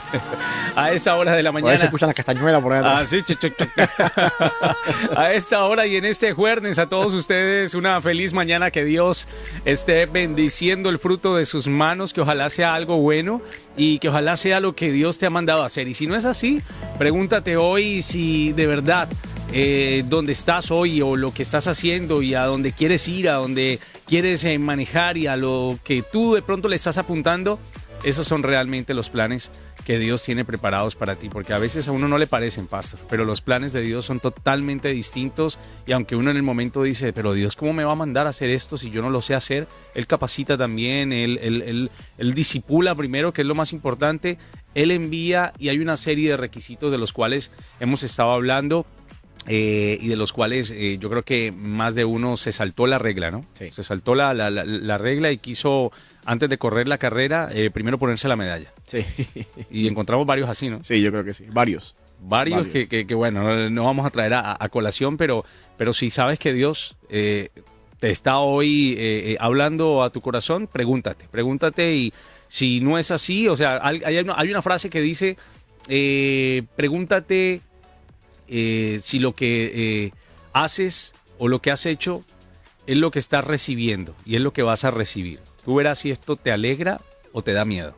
a 0.76 0.92
esta 0.92 1.16
hora 1.16 1.32
de 1.32 1.42
la 1.42 1.52
mañana. 1.52 1.78
se 1.78 1.87
escucha 1.87 2.06
la 2.06 2.14
castañuela 2.14 2.61
por 2.61 2.72
ahí. 2.72 2.82
Ah, 2.85 3.04
sí. 3.04 3.22
a 5.16 5.32
esta 5.32 5.64
hora 5.64 5.87
y 5.87 5.96
en 5.96 6.04
este 6.04 6.32
jueves 6.32 6.78
a 6.78 6.88
todos 6.88 7.12
ustedes 7.14 7.74
una 7.74 8.00
feliz 8.00 8.32
mañana. 8.32 8.70
Que 8.70 8.85
Dios 8.85 9.28
esté 9.64 10.06
bendiciendo 10.06 10.90
el 10.90 10.98
fruto 10.98 11.37
de 11.37 11.46
sus 11.46 11.68
manos. 11.68 12.12
Que 12.12 12.20
ojalá 12.20 12.50
sea 12.50 12.74
algo 12.74 12.96
bueno 12.96 13.42
y 13.76 13.98
que 13.98 14.08
ojalá 14.08 14.37
sea 14.37 14.61
lo 14.61 14.74
que 14.74 14.90
Dios 14.90 15.18
te 15.18 15.26
ha 15.26 15.30
mandado 15.30 15.62
a 15.62 15.66
hacer. 15.66 15.88
Y 15.88 15.94
si 15.94 16.06
no 16.06 16.16
es 16.16 16.24
así, 16.24 16.62
pregúntate 16.98 17.56
hoy 17.56 18.02
si 18.02 18.52
de 18.52 18.66
verdad 18.66 19.08
eh, 19.54 20.02
dónde 20.08 20.32
estás 20.32 20.70
hoy 20.70 21.02
o 21.02 21.14
lo 21.14 21.32
que 21.32 21.42
estás 21.42 21.66
haciendo 21.66 22.22
y 22.22 22.34
a 22.34 22.44
dónde 22.44 22.72
quieres 22.72 23.06
ir, 23.06 23.28
a 23.28 23.34
dónde 23.34 23.78
quieres 24.06 24.44
eh, 24.44 24.58
manejar 24.58 25.18
y 25.18 25.26
a 25.26 25.36
lo 25.36 25.78
que 25.84 26.02
tú 26.02 26.34
de 26.34 26.40
pronto 26.40 26.68
le 26.68 26.76
estás 26.76 26.96
apuntando, 26.96 27.58
esos 28.02 28.26
son 28.26 28.42
realmente 28.42 28.94
los 28.94 29.10
planes 29.10 29.50
que 29.84 29.98
Dios 29.98 30.22
tiene 30.22 30.44
preparados 30.44 30.94
para 30.94 31.16
ti, 31.16 31.28
porque 31.28 31.52
a 31.52 31.58
veces 31.58 31.88
a 31.88 31.92
uno 31.92 32.08
no 32.08 32.16
le 32.16 32.26
parecen, 32.26 32.66
pastor, 32.66 33.00
pero 33.10 33.24
los 33.24 33.40
planes 33.40 33.72
de 33.72 33.82
Dios 33.82 34.04
son 34.04 34.20
totalmente 34.20 34.88
distintos 34.88 35.58
y 35.86 35.92
aunque 35.92 36.16
uno 36.16 36.30
en 36.30 36.36
el 36.36 36.42
momento 36.42 36.82
dice, 36.82 37.12
pero 37.12 37.32
Dios, 37.32 37.56
¿cómo 37.56 37.72
me 37.72 37.84
va 37.84 37.92
a 37.92 37.96
mandar 37.96 38.26
a 38.26 38.30
hacer 38.30 38.50
esto 38.50 38.76
si 38.76 38.90
yo 38.90 39.02
no 39.02 39.10
lo 39.10 39.20
sé 39.20 39.34
hacer? 39.34 39.66
Él 39.94 40.06
capacita 40.06 40.56
también, 40.56 41.12
él, 41.12 41.38
él, 41.42 41.90
él 42.16 42.34
disipula 42.34 42.94
primero, 42.94 43.32
que 43.32 43.42
es 43.42 43.46
lo 43.46 43.54
más 43.54 43.72
importante, 43.72 44.38
Él 44.74 44.90
envía 44.90 45.52
y 45.58 45.68
hay 45.68 45.78
una 45.80 45.96
serie 45.96 46.30
de 46.30 46.36
requisitos 46.36 46.90
de 46.90 46.98
los 46.98 47.12
cuales 47.12 47.50
hemos 47.80 48.02
estado 48.02 48.32
hablando 48.32 48.86
eh, 49.46 49.98
y 50.00 50.09
de 50.09 50.16
los 50.16 50.33
cuales 50.33 50.70
eh, 50.70 50.98
yo 50.98 51.11
creo 51.11 51.24
que 51.24 51.50
más 51.50 51.94
de 51.94 52.05
uno 52.05 52.37
se 52.37 52.52
saltó 52.52 52.87
la 52.87 52.98
regla, 52.98 53.31
¿no? 53.31 53.44
Se 53.55 53.83
saltó 53.83 54.14
la, 54.14 54.35
la, 54.35 54.98
regla 54.98 55.33
y 55.33 55.38
quiso, 55.38 55.90
antes 56.24 56.48
de 56.48 56.59
correr 56.59 56.87
la 56.87 56.98
carrera, 56.98 57.48
eh, 57.52 57.70
primero 57.70 57.98
ponerse 57.98 58.28
la 58.28 58.37
medalla. 58.37 58.72
Sí. 58.87 59.05
Y 59.70 59.88
encontramos 59.88 60.26
varios 60.26 60.48
así, 60.48 60.68
¿no? 60.68 60.85
Sí, 60.85 61.00
yo 61.00 61.11
creo 61.11 61.24
que 61.24 61.35
sí. 61.35 61.46
Varios. 61.50 61.96
Varios, 62.20 62.68
Que, 62.68 62.87
que, 62.87 63.14
bueno, 63.14 63.68
no 63.68 63.85
vamos 63.85 64.07
a 64.07 64.11
traer 64.11 64.35
a, 64.35 64.68
colación, 64.70 65.16
pero, 65.16 65.44
pero 65.76 65.92
si 65.92 66.09
sabes 66.09 66.38
que 66.38 66.52
Dios 66.52 66.94
te 67.09 67.50
está 68.00 68.38
hoy 68.38 69.37
hablando 69.40 70.05
a 70.05 70.11
tu 70.11 70.20
corazón, 70.20 70.68
pregúntate, 70.68 71.26
pregúntate 71.28 71.96
y 71.96 72.12
si 72.46 72.81
no 72.81 72.96
es 72.96 73.11
así, 73.11 73.48
o 73.48 73.57
sea, 73.57 73.81
hay, 73.83 74.02
hay, 74.05 74.18
una, 74.18 74.35
hay 74.37 74.50
una 74.50 74.62
frase 74.62 74.88
que 74.88 75.00
dice, 75.00 75.37
pregúntate 76.76 77.61
eh, 78.54 79.00
si 79.00 79.18
lo 79.18 79.32
que 79.32 79.72
eh, 79.74 80.12
haces 80.52 81.14
o 81.38 81.48
lo 81.48 81.60
que 81.62 81.70
has 81.70 81.86
hecho 81.86 82.22
es 82.86 82.98
lo 82.98 83.10
que 83.10 83.18
estás 83.18 83.46
recibiendo 83.46 84.14
y 84.26 84.36
es 84.36 84.42
lo 84.42 84.52
que 84.52 84.62
vas 84.62 84.84
a 84.84 84.90
recibir. 84.90 85.40
Tú 85.64 85.76
verás 85.76 86.00
si 86.00 86.10
esto 86.10 86.36
te 86.36 86.52
alegra 86.52 87.00
o 87.32 87.40
te 87.40 87.54
da 87.54 87.64
miedo. 87.64 87.94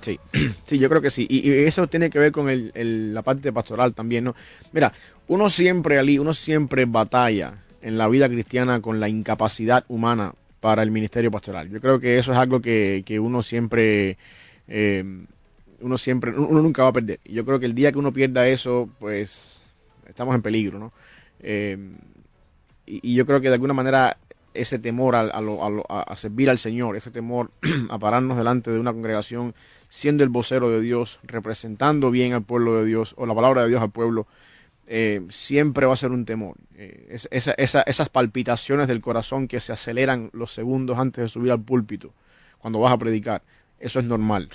Sí, 0.00 0.18
sí, 0.66 0.78
yo 0.78 0.88
creo 0.88 1.02
que 1.02 1.10
sí. 1.10 1.26
Y, 1.28 1.50
eso 1.50 1.88
tiene 1.88 2.08
que 2.08 2.18
ver 2.18 2.32
con 2.32 2.48
la 2.72 3.20
parte 3.20 3.52
pastoral 3.52 3.92
también, 3.92 4.24
¿no? 4.24 4.34
Mira, 4.72 4.94
uno 5.26 5.50
siempre, 5.50 5.98
Ali, 5.98 6.18
uno 6.18 6.32
siempre 6.32 6.86
batalla 6.86 7.64
en 7.82 7.98
la 7.98 8.08
vida 8.08 8.30
cristiana 8.30 8.80
con 8.80 9.00
la 9.00 9.10
incapacidad 9.10 9.84
humana 9.88 10.32
para 10.60 10.82
el 10.82 10.90
ministerio 10.90 11.30
pastoral. 11.30 11.68
Yo 11.68 11.82
creo 11.82 12.00
que 12.00 12.16
eso 12.16 12.32
es 12.32 12.38
algo 12.38 12.62
que, 12.62 13.20
uno 13.20 13.42
siempre, 13.42 14.16
eh, 14.68 15.04
uno 15.80 15.98
siempre, 15.98 16.30
uno 16.30 16.62
nunca 16.62 16.84
va 16.84 16.88
a 16.88 16.94
perder. 16.94 17.20
Yo 17.26 17.44
creo 17.44 17.60
que 17.60 17.66
el 17.66 17.74
día 17.74 17.92
que 17.92 17.98
uno 17.98 18.10
pierda 18.10 18.48
eso, 18.48 18.88
pues 18.98 19.62
estamos 20.08 20.34
en 20.34 20.42
peligro, 20.42 20.78
¿no? 20.78 20.92
Eh, 21.40 21.78
y, 22.86 23.14
yo 23.14 23.26
creo 23.26 23.40
que 23.40 23.48
de 23.48 23.54
alguna 23.54 23.74
manera 23.74 24.16
ese 24.54 24.78
temor 24.78 25.14
a, 25.14 25.20
a, 25.28 26.16
servir 26.16 26.50
al 26.50 26.58
Señor, 26.58 26.96
ese 26.96 27.10
temor 27.10 27.50
a 27.90 27.98
pararnos 27.98 28.36
delante 28.36 28.70
de 28.70 28.80
una 28.80 28.92
congregación, 28.92 29.54
siendo 29.88 30.24
el 30.24 30.30
vocero 30.30 30.70
de 30.70 30.80
Dios, 30.80 31.20
representando 31.22 32.10
bien 32.10 32.32
al 32.32 32.42
pueblo 32.42 32.76
de 32.78 32.86
Dios, 32.86 33.14
o 33.16 33.26
la 33.26 33.34
palabra 33.34 33.62
de 33.62 33.68
Dios 33.68 33.82
al 33.82 33.90
pueblo, 33.90 34.26
eh, 34.90 35.20
siempre 35.28 35.84
va 35.84 35.92
a 35.92 35.96
ser 35.96 36.12
un 36.12 36.24
temor. 36.24 36.56
Eh, 36.74 37.14
esas 37.30 38.08
palpitaciones 38.08 38.88
del 38.88 39.02
corazón 39.02 39.46
que 39.46 39.60
se 39.60 39.72
aceleran 39.72 40.30
los 40.32 40.52
segundos 40.52 40.98
antes 40.98 41.22
de 41.22 41.28
subir 41.28 41.52
al 41.52 41.60
púlpito, 41.60 42.14
cuando 42.58 42.80
vas 42.80 42.92
a 42.92 42.98
predicar. 42.98 43.42
Eso 43.78 44.00
es 44.00 44.06
normal. 44.06 44.48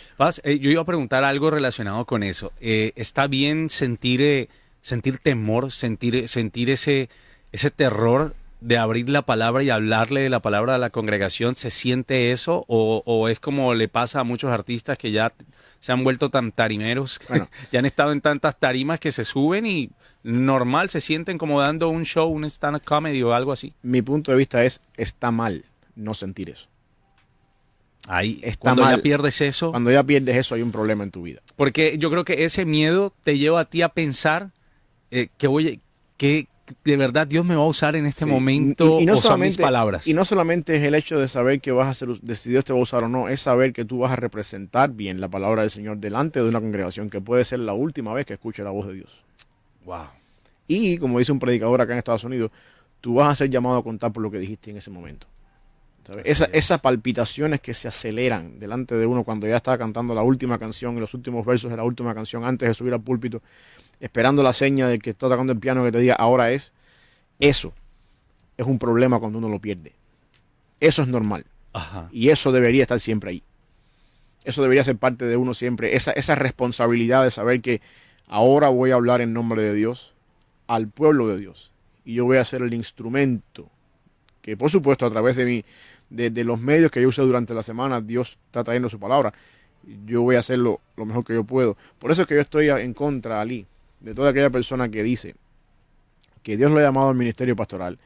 Eh, 0.43 0.59
yo 0.59 0.71
iba 0.71 0.81
a 0.81 0.85
preguntar 0.85 1.23
algo 1.23 1.51
relacionado 1.51 2.05
con 2.05 2.23
eso. 2.23 2.51
¿Está 2.59 3.27
bien 3.27 3.69
sentir, 3.69 4.49
sentir 4.83 5.17
temor, 5.17 5.71
sentir, 5.71 6.27
sentir 6.27 6.69
ese, 6.69 7.09
ese 7.51 7.71
terror 7.71 8.35
de 8.61 8.77
abrir 8.77 9.09
la 9.09 9.23
palabra 9.23 9.63
y 9.63 9.69
hablarle 9.69 10.21
de 10.21 10.29
la 10.29 10.41
palabra 10.41 10.75
a 10.75 10.77
la 10.77 10.91
congregación? 10.91 11.55
¿Se 11.55 11.71
siente 11.71 12.31
eso? 12.31 12.65
¿O, 12.67 13.01
o 13.05 13.27
es 13.29 13.39
como 13.39 13.73
le 13.73 13.87
pasa 13.87 14.19
a 14.19 14.23
muchos 14.23 14.51
artistas 14.51 14.97
que 14.97 15.11
ya 15.11 15.33
se 15.79 15.91
han 15.91 16.03
vuelto 16.03 16.29
tan 16.29 16.51
tarimeros, 16.51 17.19
ya 17.71 17.79
han 17.79 17.85
estado 17.85 18.11
en 18.11 18.21
tantas 18.21 18.59
tarimas 18.59 18.99
que 18.99 19.11
se 19.11 19.23
suben 19.23 19.65
y 19.65 19.89
normal 20.21 20.89
se 20.89 21.01
sienten 21.01 21.37
como 21.37 21.59
dando 21.59 21.89
un 21.89 22.03
show, 22.03 22.29
un 22.29 22.45
stand-up 22.45 22.83
comedy 22.85 23.23
o 23.23 23.33
algo 23.33 23.51
así? 23.51 23.73
Mi 23.81 24.01
punto 24.01 24.31
de 24.31 24.37
vista 24.37 24.63
es, 24.63 24.79
está 24.95 25.31
mal 25.31 25.65
no 25.95 26.13
sentir 26.13 26.49
eso. 26.49 26.67
Ahí, 28.09 28.41
cuando 28.59 28.83
ya 28.83 28.97
pierdes 28.97 29.39
eso. 29.39 29.71
Cuando 29.71 29.89
ya 29.89 30.03
pierdes 30.03 30.35
eso, 30.35 30.55
hay 30.55 30.61
un 30.61 30.73
problema 30.73 31.05
en 31.05 31.11
tu 31.11 31.23
vida. 31.23 31.41
Porque 31.55 31.97
yo 31.97 32.11
creo 32.11 32.25
que 32.25 32.43
ese 32.43 32.65
miedo 32.65 33.13
te 33.23 33.37
lleva 33.37 33.61
a 33.61 33.65
ti 33.65 33.81
a 33.81 33.89
pensar 33.89 34.51
eh, 35.15 35.29
que, 35.37 35.47
oye, 35.47 35.79
que 36.17 36.47
de 36.83 36.97
verdad 36.97 37.27
Dios 37.27 37.45
me 37.45 37.55
va 37.55 37.61
a 37.61 37.67
usar 37.67 37.95
en 37.95 38.07
este 38.07 38.25
momento 38.25 38.99
y, 38.99 39.05
no 39.05 39.19
mis 39.37 39.57
palabras. 39.57 40.07
Y 40.07 40.13
no 40.15 40.25
solamente 40.25 40.75
es 40.75 40.83
el 40.83 40.95
hecho 40.95 41.19
de 41.19 41.27
saber 41.27 41.61
que 41.61 41.71
vas 41.71 41.87
a 41.87 41.93
ser, 41.93 42.09
de 42.19 42.35
si 42.35 42.49
Dios 42.49 42.65
te 42.65 42.73
va 42.73 42.79
a 42.79 42.81
usar 42.81 43.03
o 43.03 43.09
no, 43.09 43.29
es 43.29 43.41
saber 43.41 43.73
que 43.73 43.85
tú 43.85 43.99
vas 43.99 44.11
a 44.11 44.15
representar 44.15 44.89
bien 44.91 45.21
la 45.21 45.27
palabra 45.29 45.61
del 45.61 45.69
Señor 45.69 45.97
delante 45.97 46.41
de 46.41 46.49
una 46.49 46.59
congregación 46.59 47.11
que 47.11 47.21
puede 47.21 47.45
ser 47.45 47.59
la 47.59 47.73
última 47.73 48.11
vez 48.11 48.25
que 48.25 48.33
escuche 48.33 48.63
la 48.63 48.71
voz 48.71 48.87
de 48.87 48.93
Dios. 48.95 49.21
Wow. 49.85 50.07
Y 50.67 50.97
como 50.97 51.19
dice 51.19 51.31
un 51.31 51.39
predicador 51.39 51.79
acá 51.79 51.93
en 51.93 51.99
Estados 51.99 52.23
Unidos, 52.23 52.49
tú 52.99 53.13
vas 53.15 53.33
a 53.33 53.35
ser 53.35 53.51
llamado 53.51 53.77
a 53.77 53.83
contar 53.83 54.11
por 54.11 54.23
lo 54.23 54.31
que 54.31 54.39
dijiste 54.39 54.71
en 54.71 54.77
ese 54.77 54.89
momento 54.89 55.27
esas 56.25 56.81
palpitaciones 56.81 57.61
que 57.61 57.73
se 57.73 57.87
aceleran 57.87 58.59
delante 58.59 58.95
de 58.95 59.05
uno 59.05 59.23
cuando 59.23 59.47
ya 59.47 59.57
está 59.57 59.77
cantando 59.77 60.13
la 60.13 60.23
última 60.23 60.59
canción, 60.59 60.99
los 60.99 61.13
últimos 61.13 61.45
versos 61.45 61.71
de 61.71 61.77
la 61.77 61.83
última 61.83 62.13
canción, 62.13 62.43
antes 62.43 62.67
de 62.67 62.73
subir 62.73 62.93
al 62.93 63.01
púlpito, 63.01 63.41
esperando 64.03 64.43
la 64.43 64.51
seña 64.51 64.89
de 64.89 64.99
que 64.99 65.11
está 65.11 65.29
tocando 65.29 65.53
el 65.53 65.59
piano 65.59 65.81
que 65.85 65.91
te 65.93 65.99
diga 65.99 66.15
ahora 66.15 66.51
es, 66.51 66.73
eso 67.39 67.71
es 68.57 68.67
un 68.67 68.77
problema 68.77 69.17
cuando 69.17 69.37
uno 69.37 69.47
lo 69.47 69.59
pierde. 69.59 69.93
Eso 70.81 71.03
es 71.03 71.07
normal. 71.07 71.45
Y 72.11 72.27
eso 72.27 72.51
debería 72.51 72.81
estar 72.81 72.99
siempre 72.99 73.29
ahí. 73.29 73.43
Eso 74.43 74.61
debería 74.61 74.83
ser 74.83 74.97
parte 74.97 75.23
de 75.23 75.37
uno 75.37 75.53
siempre. 75.53 75.95
Esa, 75.95 76.11
esa 76.11 76.35
responsabilidad 76.35 77.23
de 77.23 77.31
saber 77.31 77.61
que 77.61 77.79
ahora 78.27 78.67
voy 78.67 78.91
a 78.91 78.95
hablar 78.95 79.21
en 79.21 79.31
nombre 79.31 79.61
de 79.61 79.73
Dios 79.73 80.13
al 80.67 80.89
pueblo 80.89 81.29
de 81.29 81.37
Dios. 81.37 81.71
Y 82.03 82.15
yo 82.15 82.25
voy 82.25 82.37
a 82.37 82.43
ser 82.43 82.61
el 82.61 82.73
instrumento 82.73 83.69
que 84.41 84.57
por 84.57 84.69
supuesto 84.69 85.05
a 85.05 85.09
través 85.09 85.37
de 85.37 85.45
mi, 85.45 85.65
de, 86.09 86.43
los 86.43 86.59
medios 86.59 86.91
que 86.91 87.01
yo 87.01 87.07
usé 87.07 87.21
durante 87.21 87.53
la 87.53 87.63
semana, 87.63 88.01
Dios 88.01 88.37
está 88.47 88.65
trayendo 88.65 88.89
su 88.89 88.99
palabra. 88.99 89.33
Yo 90.05 90.23
voy 90.23 90.35
a 90.35 90.39
hacerlo 90.39 90.81
lo 90.97 91.05
mejor 91.05 91.23
que 91.23 91.33
yo 91.33 91.45
puedo. 91.45 91.77
Por 91.99 92.11
eso 92.11 92.23
es 92.23 92.27
que 92.27 92.35
yo 92.35 92.41
estoy 92.41 92.69
en 92.69 92.93
contra, 92.93 93.39
Ali, 93.39 93.65
de 94.03 94.13
toda 94.13 94.29
aquella 94.29 94.49
persona 94.49 94.89
que 94.89 95.01
dice 95.01 95.35
que 96.43 96.57
Dios 96.57 96.71
lo 96.71 96.79
ha 96.79 96.83
llamado 96.83 97.09
al 97.09 97.15
ministerio 97.15 97.55
pastoral, 97.55 97.97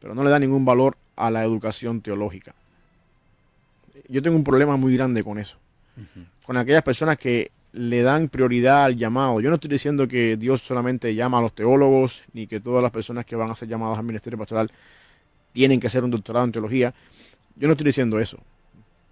pero 0.00 0.14
no 0.14 0.24
le 0.24 0.30
da 0.30 0.38
ningún 0.38 0.64
valor 0.64 0.96
a 1.14 1.30
la 1.30 1.44
educación 1.44 2.00
teológica. 2.00 2.54
Yo 4.08 4.22
tengo 4.22 4.36
un 4.36 4.44
problema 4.44 4.76
muy 4.76 4.96
grande 4.96 5.22
con 5.22 5.38
eso. 5.38 5.58
Con 6.44 6.56
aquellas 6.56 6.82
personas 6.82 7.16
que 7.18 7.50
le 7.72 8.02
dan 8.02 8.28
prioridad 8.28 8.84
al 8.84 8.96
llamado. 8.96 9.40
Yo 9.40 9.50
no 9.50 9.56
estoy 9.56 9.70
diciendo 9.70 10.08
que 10.08 10.36
Dios 10.38 10.62
solamente 10.62 11.14
llama 11.14 11.38
a 11.38 11.42
los 11.42 11.54
teólogos, 11.54 12.24
ni 12.32 12.46
que 12.46 12.60
todas 12.60 12.82
las 12.82 12.90
personas 12.90 13.26
que 13.26 13.36
van 13.36 13.50
a 13.50 13.56
ser 13.56 13.68
llamadas 13.68 13.98
al 13.98 14.04
ministerio 14.04 14.38
pastoral 14.38 14.70
tienen 15.52 15.78
que 15.80 15.86
hacer 15.86 16.02
un 16.02 16.10
doctorado 16.10 16.46
en 16.46 16.52
teología. 16.52 16.94
Yo 17.56 17.68
no 17.68 17.72
estoy 17.72 17.86
diciendo 17.86 18.18
eso, 18.18 18.38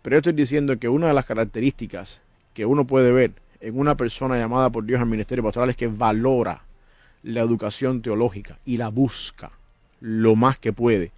pero 0.02 0.14
yo 0.14 0.18
estoy 0.18 0.32
diciendo 0.32 0.78
que 0.78 0.88
una 0.88 1.08
de 1.08 1.14
las 1.14 1.26
características 1.26 2.22
que 2.54 2.64
uno 2.64 2.86
puede 2.86 3.12
ver 3.12 3.32
en 3.64 3.78
una 3.78 3.96
persona 3.96 4.36
llamada 4.36 4.68
por 4.70 4.84
Dios 4.84 5.00
al 5.00 5.06
ministerio 5.06 5.42
pastoral 5.42 5.70
es 5.70 5.76
que 5.76 5.86
valora 5.86 6.62
la 7.22 7.40
educación 7.40 8.02
teológica 8.02 8.58
y 8.66 8.76
la 8.76 8.88
busca 8.88 9.52
lo 10.00 10.36
más 10.36 10.58
que 10.58 10.74
puede 10.74 11.12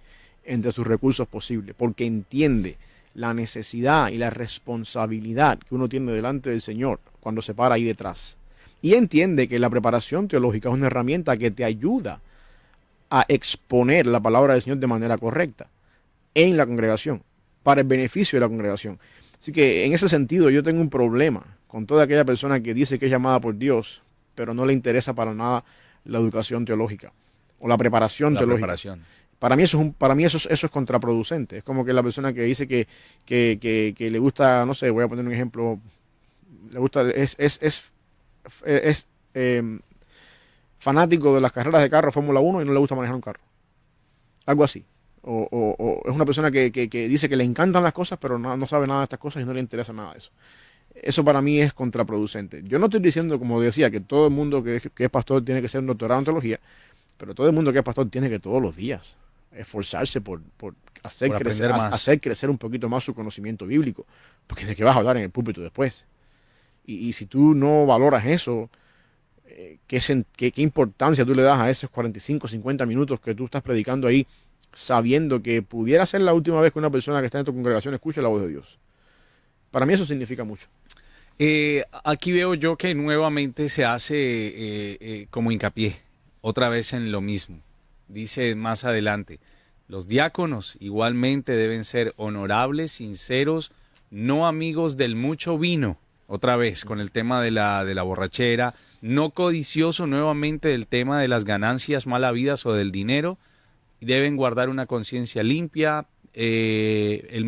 entre 0.45 0.71
sus 0.71 0.87
recursos 0.87 1.27
posibles, 1.27 1.75
porque 1.77 2.05
entiende 2.05 2.77
la 3.13 3.33
necesidad 3.33 4.09
y 4.09 4.17
la 4.17 4.29
responsabilidad 4.29 5.59
que 5.59 5.75
uno 5.75 5.89
tiene 5.89 6.13
delante 6.13 6.49
del 6.49 6.61
Señor 6.61 7.01
cuando 7.19 7.41
se 7.41 7.53
para 7.53 7.75
ahí 7.75 7.83
detrás. 7.83 8.37
Y 8.81 8.93
entiende 8.93 9.49
que 9.49 9.59
la 9.59 9.69
preparación 9.69 10.29
teológica 10.29 10.69
es 10.69 10.75
una 10.75 10.87
herramienta 10.87 11.35
que 11.35 11.51
te 11.51 11.65
ayuda 11.65 12.21
a 13.09 13.25
exponer 13.27 14.07
la 14.07 14.21
palabra 14.21 14.53
del 14.53 14.61
Señor 14.61 14.77
de 14.77 14.87
manera 14.87 15.17
correcta 15.17 15.67
en 16.33 16.55
la 16.55 16.65
congregación, 16.65 17.23
para 17.63 17.81
el 17.81 17.87
beneficio 17.87 18.37
de 18.37 18.45
la 18.45 18.49
congregación. 18.49 18.99
Así 19.41 19.51
que 19.51 19.83
en 19.83 19.91
ese 19.91 20.07
sentido 20.07 20.49
yo 20.49 20.63
tengo 20.63 20.79
un 20.79 20.89
problema 20.89 21.56
con 21.67 21.85
toda 21.85 22.03
aquella 22.03 22.25
persona 22.25 22.61
que 22.61 22.73
dice 22.73 22.97
que 22.97 23.05
es 23.05 23.11
llamada 23.11 23.39
por 23.39 23.57
Dios, 23.57 24.01
pero 24.35 24.53
no 24.53 24.65
le 24.65 24.73
interesa 24.73 25.13
para 25.13 25.33
nada 25.33 25.63
la 26.05 26.19
educación 26.19 26.65
teológica 26.65 27.13
o 27.59 27.67
la 27.67 27.77
preparación 27.77 28.35
teológica. 28.37 28.97
Para 29.39 29.55
mí 29.55 29.63
eso 29.63 29.77
es 29.77 29.83
un, 29.83 29.93
para 29.93 30.15
mí 30.15 30.25
eso, 30.25 30.37
eso 30.49 30.65
es 30.65 30.71
contraproducente. 30.71 31.57
Es 31.57 31.63
como 31.63 31.85
que 31.85 31.93
la 31.93 32.01
persona 32.01 32.33
que 32.33 32.41
dice 32.41 32.67
que, 32.67 32.87
que, 33.25 33.93
que, 33.95 34.09
le 34.09 34.19
gusta, 34.19 34.65
no 34.65 34.73
sé, 34.73 34.89
voy 34.89 35.03
a 35.03 35.07
poner 35.07 35.25
un 35.25 35.33
ejemplo, 35.33 35.79
le 36.71 36.79
gusta, 36.79 37.09
es, 37.11 37.35
es, 37.37 37.59
es, 37.61 37.91
es 38.65 39.07
em, 39.33 39.79
fanático 40.79 41.35
de 41.35 41.41
las 41.41 41.51
carreras 41.51 41.83
de 41.83 41.89
carro 41.89 42.11
Fórmula 42.11 42.39
1 42.39 42.63
y 42.63 42.65
no 42.65 42.73
le 42.73 42.79
gusta 42.79 42.95
manejar 42.95 43.15
un 43.15 43.21
carro. 43.21 43.41
Algo 44.45 44.63
así 44.63 44.85
o, 45.29 46.03
es 46.05 46.15
una 46.15 46.25
persona 46.25 46.51
que, 46.51 46.69
dice 46.89 47.29
que 47.29 47.35
le 47.35 47.43
encantan 47.43 47.83
las 47.83 47.93
cosas, 47.93 48.17
pero 48.19 48.39
no, 48.39 48.67
sabe 48.67 48.87
nada 48.87 49.01
de 49.01 49.03
estas 49.05 49.19
cosas 49.19 49.41
y 49.41 49.45
no 49.45 49.53
le 49.53 49.59
interesa 49.59 49.93
nada 49.93 50.13
de 50.13 50.19
eso. 50.19 50.31
Eso 51.01 51.23
para 51.23 51.41
mí 51.41 51.59
es 51.59 51.73
contraproducente. 51.73 52.63
Yo 52.65 52.79
no 52.79 52.85
estoy 52.85 52.99
diciendo, 52.99 53.37
como 53.39 53.61
decía, 53.61 53.89
que 53.91 53.99
todo 53.99 54.27
el 54.27 54.33
mundo 54.33 54.63
que, 54.63 54.81
es 54.97 55.09
pastor 55.09 55.43
tiene 55.43 55.61
que 55.61 55.67
ser 55.67 55.81
un 55.81 55.87
doctorado 55.87 56.19
en 56.19 56.25
teología, 56.25 56.59
pero 57.17 57.33
todo 57.33 57.47
el 57.47 57.53
mundo 57.53 57.71
que 57.71 57.79
es 57.79 57.85
pastor 57.85 58.09
tiene 58.09 58.29
que 58.29 58.39
todos 58.39 58.61
los 58.61 58.75
días 58.75 59.15
esforzarse 59.51 60.21
por, 60.21 60.41
hacer, 61.03 61.31
crecer, 61.31 61.71
hacer 61.71 62.21
crecer 62.21 62.49
un 62.49 62.57
poquito 62.57 62.89
más 62.89 63.03
su 63.03 63.13
conocimiento 63.13 63.65
bíblico, 63.65 64.05
porque 64.45 64.65
de 64.65 64.75
qué 64.75 64.83
vas 64.83 64.95
a 64.95 64.99
hablar 64.99 65.17
en 65.17 65.23
el 65.23 65.29
púlpito 65.29 65.61
después. 65.61 66.05
Y, 66.85 67.11
si 67.13 67.25
tú 67.25 67.53
no 67.53 67.85
valoras 67.85 68.25
eso, 68.25 68.69
eh, 69.45 69.77
¿qué, 69.87 69.99
qué, 70.37 70.51
¿qué 70.51 70.61
importancia 70.61 71.25
tú 71.25 71.33
le 71.33 71.41
das 71.41 71.59
a 71.59 71.69
esos 71.69 71.89
45, 71.89 72.47
50 72.47 72.85
minutos 72.85 73.19
que 73.19 73.35
tú 73.35 73.45
estás 73.45 73.61
predicando 73.61 74.07
ahí? 74.07 74.25
sabiendo 74.73 75.41
que 75.41 75.63
pudiera 75.63 76.05
ser 76.05 76.21
la 76.21 76.35
última 76.35 76.61
vez 76.61 76.71
que 76.71 76.77
una 76.77 76.91
persona 76.91 77.19
que 77.19 77.25
está 77.25 77.39
en 77.39 77.45
tu 77.45 77.53
congregación 77.53 77.95
escuche 77.95 78.21
la 78.21 78.27
voz 78.27 78.43
de 78.43 78.49
Dios. 78.49 78.77
Para 79.77 79.85
mí 79.85 79.93
eso 79.93 80.07
significa 80.07 80.43
mucho. 80.43 80.65
Eh, 81.37 81.83
aquí 82.03 82.31
veo 82.31 82.55
yo 82.55 82.77
que 82.77 82.95
nuevamente 82.95 83.69
se 83.69 83.85
hace 83.85 84.15
eh, 84.17 84.97
eh, 84.99 85.27
como 85.29 85.51
hincapié, 85.51 85.97
otra 86.41 86.67
vez 86.67 86.93
en 86.93 87.11
lo 87.11 87.21
mismo. 87.21 87.59
Dice 88.07 88.55
más 88.55 88.85
adelante, 88.85 89.39
los 89.87 90.07
diáconos 90.07 90.77
igualmente 90.79 91.51
deben 91.51 91.83
ser 91.83 92.15
honorables, 92.17 92.93
sinceros, 92.93 93.71
no 94.09 94.47
amigos 94.47 94.97
del 94.97 95.15
mucho 95.15 95.59
vino, 95.59 95.99
otra 96.25 96.55
vez 96.55 96.83
con 96.83 96.99
el 96.99 97.11
tema 97.11 97.39
de 97.43 97.51
la, 97.51 97.85
de 97.85 97.93
la 97.93 98.01
borrachera, 98.01 98.73
no 99.03 99.29
codicioso 99.29 100.07
nuevamente 100.07 100.69
del 100.69 100.87
tema 100.87 101.21
de 101.21 101.27
las 101.27 101.45
ganancias 101.45 102.07
mal 102.07 102.23
habidas 102.23 102.65
o 102.65 102.73
del 102.73 102.91
dinero, 102.91 103.37
deben 104.01 104.37
guardar 104.37 104.69
una 104.69 104.87
conciencia 104.87 105.43
limpia, 105.43 106.07
el, 106.33 107.45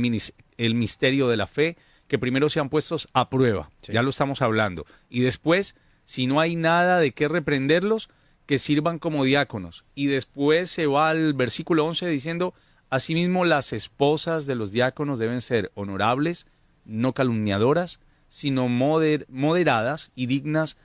misterio 0.76 1.28
de 1.28 1.38
la 1.38 1.48
fe, 1.48 1.76
que 2.10 2.20
primero 2.20 2.50
sean 2.50 2.68
puestos 2.68 3.08
a 3.14 3.30
prueba, 3.30 3.70
ya 3.84 4.02
lo 4.02 4.10
estamos 4.10 4.42
hablando, 4.42 4.86
y 5.10 5.22
después, 5.22 5.76
si 6.04 6.28
no 6.28 6.42
hay 6.42 6.58
nada 6.58 7.00
de 7.00 7.12
qué 7.12 7.30
reprenderlos, 7.30 8.10
que 8.50 8.58
sirvan 8.58 8.98
como 8.98 9.26
diáconos. 9.26 9.86
Y 9.94 10.08
después 10.08 10.72
se 10.72 10.88
va 10.88 11.12
al 11.12 11.36
versículo 11.36 11.86
11 11.86 12.08
diciendo, 12.08 12.56
asimismo 12.90 13.46
las 13.46 13.74
esposas 13.74 14.48
de 14.48 14.56
los 14.56 14.72
diáconos 14.72 15.20
deben 15.20 15.40
ser 15.40 15.72
honorables, 15.76 16.48
no 16.84 17.14
calumniadoras, 17.14 18.00
sino 18.28 18.68
moderadas 18.68 20.12
y 20.16 20.26
dignas 20.26 20.78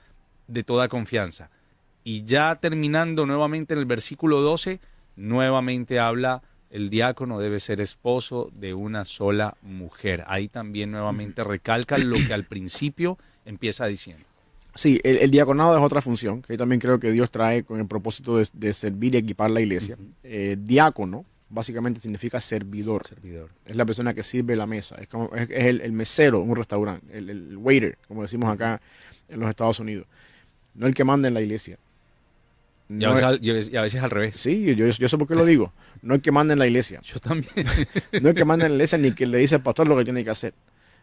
de 0.47 0.63
toda 0.63 0.89
confianza. 0.89 1.49
Y 2.03 2.23
ya 2.23 2.59
terminando 2.61 3.25
nuevamente 3.25 3.73
en 3.73 3.79
el 3.79 3.87
versículo 3.87 4.41
12, 4.41 4.79
nuevamente 5.15 5.99
habla 5.99 6.43
el 6.75 6.89
diácono 6.89 7.39
debe 7.39 7.61
ser 7.61 7.79
esposo 7.79 8.51
de 8.53 8.73
una 8.73 9.05
sola 9.05 9.55
mujer. 9.61 10.25
Ahí 10.27 10.49
también 10.49 10.91
nuevamente 10.91 11.41
recalca 11.41 11.97
lo 11.97 12.17
que 12.27 12.33
al 12.33 12.43
principio 12.53 13.17
empieza 13.45 13.85
diciendo. 13.85 14.25
Sí, 14.73 14.99
el, 15.05 15.31
diaconado 15.31 15.77
es 15.77 15.81
otra 15.81 16.01
función 16.01 16.41
que 16.41 16.57
también 16.57 16.81
creo 16.81 16.99
que 16.99 17.13
Dios 17.13 17.31
trae 17.31 17.63
con 17.63 17.79
el 17.79 17.87
propósito 17.87 18.37
de, 18.37 18.73
servir 18.73 19.15
y 19.15 19.19
equipar 19.19 19.51
la 19.51 19.61
iglesia. 19.61 19.97
Eh, 20.21 20.57
diácono 20.59 21.23
básicamente 21.47 22.01
significa 22.01 22.41
servidor. 22.41 23.07
servidor. 23.07 23.51
Es 23.65 23.77
la 23.77 23.85
persona 23.85 24.13
que 24.13 24.23
sirve 24.23 24.57
la 24.57 24.67
mesa, 24.67 24.97
es, 24.99 25.07
como, 25.07 25.33
es, 25.33 25.49
el, 25.49 25.91
mesero 25.93 26.43
en 26.43 26.49
un 26.49 26.57
restaurante, 26.57 27.17
el, 27.17 27.29
el 27.29 27.55
waiter, 27.55 27.97
como 28.09 28.23
decimos 28.23 28.53
acá 28.53 28.81
en 29.29 29.39
los 29.39 29.49
Estados 29.49 29.79
Unidos. 29.79 30.07
No 30.73 30.87
el 30.87 30.93
que 30.93 31.05
manda 31.05 31.29
en 31.29 31.35
la 31.35 31.41
iglesia. 31.41 31.77
Y 32.87 33.03
a, 33.03 33.11
veces, 33.81 34.03
al 34.03 34.11
revés. 34.11 34.35
Sí, 34.35 34.75
yo, 34.75 34.87
yo 34.87 35.09
sé 35.09 35.17
por 35.17 35.27
qué 35.27 35.35
lo 35.35 35.45
digo. 35.45 35.73
No 36.01 36.15
es 36.15 36.21
que 36.21 36.31
mande 36.31 36.53
en 36.53 36.59
la 36.59 36.67
iglesia. 36.67 37.01
Yo 37.03 37.19
también. 37.19 37.51
no 38.21 38.29
es 38.29 38.35
que 38.35 38.45
mande 38.45 38.65
en 38.65 38.73
la 38.73 38.75
iglesia 38.75 38.97
ni 38.97 39.11
que 39.13 39.25
le 39.25 39.39
dice 39.39 39.55
al 39.55 39.63
pastor 39.63 39.87
lo 39.87 39.97
que 39.97 40.03
tiene 40.03 40.23
que 40.23 40.29
hacer. 40.29 40.53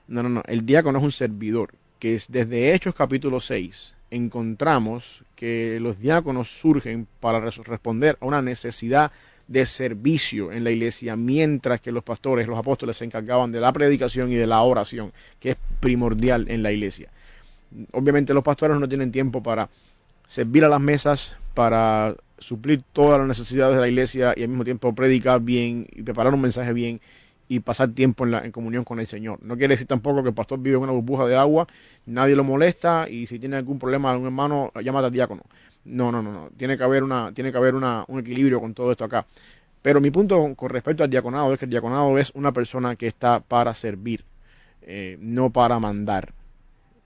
No, 0.07 0.23
no, 0.23 0.29
no. 0.29 0.43
El 0.47 0.65
diácono 0.65 0.99
es 0.99 1.05
un 1.05 1.13
servidor, 1.13 1.75
que 1.99 2.15
es 2.15 2.31
desde 2.31 2.75
Hechos 2.75 2.95
capítulo 2.95 3.41
6 3.41 3.97
encontramos 4.13 5.25
que 5.35 5.79
los 5.81 5.99
diáconos 5.99 6.49
surgen 6.49 7.09
para 7.19 7.41
responder 7.41 8.19
a 8.21 8.27
una 8.27 8.43
necesidad 8.43 9.11
de 9.49 9.65
servicio 9.67 10.53
en 10.53 10.65
la 10.65 10.71
iglesia, 10.71 11.17
mientras 11.17 11.81
que 11.81 11.91
los 11.91 12.05
pastores, 12.05 12.47
los 12.47 12.59
apóstoles 12.59 12.97
se 12.97 13.07
encargaban 13.07 13.51
de 13.51 13.61
la 13.61 13.73
predicación 13.73 14.31
y 14.31 14.37
de 14.37 14.47
la 14.47 14.61
oración, 14.63 15.13
que 15.41 15.53
es 15.53 15.57
primordial 15.81 16.47
en 16.49 16.63
la 16.63 16.73
iglesia. 16.73 17.09
Obviamente 17.93 18.35
los 18.35 18.45
pastores 18.45 18.79
no 18.79 18.89
tienen 18.89 19.11
tiempo 19.11 19.43
para 19.43 19.69
servir 20.27 20.65
a 20.65 20.69
las 20.69 20.81
mesas, 20.81 21.37
para 21.55 22.15
suplir 22.39 22.83
todas 22.93 23.19
las 23.19 23.29
necesidades 23.29 23.77
de 23.77 23.81
la 23.81 23.89
iglesia 23.89 24.35
y 24.37 24.43
al 24.43 24.49
mismo 24.49 24.65
tiempo 24.65 24.95
predicar 24.95 25.41
bien 25.41 25.87
y 25.93 26.03
preparar 26.03 26.35
un 26.35 26.41
mensaje 26.41 26.73
bien 26.73 27.01
y 27.49 27.61
pasar 27.61 27.91
tiempo 27.91 28.25
en, 28.25 28.31
la, 28.31 28.45
en 28.45 28.51
comunión 28.51 28.85
con 28.85 28.99
el 28.99 29.07
Señor. 29.07 29.39
No 29.43 29.57
quiere 29.57 29.75
decir 29.75 29.87
tampoco 29.87 30.23
que 30.23 30.31
el 30.31 30.35
pastor 30.35 30.59
vive 30.59 30.77
en 30.77 30.83
una 30.83 30.93
burbuja 30.93 31.27
de 31.27 31.37
agua, 31.37 31.67
nadie 32.07 32.35
lo 32.35 32.45
molesta 32.45 33.09
y 33.09 33.27
si 33.27 33.39
tiene 33.39 33.57
algún 33.57 33.79
problema 33.79 34.17
un 34.17 34.25
hermano, 34.25 34.73
llama 34.83 35.01
al 35.01 35.11
diácono. 35.11 35.43
No, 35.85 36.11
no, 36.13 36.23
no, 36.23 36.33
no. 36.33 36.51
Tiene 36.57 36.79
que 36.79 36.85
haber, 36.85 37.03
una, 37.03 37.33
tiene 37.33 37.53
que 37.53 37.59
haber 37.59 37.75
una, 37.75 38.05
un 38.09 38.21
equilibrio 38.21 38.61
con 38.61 38.73
todo 38.73 38.91
esto 38.91 39.05
acá. 39.05 39.27
Pero 39.83 40.01
mi 40.01 40.11
punto 40.11 40.55
con 40.55 40.71
respecto 40.71 41.03
al 41.03 41.11
diaconado 41.11 41.53
es 41.53 41.59
que 41.59 41.65
el 41.65 41.71
diaconado 41.71 42.17
es 42.19 42.31
una 42.35 42.53
persona 42.53 42.97
que 42.97 43.09
está 43.09 43.41
para 43.41 43.75
servir, 43.75 44.25
eh, 44.83 45.19
no 45.21 45.51
para 45.51 45.79
mandar 45.81 46.33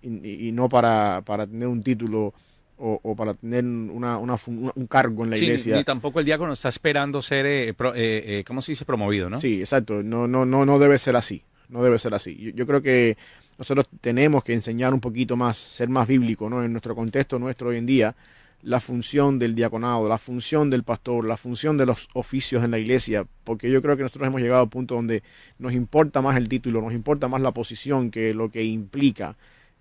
y, 0.03 0.53
no 0.53 0.69
para, 0.69 1.23
para 1.25 1.47
tener 1.47 1.67
un 1.69 1.83
título 1.83 2.35
o, 2.79 3.17
para 3.17 3.35
tener 3.35 3.65
una, 3.65 4.19
un 4.19 4.87
cargo 4.89 5.25
en 5.25 5.31
la 5.31 5.39
iglesia. 5.39 5.77
Ni 5.77 5.85
tampoco 5.85 6.21
el 6.21 6.27
diácono 6.27 6.53
está 6.53 6.69
esperando 6.69 7.23
ser, 7.23 7.47
eh, 7.47 7.69
eh, 7.71 7.75
eh, 7.95 8.45
¿cómo 8.47 8.61
se 8.61 8.73
dice? 8.73 8.85
Promovido, 8.85 9.31
¿no? 9.31 9.41
Sí, 9.41 9.61
exacto. 9.61 10.03
No, 10.03 10.27
no, 10.27 10.45
no, 10.45 10.67
no 10.67 10.79
debe 10.79 10.99
ser 10.99 11.17
así. 11.17 11.43
No 11.69 11.83
debe 11.83 11.99
ser 11.99 12.15
así. 12.15 12.53
Yo, 12.55 12.67
creo 12.67 12.81
que 12.81 13.17
nosotros 13.59 13.87
tenemos 14.01 14.45
que 14.45 14.53
enseñar 14.53 14.95
un 14.95 15.01
poquito 15.01 15.37
más, 15.37 15.57
ser 15.57 15.89
más 15.89 16.07
bíblico, 16.07 16.49
¿no? 16.49 16.63
En 16.63 16.73
nuestro 16.73 16.95
contexto 16.95 17.39
nuestro 17.39 17.71
hoy 17.71 17.79
en 17.79 17.87
día, 17.87 18.15
la 18.63 18.79
función 18.79 19.39
del 19.39 19.55
diaconado, 19.55 20.09
la 20.09 20.19
función 20.19 20.71
del 20.71 20.85
pastor, 20.85 21.25
la 21.25 21.37
función 21.37 21.77
de 21.77 21.87
los 21.87 22.09
oficios 22.13 22.63
en 22.63 22.71
la 22.71 22.79
iglesia, 22.79 23.27
porque 23.43 23.71
yo 23.71 23.83
creo 23.83 23.97
que 23.97 24.03
nosotros 24.03 24.29
hemos 24.29 24.41
llegado 24.41 24.63
al 24.63 24.69
punto 24.69 24.95
donde 24.95 25.23
nos 25.59 25.73
importa 25.73 26.23
más 26.23 26.37
el 26.37 26.49
título, 26.49 26.81
nos 26.81 26.93
importa 26.93 27.27
más 27.27 27.41
la 27.43 27.53
posición 27.53 28.11
que 28.11 28.33
lo 28.33 28.51
que 28.51 28.63
implica 28.63 29.35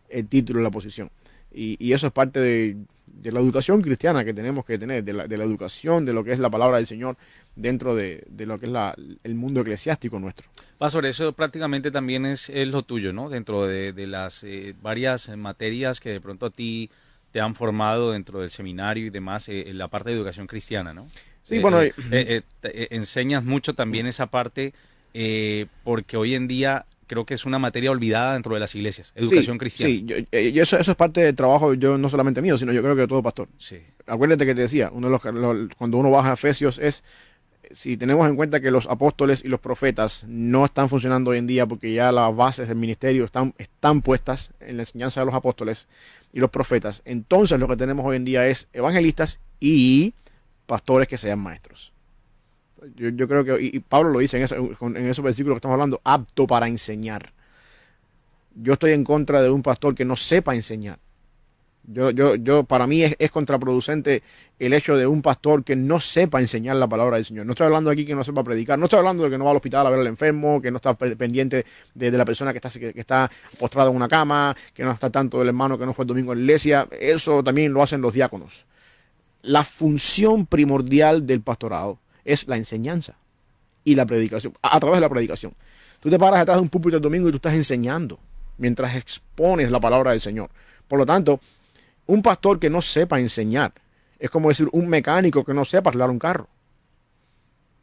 el 0.09 0.27
título 0.27 0.59
y 0.59 0.63
la 0.63 0.71
posición. 0.71 1.11
Y, 1.56 1.93
eso 1.93 2.08
es 2.08 2.14
parte 2.14 2.39
de, 2.39 2.76
la 3.32 3.39
educación 3.39 3.82
cristiana 3.82 4.26
que 4.26 4.34
tenemos 4.34 4.66
que 4.66 4.78
tener, 4.78 5.03
de 5.03 5.14
la, 5.14 5.43
educación, 5.43 6.06
de 6.06 6.14
lo 6.14 6.24
que 6.24 6.32
es 6.32 6.39
la 6.39 6.49
palabra 6.49 6.78
del 6.78 6.86
Señor 6.86 7.18
dentro 7.56 7.95
de, 7.95 8.26
lo 8.39 8.60
que 8.60 8.66
es 8.66 8.74
el 9.24 9.36
mundo 9.36 9.62
eclesiástico 9.62 10.20
nuestro. 10.20 10.47
Pastor, 10.78 11.06
eso 11.06 11.32
prácticamente 11.34 11.91
también 11.91 12.26
es, 12.26 12.49
lo 12.49 12.84
tuyo, 12.84 13.14
¿no? 13.14 13.30
Dentro 13.30 13.66
de, 13.66 13.93
las 14.08 14.43
eh, 14.43 14.76
varias 14.82 15.30
materias 15.38 15.99
que 15.99 16.10
de 16.10 16.22
pronto 16.22 16.47
a 16.47 16.49
ti 16.49 16.89
te 17.32 17.39
han 17.39 17.56
formado 17.56 18.12
dentro 18.12 18.41
del 18.41 18.49
seminario 18.49 19.06
y 19.06 19.10
demás, 19.10 19.49
eh, 19.49 19.70
en 19.70 19.78
la 19.78 19.88
parte 19.88 20.10
de 20.10 20.18
educación 20.18 20.47
cristiana, 20.47 20.93
¿no? 20.93 21.08
Sí, 21.43 21.60
bueno. 21.60 21.82
Eh, 21.82 22.41
enseñas 22.62 23.43
mucho 23.43 23.74
también 23.76 24.08
esa 24.08 24.28
parte 24.28 24.74
porque 25.84 26.18
hoy 26.18 26.36
en 26.36 26.47
día 26.47 26.86
creo 27.08 27.26
que 27.26 27.34
es 27.34 27.45
una 27.45 27.60
materia 27.60 27.91
olvidada 27.91 28.34
dentro 28.34 28.53
de 28.53 28.60
las 28.60 28.74
iglesias, 28.76 29.12
educación 29.16 29.58
cristiana. 29.58 29.93
Sí, 29.93 30.28
eh, 30.32 30.51
y 30.53 30.60
eso, 30.60 30.78
eso 30.78 30.91
es 30.91 30.97
parte 30.97 31.22
del 31.22 31.36
trabajo, 31.36 31.74
yo 31.74 31.97
no 31.97 32.10
solamente 32.10 32.41
mío, 32.41 32.58
sino 32.58 32.72
yo 32.72 32.82
creo 32.82 32.95
que 32.95 33.01
de 33.01 33.08
todo 33.08 33.22
pastor. 33.24 33.47
Sí. 33.58 33.80
Acuérdate 34.06 34.45
que 34.45 34.56
te 34.56 34.62
decía, 34.62 34.89
uno 34.91 35.08
de 35.08 35.12
los, 35.12 35.76
cuando 35.78 35.97
uno 35.97 36.10
baja 36.10 36.32
a 36.32 36.34
Efesios 36.34 36.78
es, 36.80 37.03
si 37.72 37.97
tenemos 37.97 38.28
en 38.28 38.36
cuenta 38.36 38.60
que 38.60 38.72
los 38.72 38.88
apóstoles 38.88 39.43
y 39.43 39.47
los 39.47 39.60
profetas 39.60 40.26
no 40.28 40.66
están 40.66 40.89
funcionando 40.89 41.32
hoy 41.32 41.39
en 41.39 41.47
día 41.47 41.66
porque 41.66 41.93
ya 41.93 42.12
las 42.12 42.36
bases 42.36 42.68
del 42.68 42.78
ministerio 42.78 43.26
están, 43.26 43.53
están 43.58 44.01
puestas 44.01 44.51
en 44.60 44.78
la 44.78 44.84
enseñanza 44.84 45.22
de 45.22 45.26
los 45.26 45.36
apóstoles 45.36 45.88
y 46.34 46.39
los 46.39 46.49
profetas, 46.49 47.01
entonces 47.06 47.60
lo 47.60 47.68
que 47.68 47.78
tenemos 47.78 48.06
hoy 48.06 48.18
en 48.18 48.26
día 48.26 48.47
es 48.47 48.68
evangelistas 48.74 49.39
y 49.60 50.14
pastores 50.66 51.08
que 51.08 51.18
sean 51.18 51.39
maestros. 51.39 51.94
Yo, 52.95 53.27
creo 53.27 53.43
que, 53.43 53.61
y, 53.61 53.79
Pablo 53.79 54.11
lo 54.11 54.19
dice 54.19 54.38
en, 54.38 54.97
en 54.97 55.07
esos 55.07 55.23
versículos 55.23 55.55
que 55.55 55.57
estamos 55.57 55.75
hablando, 55.75 56.01
apto 56.03 56.45
para 56.45 56.67
enseñar. 56.67 57.33
Yo 58.55 58.73
estoy 58.73 58.93
en 58.93 59.03
contra 59.03 59.41
de 59.41 59.49
un 59.49 59.61
pastor 59.61 59.95
que 59.95 60.05
no 60.05 60.15
sepa 60.15 60.55
enseñar. 60.55 60.99
Yo, 61.88 62.09
yo, 62.09 62.36
yo, 62.36 62.63
para 62.63 62.88
mí 62.88 63.03
es, 63.03 63.31
contraproducente 63.31 64.23
el 64.57 64.73
hecho 64.73 64.97
de 64.97 65.05
un 65.05 65.21
pastor 65.21 65.63
que 65.63 65.75
no 65.75 65.99
sepa 65.99 66.39
enseñar 66.39 66.77
la 66.77 66.88
palabra 66.88 67.17
del 67.17 67.25
Señor. 67.25 67.45
No 67.45 67.51
estoy 67.51 67.65
hablando 67.65 67.91
aquí 67.91 68.05
que 68.05 68.15
no 68.15 68.23
sepa 68.23 68.43
predicar, 68.43 68.79
no 68.79 68.86
estoy 68.86 68.99
hablando 68.99 69.23
de 69.23 69.29
que 69.29 69.38
no 69.38 69.45
va 69.45 69.51
al 69.51 69.57
hospital 69.57 69.86
a 69.86 69.89
ver 69.91 69.99
al 69.99 70.07
enfermo, 70.07 70.61
que 70.61 70.71
no 70.71 70.77
está 70.77 70.95
pendiente 70.95 71.65
de, 71.93 72.11
la 72.11 72.25
persona 72.25 72.53
que 72.53 72.57
está, 72.57 72.69
que, 72.71 72.93
está 72.95 73.29
postrada 73.59 73.91
en 73.91 73.95
una 73.95 74.07
cama, 74.07 74.55
que 74.73 74.83
no 74.83 74.91
está 74.91 75.09
tanto 75.11 75.39
del 75.39 75.49
hermano 75.49 75.77
que 75.77 75.86
no 75.86 75.93
fue 75.93 76.03
el 76.03 76.07
domingo 76.07 76.33
en 76.33 76.39
la 76.39 76.43
iglesia. 76.43 76.88
Eso 76.99 77.43
también 77.43 77.71
lo 77.71 77.83
hacen 77.83 78.01
los 78.01 78.13
diáconos. 78.13 78.65
La 79.43 79.63
función 79.63 80.47
primordial 80.47 81.27
del 81.27 81.41
pastorado 81.41 81.99
es 82.26 82.47
la 82.47 82.57
enseñanza 82.57 83.17
y 83.84 83.95
la 83.95 84.05
predicación, 84.05 84.53
a, 84.61 84.80
través 84.80 84.97
de 84.97 85.01
la 85.01 85.09
predicación. 85.09 85.53
Tú 85.99 86.09
te 86.09 86.19
paras 86.19 86.39
detrás 86.39 86.57
de 86.57 86.63
un 86.63 86.69
púlpito 86.69 86.97
el 86.97 87.01
domingo 87.01 87.30
y 87.30 87.32
tú 87.32 87.38
estás 87.38 87.53
enseñando 87.53 88.19
mientras 88.57 88.95
expones 88.95 89.71
la 89.71 89.80
palabra 89.80 90.11
del 90.11 90.21
Señor. 90.21 90.49
Por 90.88 90.99
lo 90.99 91.05
tanto, 91.05 91.39
un 92.07 92.21
pastor 92.21 92.59
que 92.59 92.69
no 92.69 92.82
sepa 92.82 93.19
enseñar 93.19 93.73
es 94.19 94.30
como 94.30 94.49
decir 94.49 94.67
un 94.71 94.88
mecánico 94.88 95.43
que 95.43 95.53
no 95.53 95.65
sepa 95.65 95.89
arreglar 95.89 96.09
un 96.09 96.19
carro. 96.19 96.47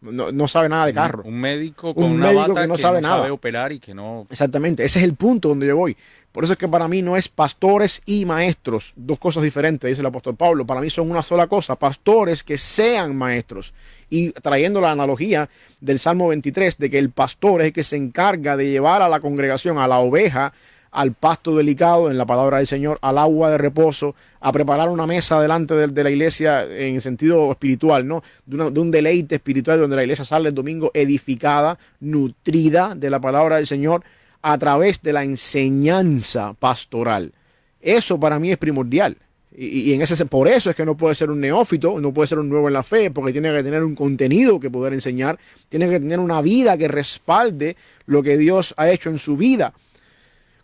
No, 0.03 0.49
sabe 0.49 0.69
nada 0.69 0.87
de 0.87 0.93
carro. 0.93 1.23
Un 1.25 1.41
médico 1.41 1.95
con 1.95 2.05
un 2.05 2.13
una 2.15 2.33
médico 2.33 2.55
que 2.55 2.67
no, 2.67 2.77
sabe, 2.77 3.01
nada. 3.01 3.19
sabe 3.19 3.31
operar 3.31 3.71
y 3.71 3.79
que 3.79 3.95
no. 3.95 4.27
Exactamente, 4.29 4.85
ese 4.85 4.99
es 4.99 5.05
el 5.05 5.15
punto 5.15 5.49
donde 5.49 5.69
yo 5.69 5.77
voy. 5.77 5.97
Por 6.33 6.43
eso 6.45 6.55
es 6.55 6.59
que 6.59 6.67
para 6.67 6.89
mí 6.89 7.03
no 7.03 7.17
es 7.17 7.29
pastores 7.29 8.03
y 8.05 8.25
maestros, 8.25 8.95
dos 8.97 9.19
cosas 9.19 9.43
diferentes, 9.43 9.89
dice 9.89 10.01
el 10.01 10.07
apóstol 10.07 10.35
Pablo. 10.35 10.67
Para 10.67 10.81
mí 10.81 10.91
son 10.91 11.11
una 11.11 11.23
sola 11.23 11.47
cosa, 11.47 11.77
pastores 11.77 12.43
que 12.43 12.59
sean 12.59 13.15
maestros 13.15 13.75
y 14.11 14.33
trayendo 14.33 14.81
la 14.81 14.91
analogía 14.91 15.49
del 15.81 15.99
Salmo 15.99 16.29
23 16.29 16.79
de 16.79 16.91
que 16.91 16.99
el 16.99 17.11
pastor 17.11 17.61
es 17.61 17.69
el 17.69 17.73
que 17.73 17.85
se 17.85 17.97
encarga 17.97 18.57
de 18.57 18.71
llevar 18.71 19.03
a 19.03 19.09
la 19.09 19.21
congregación, 19.21 19.79
a 19.79 19.87
la 19.87 19.99
oveja, 19.99 20.53
al 20.93 21.15
pasto 21.15 21.57
delicado, 21.57 22.11
en 22.11 22.19
la 22.19 22.27
palabra 22.27 22.59
del 22.59 22.67
Señor, 22.67 22.99
al 23.01 23.17
agua 23.17 23.51
de 23.51 23.59
reposo, 23.59 24.15
a 24.41 24.53
preparar 24.53 24.91
una 24.91 25.07
mesa 25.07 25.41
delante 25.41 25.75
de, 25.75 26.05
la 26.05 26.11
iglesia 26.11 26.65
en 26.65 27.01
sentido 27.01 27.51
espiritual, 27.51 28.07
¿no? 28.07 28.23
De, 28.45 28.79
un 28.79 28.91
deleite 28.91 29.37
espiritual 29.37 29.81
donde 29.81 29.97
la 29.97 30.03
iglesia 30.03 30.27
sale 30.27 30.51
el 30.51 30.55
domingo 30.55 30.91
edificada, 30.93 31.79
nutrida 32.01 32.95
de 32.95 33.09
la 33.09 33.21
palabra 33.21 33.57
del 33.57 33.67
Señor 33.67 34.05
a 34.43 34.59
través 34.59 35.03
de 35.03 35.15
la 35.15 35.25
enseñanza 35.25 36.53
pastoral. 36.59 37.33
Eso 37.81 38.21
para 38.21 38.39
mí 38.39 38.53
es 38.53 38.59
primordial. 38.59 39.17
Y, 39.55 39.93
en 39.93 40.03
ese 40.03 40.27
por 40.27 40.49
eso 40.49 40.71
es 40.71 40.77
que 40.77 40.85
no 40.85 40.97
puede 40.97 41.15
ser 41.15 41.31
un 41.31 41.41
neófito, 41.41 42.01
no 42.01 42.13
puede 42.13 42.27
ser 42.27 42.39
un 42.39 42.49
nuevo 42.51 42.69
en 42.69 42.75
la 42.75 42.83
fe, 42.83 43.11
porque 43.11 43.33
tiene 43.33 43.51
que 43.55 43.63
tener 43.63 43.83
un 43.83 43.95
contenido 43.95 44.61
que 44.61 44.71
poder 44.71 44.93
enseñar, 44.93 45.39
tiene 45.71 45.89
que 45.89 46.01
tener 46.01 46.19
una 46.19 46.43
vida 46.43 46.77
que 46.77 46.89
respalde 46.89 47.77
lo 48.05 48.23
que 48.23 48.37
Dios 48.37 48.75
ha 48.77 48.91
hecho 48.91 49.09
en 49.09 49.19
su 49.19 49.39
vida 49.39 49.73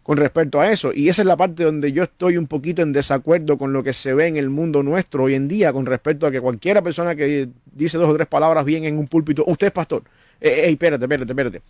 con 0.09 0.17
respecto 0.17 0.59
a 0.59 0.71
eso. 0.71 0.91
Y 0.95 1.11
esa 1.11 1.21
es 1.21 1.27
la 1.27 1.37
parte 1.37 1.65
donde 1.65 1.93
yo 1.93 2.03
estoy 2.03 2.39
un 2.39 2.47
poquito 2.47 2.81
en 2.81 2.93
desacuerdo 2.93 3.59
con 3.59 3.75
lo 3.75 3.83
que 3.83 3.93
se 3.93 4.15
ve 4.15 4.27
en 4.27 4.39
el 4.39 4.49
mundo 4.49 4.83
nuestro 4.83 5.25
hoy 5.25 5.35
en 5.35 5.49
día, 5.49 5.71
con 5.71 5.85
respecto 5.85 6.27
a 6.27 6.31
que 6.31 6.41
cualquiera 6.41 6.81
persona 6.81 7.15
que 7.15 7.51
dice 7.75 7.99
dos 7.99 8.09
o 8.09 8.15
tres 8.15 8.27
palabras 8.27 8.65
bien 8.65 8.87
en 8.87 8.97
un 8.97 9.07
púlpito, 9.07 9.45
usted 9.47 9.67
es 9.67 9.73
pastor, 9.75 10.05
eh, 10.41 10.63
ey, 10.65 10.73
espérate, 10.73 11.05
espérate, 11.05 11.31
espérate. 11.31 11.63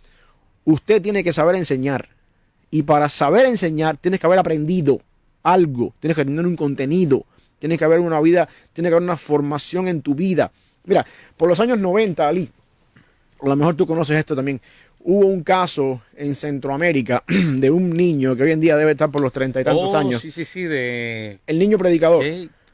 Usted 0.63 1.01
tiene 1.01 1.21
que 1.21 1.33
saber 1.33 1.57
enseñar. 1.57 2.07
Y 2.71 2.83
para 2.83 3.09
saber 3.09 3.45
enseñar, 3.45 3.97
tienes 3.97 4.21
que 4.21 4.27
haber 4.27 4.39
aprendido 4.39 5.01
algo, 5.43 5.93
tienes 5.99 6.15
que 6.15 6.23
tener 6.23 6.47
un 6.47 6.55
contenido, 6.55 7.25
tiene 7.59 7.77
que 7.77 7.83
haber 7.83 7.99
una 7.99 8.21
vida, 8.21 8.47
tiene 8.71 8.87
que 8.87 8.95
haber 8.95 9.03
una 9.03 9.17
formación 9.17 9.89
en 9.89 10.01
tu 10.01 10.15
vida. 10.15 10.49
Mira, 10.85 11.05
por 11.35 11.49
los 11.49 11.59
años 11.59 11.77
90, 11.77 12.25
Ali, 12.25 12.49
a 13.41 13.49
lo 13.49 13.55
mejor 13.57 13.75
tú 13.75 13.85
conoces 13.85 14.17
esto 14.17 14.33
también, 14.33 14.61
hubo 15.09 15.25
un 15.25 15.43
caso 15.43 16.01
en 16.15 16.35
Centroamérica 16.35 17.23
de 17.27 17.71
un 17.71 17.89
niño 17.89 18.35
que 18.35 18.43
hoy 18.43 18.51
en 18.51 18.61
día 18.61 18.77
debe 18.77 18.91
estar 18.91 19.09
por 19.09 19.21
los 19.21 19.33
treinta 19.33 19.59
y 19.59 19.63
tantos 19.63 19.93
oh, 19.93 19.97
años. 19.97 20.21
Sí, 20.21 20.29
sí, 20.29 20.45
sí, 20.45 20.63
de... 20.63 21.39
El 21.47 21.57
niño 21.57 21.77
predicador. 21.79 22.23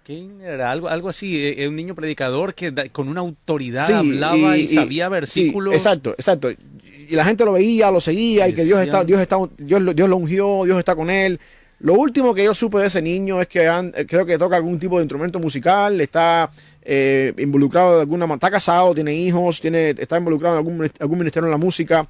¿Quién 0.03 0.41
era? 0.41 0.69
Algo, 0.69 0.89
algo 0.89 1.09
así, 1.09 1.38
eh, 1.38 1.63
eh, 1.63 1.67
un 1.67 1.75
niño 1.75 1.95
predicador 1.95 2.53
que 2.53 2.73
con 2.91 3.07
una 3.07 3.21
autoridad 3.21 3.89
hablaba 3.89 4.57
y, 4.57 4.67
sabía 4.67 5.09
versículos. 5.09 5.73
exacto, 5.73 6.11
exacto. 6.11 6.51
Y 6.51 7.15
la 7.15 7.23
gente 7.23 7.45
lo 7.45 7.53
veía, 7.53 7.89
lo 7.89 8.01
seguía, 8.01 8.47
y 8.47 8.53
que 8.53 8.63
Dios 8.63 8.79
está, 8.81 9.03
Dios 9.03 9.21
está, 9.21 9.38
Dios, 9.57 9.95
Dios 9.95 10.09
lo 10.09 10.17
ungió, 10.17 10.63
Dios 10.65 10.77
está 10.77 10.95
con 10.95 11.09
él. 11.09 11.39
Lo 11.80 11.93
último 11.93 12.34
que 12.34 12.43
yo 12.43 12.55
supe 12.55 12.80
de 12.80 12.88
ese 12.88 13.01
niño 13.01 13.41
es 13.41 13.47
que 13.47 13.67
eh, 13.67 14.05
creo 14.07 14.26
que 14.26 14.38
toca 14.38 14.55
algún 14.55 14.80
tipo 14.80 14.97
de 14.97 15.03
instrumento 15.03 15.39
musical, 15.39 15.99
está 15.99 16.49
eh, 16.82 17.34
involucrado 17.38 17.95
de 17.95 18.01
alguna 18.01 18.26
manera, 18.26 18.36
está 18.36 18.51
casado, 18.51 18.93
tiene 18.93 19.13
hijos, 19.13 19.59
tiene, 19.59 19.89
está 19.89 20.17
involucrado 20.17 20.55
en 20.55 20.59
algún, 20.59 20.91
algún 20.99 21.17
ministerio 21.17 21.47
en 21.47 21.51
la 21.51 21.57
música. 21.57 22.07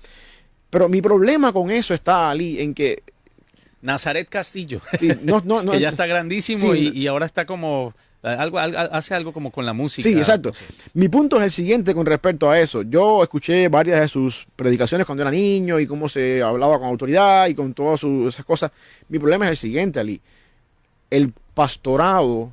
Pero 0.69 0.87
mi 0.87 1.01
problema 1.01 1.51
con 1.51 1.71
eso 1.71 1.93
está, 1.93 2.29
Ali, 2.29 2.59
en 2.59 2.73
que 2.73 3.01
Nazaret 3.81 4.27
Castillo, 4.27 4.81
que 4.99 5.17
ya 5.79 5.89
está 5.89 6.05
grandísimo 6.05 6.75
y, 6.75 7.07
ahora 7.07 7.25
está 7.25 7.45
como 7.45 7.93
Algo, 8.25 8.57
hace 8.57 9.13
algo 9.13 9.31
como 9.31 9.51
con 9.51 9.67
la 9.67 9.73
música. 9.73 10.09
Sí, 10.09 10.17
exacto. 10.17 10.51
Mi 10.95 11.09
punto 11.09 11.37
es 11.37 11.43
el 11.43 11.51
siguiente 11.51 11.93
con 11.93 12.07
respecto 12.07 12.49
a 12.49 12.59
eso. 12.59 12.81
Yo 12.81 13.21
escuché 13.21 13.69
varias 13.69 14.01
de 14.01 14.07
sus 14.07 14.47
predicaciones 14.55 15.05
cuando 15.05 15.21
era 15.21 15.29
niño 15.29 15.79
y 15.79 15.85
cómo 15.85 16.09
se 16.09 16.41
hablaba 16.41 16.79
con 16.79 16.87
autoridad 16.87 17.47
y 17.47 17.53
con 17.53 17.75
todas 17.75 18.03
esas 18.03 18.43
cosas. 18.43 18.71
Mi 19.09 19.19
problema 19.19 19.45
es 19.45 19.51
el 19.51 19.57
siguiente, 19.57 19.99
Ali. 19.99 20.21
El 21.11 21.33
pastorado 21.53 22.51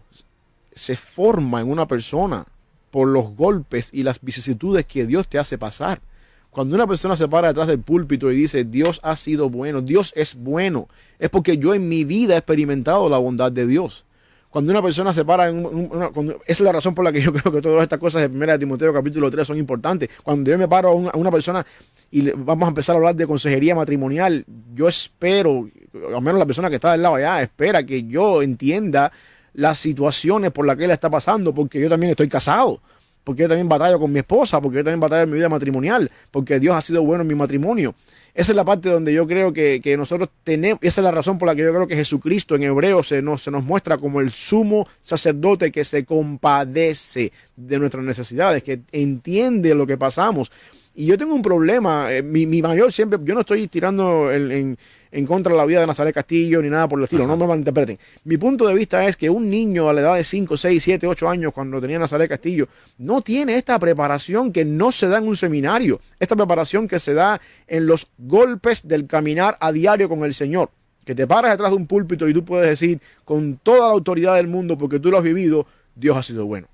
se 0.75 0.95
forma 0.95 1.63
en 1.63 1.71
una 1.71 1.87
persona 1.87 2.45
por 2.91 3.09
los 3.09 3.35
golpes 3.35 3.89
y 3.95 4.03
las 4.03 4.21
vicisitudes 4.21 4.85
que 4.85 5.07
Dios 5.07 5.27
te 5.27 5.39
hace 5.39 5.57
pasar. 5.57 6.03
Cuando 6.51 6.75
una 6.75 6.87
persona 6.87 7.17
se 7.17 7.29
para 7.29 7.49
detrás 7.49 7.67
del 7.67 7.81
púlpito 7.81 8.31
y 8.31 8.37
dice, 8.37 8.65
Dios 8.65 9.01
ha 9.03 9.17
sido 9.17 9.49
bueno, 9.49 9.81
Dios 9.81 10.13
es 10.15 10.35
bueno, 10.35 10.89
es 11.19 11.31
porque 11.31 11.57
yo 11.57 11.73
en 11.73 11.89
mi 11.89 12.05
vida 12.05 12.35
he 12.35 12.39
experimentado 12.39 13.09
la 13.09 13.17
bondad 13.17 13.51
de 13.51 13.67
Dios. 13.67 14.05
Cuando 14.53 14.71
una 14.71 14.83
persona 14.83 15.15
se 15.15 15.25
para, 15.25 15.49
en 15.49 15.65
una, 15.65 16.11
esa 16.11 16.37
es 16.47 16.61
la 16.61 16.73
razón 16.73 16.95
por 16.95 17.07
la 17.07 17.11
que 17.11 17.23
yo 17.23 17.33
creo 17.33 17.51
que 17.51 17.63
todas 17.63 17.83
estas 17.85 17.99
cosas 17.99 18.21
de 18.21 18.27
1 18.27 18.47
de 18.47 18.59
Timoteo 18.59 18.93
capítulo 18.93 19.31
3 19.31 19.47
son 19.47 19.57
importantes. 19.57 20.11
Cuando 20.23 20.51
yo 20.51 20.59
me 20.59 20.69
paro 20.69 20.91
a 20.91 21.17
una, 21.17 21.31
persona 21.31 21.65
y 22.11 22.29
vamos 22.33 22.67
a 22.67 22.69
empezar 22.69 22.95
a 22.95 22.99
hablar 22.99 23.17
de 23.17 23.27
consejería 23.27 23.75
matrimonial, 23.75 24.45
yo 24.75 24.89
espero, 24.89 25.71
al 25.95 26.21
menos 26.21 26.39
la 26.39 26.45
persona 26.45 26.69
que 26.69 26.75
está 26.75 26.93
del 26.93 27.01
lado 27.01 27.15
allá, 27.15 27.41
espera 27.41 27.83
que 27.83 28.05
yo 28.05 28.43
entienda 28.43 29.11
las 29.55 29.79
situaciones 29.79 30.53
por 30.53 30.67
las 30.67 30.77
que 30.77 30.85
él 30.85 30.91
está 30.91 31.09
pasando, 31.09 31.55
porque 31.55 31.81
yo 31.81 31.89
también 31.89 32.11
estoy 32.11 32.29
casado 32.29 32.83
porque 33.25 33.43
yo 33.43 33.49
también 33.49 33.69
batallo 33.69 33.99
con 33.99 34.13
mi 34.13 34.21
esposa, 34.21 34.61
porque 34.61 34.79
yo 34.79 34.85
también 34.85 35.01
batallo 35.01 35.25
en 35.25 35.31
mi 35.31 35.37
vida 35.37 35.49
matrimonial, 35.49 36.11
porque 36.31 36.59
Dios 36.59 36.75
ha 36.75 36.81
sido 36.81 37.03
bueno 37.03 37.23
en 37.23 37.29
mi 37.29 37.35
matrimonio. 37.35 37.95
Esa 38.35 38.53
es 38.53 38.57
la 38.57 38.65
parte 38.65 38.89
donde 38.89 39.13
yo 39.13 39.27
creo 39.27 39.53
que, 39.53 39.95
nosotros 39.97 40.31
tenemos, 40.43 40.79
esa 40.83 41.01
es 41.01 41.05
la 41.05 41.11
razón 41.11 41.39
por 41.39 41.47
la 41.49 41.55
que 41.55 41.63
yo 41.63 41.73
creo 41.73 41.87
que 41.87 41.97
Jesucristo 41.97 42.55
en 42.55 42.63
hebreo 42.63 43.03
se 43.03 43.21
nos, 43.21 43.43
se 43.43 43.51
nos 43.51 43.63
muestra 43.63 43.99
como 43.99 44.21
el 44.21 44.31
sumo 44.31 44.89
sacerdote 45.01 45.71
que 45.71 45.85
se 45.85 46.05
compadece 46.05 47.33
de 47.57 47.79
nuestras 47.79 48.05
necesidades, 48.05 48.63
que 48.63 48.81
entiende 48.93 49.75
lo 49.75 49.87
que 49.87 49.99
pasamos. 49.99 50.51
Y 50.95 51.07
yo 51.07 51.17
tengo 51.17 51.35
un 51.35 51.43
problema, 51.43 52.13
eh, 52.13 52.23
mi, 52.23 52.47
mi 52.47 52.61
mayor 52.61 52.93
siempre, 52.93 53.19
yo 53.23 53.35
no 53.35 53.41
estoy 53.41 53.67
tirando 53.69 54.31
en 54.31 54.77
en 55.13 55.27
contra 55.27 55.53
de 55.53 55.59
la 55.59 55.67
vida 55.67 55.81
de 55.81 55.87
Nazaret 55.87 56.15
Castillo 56.15 56.61
ni 56.63 56.71
nada 56.71 56.89
por 56.89 56.99
el 56.99 57.05
estilo, 57.05 57.27
no 57.27 57.37
me 57.37 57.47
malinterpreten. 57.47 57.99
Mi 58.25 58.39
punto 58.39 58.67
de 58.67 58.75
vista 58.75 59.07
es 59.07 59.17
que 59.17 59.31
un 59.31 59.49
niño 59.49 59.89
a 59.89 59.93
la 59.93 60.01
edad 60.01 60.15
de 60.17 60.25
5, 60.25 60.57
6, 60.57 60.83
7, 60.83 61.07
8 61.07 61.29
años, 61.29 61.53
cuando 61.53 61.81
tenía 61.81 61.99
Nazaret 61.99 62.29
Castillo, 62.29 62.67
no 62.99 63.21
tiene 63.21 63.57
esta 63.57 63.79
preparación 63.79 64.53
que 64.53 64.65
no 64.65 64.91
se 64.91 65.07
da 65.09 65.19
en 65.19 65.29
un 65.29 65.37
seminario, 65.37 66.01
esta 66.19 66.35
preparación 66.35 66.89
que 66.89 66.99
se 66.99 67.13
da 67.15 67.41
en 67.69 67.87
los 67.87 68.09
golpes 68.19 68.89
del 68.89 69.07
caminar 69.07 69.57
a 69.61 69.71
diario 69.71 70.09
con 70.09 70.25
el 70.25 70.35
Señor. 70.35 70.71
Que 71.05 71.15
te 71.15 71.27
paras 71.27 71.53
detrás 71.53 71.71
de 71.73 71.77
un 71.77 71.87
púlpito 71.87 72.29
y 72.29 72.33
tú 72.33 72.45
puedes 72.45 72.71
decir 72.71 73.01
con 73.25 73.59
toda 73.63 73.89
la 73.89 73.93
autoridad 73.93 74.37
del 74.37 74.47
mundo, 74.47 74.79
porque 74.79 74.99
tú 74.99 75.11
lo 75.11 75.19
has 75.19 75.25
vivido, 75.25 75.67
Dios 75.95 76.17
ha 76.17 76.23
sido 76.23 76.47
bueno. 76.47 76.69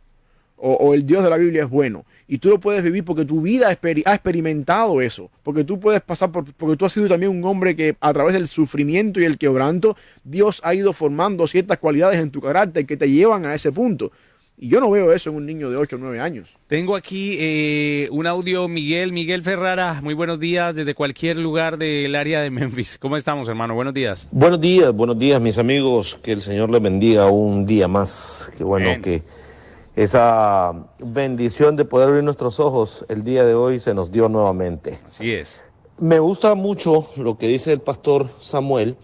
O, 0.61 0.73
o 0.73 0.95
el 0.95 1.07
Dios 1.07 1.23
de 1.23 1.31
la 1.31 1.37
Biblia 1.37 1.63
es 1.63 1.71
bueno 1.71 2.05
y 2.29 2.39
tú 2.39 2.51
lo 2.51 2.61
puedes 2.61 2.83
vivir 2.83 3.05
porque 3.05 3.25
tu 3.25 3.41
vida 3.41 3.69
ha 3.69 4.15
experimentado 4.15 5.01
eso, 5.01 5.31
porque 5.43 5.65
tú 5.65 5.81
puedes 5.81 6.03
pasar 6.03 6.31
por, 6.31 6.45
porque 6.53 6.77
tú 6.77 6.85
has 6.85 6.93
sido 6.93 7.09
también 7.09 7.33
un 7.33 7.43
hombre 7.45 7.75
que 7.75 7.97
a 7.99 8.13
través 8.13 8.35
del 8.35 8.47
sufrimiento 8.47 9.19
y 9.19 9.25
el 9.25 9.39
quebranto, 9.39 9.97
Dios 10.25 10.61
ha 10.63 10.75
ido 10.75 10.93
formando 10.93 11.47
ciertas 11.47 11.79
cualidades 11.79 12.21
en 12.21 12.31
tu 12.31 12.43
carácter 12.43 12.85
que 12.85 12.99
te 12.99 13.11
llevan 13.11 13.47
a 13.47 13.55
ese 13.55 13.73
punto. 13.73 14.13
Y 14.61 14.69
yo 14.69 14.81
no 14.81 14.91
veo 14.91 15.13
eso 15.13 15.31
en 15.31 15.37
un 15.37 15.47
niño 15.47 15.71
de 15.71 15.77
8 15.77 15.97
o 15.97 15.99
9 16.01 16.21
años. 16.21 16.51
Tengo 16.67 16.97
aquí 16.97 17.37
eh, 17.39 18.09
un 18.11 18.27
audio, 18.27 18.67
Miguel, 18.67 19.13
Miguel 19.13 19.43
Ferrara, 19.43 20.01
muy 20.03 20.15
buenos 20.15 20.41
días 20.41 20.75
desde 20.75 20.95
cualquier 20.95 21.37
lugar 21.37 21.79
del 21.79 22.15
área 22.17 22.43
de 22.43 22.51
Memphis. 22.51 22.99
¿Cómo 22.99 23.17
estamos, 23.17 23.49
hermano? 23.49 23.75
Buenos 23.75 23.95
días. 23.95 24.29
Buenos 24.33 24.61
días, 24.61 24.93
buenos 24.93 25.17
días, 25.17 25.41
mis 25.41 25.59
amigos. 25.59 26.19
Que 26.23 26.33
el 26.33 26.43
Señor 26.43 26.71
les 26.71 26.83
bendiga 26.83 27.31
un 27.31 27.65
día 27.65 27.87
más. 27.87 28.51
Qué 28.59 28.65
bueno 28.65 29.01
que 29.01 29.23
esa 29.99 30.87
bendición 31.01 31.75
de 31.75 31.85
poder 31.85 32.09
abrir 32.09 32.23
nuestros 32.23 32.61
ojos 32.61 33.05
el 33.09 33.25
día 33.25 33.45
de 33.45 33.55
hoy 33.55 33.81
se 33.81 33.95
nos 33.95 34.13
dio 34.13 34.29
nuevamente. 34.29 35.01
Así 35.05 35.33
es. 35.33 35.65
Me 35.99 36.21
gusta 36.21 36.55
mucho 36.55 37.09
lo 37.17 37.37
que 37.37 37.49
dice 37.49 37.73
el 37.73 37.81
pastor 37.81 38.29
Samuel 38.41 38.97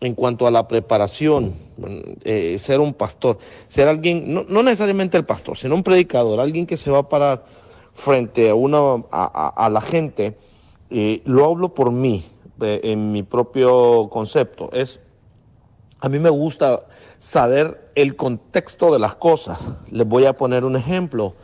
en 0.00 0.14
cuanto 0.14 0.46
a 0.46 0.52
la 0.52 0.68
preparación, 0.68 1.54
eh, 2.22 2.56
ser 2.60 2.78
un 2.78 2.94
pastor, 2.94 3.38
ser 3.66 3.88
alguien, 3.88 4.32
no, 4.32 4.62
necesariamente 4.62 5.16
el 5.16 5.24
pastor, 5.24 5.58
sino 5.58 5.74
un 5.74 5.82
predicador, 5.82 6.38
alguien 6.38 6.66
que 6.66 6.76
se 6.76 6.88
va 6.88 6.98
a 6.98 7.08
parar 7.08 7.44
frente 7.92 8.48
a, 8.48 8.54
una, 8.54 9.02
a, 9.10 9.68
la 9.72 9.80
gente, 9.80 10.36
eh, 10.90 11.20
lo 11.24 11.46
hablo 11.46 11.74
por 11.74 11.90
mí, 11.90 12.24
eh, 12.60 12.78
en 12.84 13.10
mi 13.10 13.24
propio 13.24 14.08
concepto, 14.08 14.70
es, 14.72 15.00
a 16.00 16.08
mí 16.08 16.18
me 16.18 16.30
gusta 16.30 16.84
saber 17.18 17.90
el 17.94 18.14
contexto 18.14 18.92
de 18.92 18.98
las 18.98 19.16
cosas. 19.16 19.66
Les 19.90 20.06
voy 20.06 20.26
a 20.26 20.36
poner 20.36 20.64
un 20.64 20.76
ejemplo. 20.76 21.34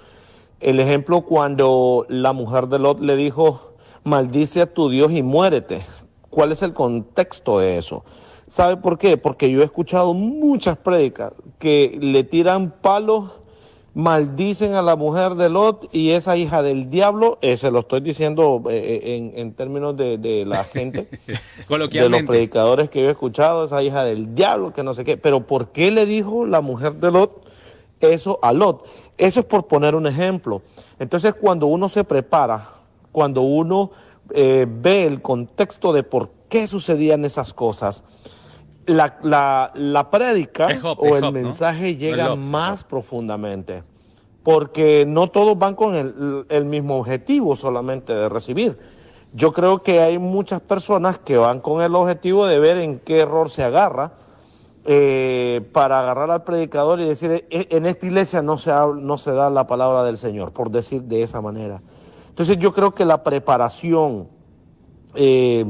El 0.60 0.78
ejemplo 0.78 1.22
cuando 1.22 2.06
la 2.08 2.32
mujer 2.32 2.68
de 2.68 2.78
Lot 2.78 3.00
le 3.00 3.16
dijo, 3.16 3.74
maldice 4.04 4.62
a 4.62 4.72
tu 4.72 4.88
Dios 4.88 5.10
y 5.12 5.22
muérete. 5.22 5.82
¿Cuál 6.30 6.52
es 6.52 6.62
el 6.62 6.72
contexto 6.72 7.58
de 7.58 7.78
eso? 7.78 8.04
¿Sabe 8.46 8.76
por 8.76 8.98
qué? 8.98 9.16
Porque 9.16 9.50
yo 9.50 9.62
he 9.62 9.64
escuchado 9.64 10.14
muchas 10.14 10.76
prédicas 10.76 11.32
que 11.58 11.98
le 12.00 12.22
tiran 12.22 12.70
palos 12.70 13.32
maldicen 13.94 14.74
a 14.74 14.82
la 14.82 14.96
mujer 14.96 15.36
de 15.36 15.48
Lot 15.48 15.88
y 15.92 16.10
esa 16.10 16.36
hija 16.36 16.62
del 16.62 16.90
diablo, 16.90 17.38
eh, 17.40 17.56
se 17.56 17.70
lo 17.70 17.80
estoy 17.80 18.00
diciendo 18.00 18.62
eh, 18.68 19.00
eh, 19.02 19.32
en, 19.36 19.52
términos 19.54 19.96
de, 19.96 20.44
la 20.44 20.64
gente, 20.64 21.08
de 21.68 22.08
los 22.08 22.22
predicadores 22.24 22.90
que 22.90 23.00
yo 23.00 23.08
he 23.08 23.12
escuchado, 23.12 23.64
esa 23.64 23.82
hija 23.82 24.04
del 24.04 24.34
diablo, 24.34 24.72
que 24.72 24.82
no 24.82 24.94
sé 24.94 25.04
qué, 25.04 25.16
pero 25.16 25.46
¿por 25.46 25.68
qué 25.68 25.92
le 25.92 26.06
dijo 26.06 26.44
la 26.44 26.60
mujer 26.60 26.94
de 26.94 27.12
Lot 27.12 27.44
eso 28.00 28.40
a 28.42 28.52
Lot? 28.52 28.84
Eso 29.16 29.40
es 29.40 29.46
por 29.46 29.66
poner 29.66 29.94
un 29.94 30.08
ejemplo. 30.08 30.60
Entonces 30.98 31.32
cuando 31.34 31.66
uno 31.66 31.88
se 31.88 32.02
prepara, 32.02 32.66
cuando 33.12 33.42
uno 33.42 33.92
ve 34.28 35.04
el 35.06 35.22
contexto 35.22 35.92
de 35.92 36.02
por 36.02 36.30
qué 36.48 36.66
sucedían 36.66 37.24
esas 37.24 37.52
cosas, 37.52 38.02
la, 38.86 39.18
la, 39.22 39.72
la 39.74 40.10
prédica 40.10 40.68
o 40.98 41.16
el 41.16 41.32
mensaje 41.32 41.96
llega 41.96 42.34
más 42.36 42.84
profundamente, 42.84 43.82
porque 44.42 45.04
no 45.06 45.28
todos 45.28 45.58
van 45.58 45.74
con 45.74 45.94
el, 45.94 46.44
el, 46.48 46.64
mismo 46.64 46.98
objetivo 46.98 47.56
solamente 47.56 48.12
de 48.12 48.28
recibir. 48.28 48.78
Yo 49.32 49.52
creo 49.52 49.82
que 49.82 50.00
hay 50.00 50.18
muchas 50.18 50.60
personas 50.60 51.18
que 51.18 51.36
van 51.36 51.60
con 51.60 51.82
el 51.82 51.94
objetivo 51.94 52.46
de 52.46 52.58
ver 52.58 52.78
en 52.78 53.00
qué 53.00 53.20
error 53.20 53.50
se 53.50 53.64
agarra 53.64 54.12
eh, 54.84 55.66
para 55.72 56.00
agarrar 56.00 56.30
al 56.30 56.44
predicador 56.44 57.00
y 57.00 57.06
decir, 57.06 57.46
e, 57.50 57.68
en 57.70 57.86
esta 57.86 58.06
iglesia 58.06 58.42
no 58.42 58.58
se, 58.58 58.70
no 58.70 59.18
se 59.18 59.32
da 59.32 59.50
la 59.50 59.66
palabra 59.66 60.04
del 60.04 60.18
Señor, 60.18 60.52
por 60.52 60.70
decir 60.70 61.02
de 61.02 61.22
esa 61.22 61.40
manera. 61.40 61.80
Entonces 62.28 62.58
yo 62.58 62.72
creo 62.72 62.94
que 62.94 63.04
la 63.04 63.22
preparación, 63.22 64.28
eh, 65.14 65.64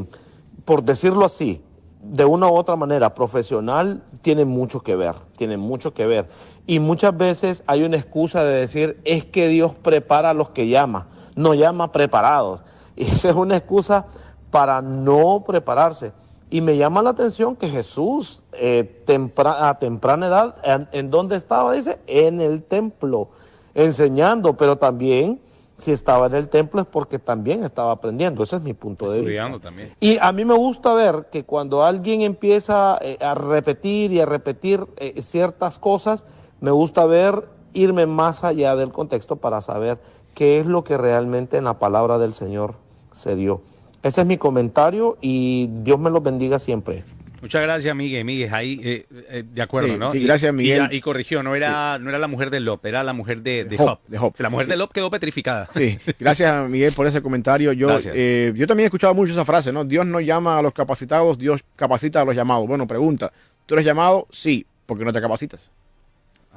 por 0.64 0.82
decirlo 0.82 1.24
así, 1.24 1.62
de 2.10 2.24
una 2.24 2.48
u 2.48 2.54
otra 2.54 2.76
manera 2.76 3.14
profesional 3.14 4.02
tiene 4.20 4.44
mucho 4.44 4.80
que 4.80 4.94
ver, 4.94 5.14
tiene 5.36 5.56
mucho 5.56 5.94
que 5.94 6.06
ver. 6.06 6.28
Y 6.66 6.78
muchas 6.78 7.16
veces 7.16 7.62
hay 7.66 7.82
una 7.82 7.96
excusa 7.96 8.44
de 8.44 8.60
decir, 8.60 9.00
es 9.04 9.24
que 9.24 9.48
Dios 9.48 9.74
prepara 9.74 10.30
a 10.30 10.34
los 10.34 10.50
que 10.50 10.68
llama, 10.68 11.08
no 11.34 11.54
llama 11.54 11.92
preparados. 11.92 12.60
Y 12.96 13.06
esa 13.06 13.30
es 13.30 13.34
una 13.34 13.56
excusa 13.56 14.06
para 14.52 14.80
no 14.80 15.42
prepararse. 15.44 16.12
Y 16.48 16.60
me 16.60 16.76
llama 16.76 17.02
la 17.02 17.10
atención 17.10 17.56
que 17.56 17.68
Jesús 17.68 18.44
eh, 18.52 19.04
a 19.44 19.78
temprana 19.80 20.26
edad, 20.28 20.56
¿en, 20.62 20.88
¿en 20.92 21.10
dónde 21.10 21.34
estaba? 21.34 21.72
Dice, 21.72 21.98
en 22.06 22.40
el 22.40 22.62
templo, 22.62 23.30
enseñando, 23.74 24.56
pero 24.56 24.76
también 24.76 25.40
si 25.76 25.92
estaba 25.92 26.26
en 26.26 26.34
el 26.34 26.48
templo 26.48 26.80
es 26.80 26.86
porque 26.86 27.18
también 27.18 27.64
estaba 27.64 27.92
aprendiendo. 27.92 28.42
Ese 28.42 28.56
es 28.56 28.62
mi 28.62 28.74
punto 28.74 29.10
de 29.10 29.20
vista. 29.20 29.58
También. 29.60 29.94
Y 30.00 30.18
a 30.20 30.32
mí 30.32 30.44
me 30.44 30.54
gusta 30.54 30.94
ver 30.94 31.26
que 31.30 31.44
cuando 31.44 31.84
alguien 31.84 32.22
empieza 32.22 32.98
eh, 33.00 33.18
a 33.20 33.34
repetir 33.34 34.12
y 34.12 34.20
a 34.20 34.26
repetir 34.26 34.86
eh, 34.96 35.20
ciertas 35.20 35.78
cosas, 35.78 36.24
me 36.60 36.70
gusta 36.70 37.06
ver 37.06 37.48
irme 37.72 38.06
más 38.06 38.44
allá 38.44 38.76
del 38.76 38.92
contexto 38.92 39.36
para 39.36 39.60
saber 39.60 39.98
qué 40.34 40.60
es 40.60 40.66
lo 40.66 40.84
que 40.84 40.96
realmente 40.96 41.56
en 41.56 41.64
la 41.64 41.78
palabra 41.78 42.18
del 42.18 42.34
Señor 42.34 42.74
se 43.10 43.34
dio. 43.34 43.62
Ese 44.02 44.20
es 44.20 44.26
mi 44.26 44.36
comentario 44.36 45.16
y 45.20 45.68
Dios 45.82 45.98
me 45.98 46.10
lo 46.10 46.20
bendiga 46.20 46.58
siempre. 46.58 47.04
Muchas 47.44 47.60
gracias, 47.60 47.94
Miguel. 47.94 48.24
Miguel, 48.24 48.54
ahí, 48.54 48.80
eh, 48.82 49.06
eh, 49.28 49.44
de 49.46 49.60
acuerdo, 49.60 49.98
¿no? 49.98 50.10
Sí, 50.10 50.24
gracias, 50.24 50.54
Miguel. 50.54 50.88
Y, 50.90 51.02
corrigió, 51.02 51.42
no 51.42 51.54
era, 51.54 51.98
no 51.98 52.08
era 52.08 52.18
la 52.18 52.26
mujer 52.26 52.48
de 52.48 52.58
Lop, 52.58 52.86
era 52.86 53.04
la 53.04 53.12
mujer 53.12 53.42
de, 53.42 53.66
de, 53.66 53.76
Hop. 53.78 54.00
La 54.38 54.48
mujer 54.48 54.66
de 54.66 54.76
Lop 54.76 54.90
quedó 54.92 55.10
petrificada. 55.10 55.68
Sí, 55.74 55.98
gracias, 56.18 56.70
Miguel, 56.70 56.94
por 56.94 57.06
ese 57.06 57.20
comentario. 57.20 57.74
Yo, 57.74 57.98
eh, 58.06 58.54
yo 58.56 58.66
también 58.66 58.84
he 58.84 58.86
escuchado 58.86 59.12
mucho 59.12 59.34
esa 59.34 59.44
frase, 59.44 59.72
¿no? 59.72 59.84
Dios 59.84 60.06
no 60.06 60.20
llama 60.20 60.58
a 60.58 60.62
los 60.62 60.72
capacitados, 60.72 61.36
Dios 61.36 61.62
capacita 61.76 62.22
a 62.22 62.24
los 62.24 62.34
llamados. 62.34 62.66
Bueno, 62.66 62.86
pregunta, 62.86 63.30
¿tú 63.66 63.74
eres 63.74 63.84
llamado? 63.84 64.26
Sí, 64.30 64.64
porque 64.86 65.04
no 65.04 65.12
te 65.12 65.20
capacitas. 65.20 65.70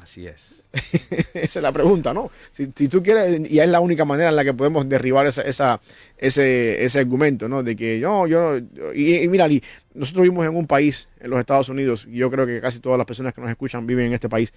Así 0.07 0.25
es. 0.25 0.63
esa 1.33 1.59
es 1.59 1.61
la 1.61 1.73
pregunta, 1.73 2.13
¿no? 2.13 2.31
Si, 2.53 2.87
tú 2.87 3.03
quieres, 3.03 3.51
y 3.51 3.59
es 3.59 3.67
la 3.67 3.81
única 3.81 4.05
manera 4.05 4.29
en 4.29 4.37
la 4.37 4.45
que 4.45 4.53
podemos 4.53 4.87
derribar 4.87 5.27
esa, 5.27 5.41
esa, 5.41 5.81
ese, 6.17 6.81
ese 6.81 6.99
argumento, 6.99 7.49
¿no? 7.49 7.61
De 7.61 7.75
que 7.75 7.99
yo, 7.99 8.25
yo, 8.25 8.57
y, 8.95 9.27
mira, 9.27 9.49
nosotros 9.93 10.23
vivimos 10.23 10.47
en 10.47 10.55
un 10.55 10.65
país, 10.65 11.09
en 11.19 11.29
los 11.29 11.41
Estados 11.41 11.67
Unidos, 11.67 12.07
y 12.09 12.19
yo 12.19 12.31
creo 12.31 12.45
que 12.45 12.61
casi 12.61 12.79
todas 12.79 12.97
las 12.97 13.05
personas 13.05 13.33
que 13.33 13.41
nos 13.41 13.49
escuchan 13.49 13.85
viven 13.85 14.05
en 14.05 14.13
este 14.13 14.29
país, 14.29 14.53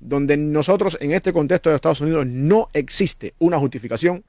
donde 0.00 0.36
nosotros 0.36 0.98
en 1.00 1.12
este 1.12 1.32
contexto 1.32 1.70
de 1.70 1.76
Estados 1.76 2.02
Unidos 2.02 2.26
no 2.26 2.68
existe 2.74 3.32
una 3.38 3.58
justificación 3.58 4.22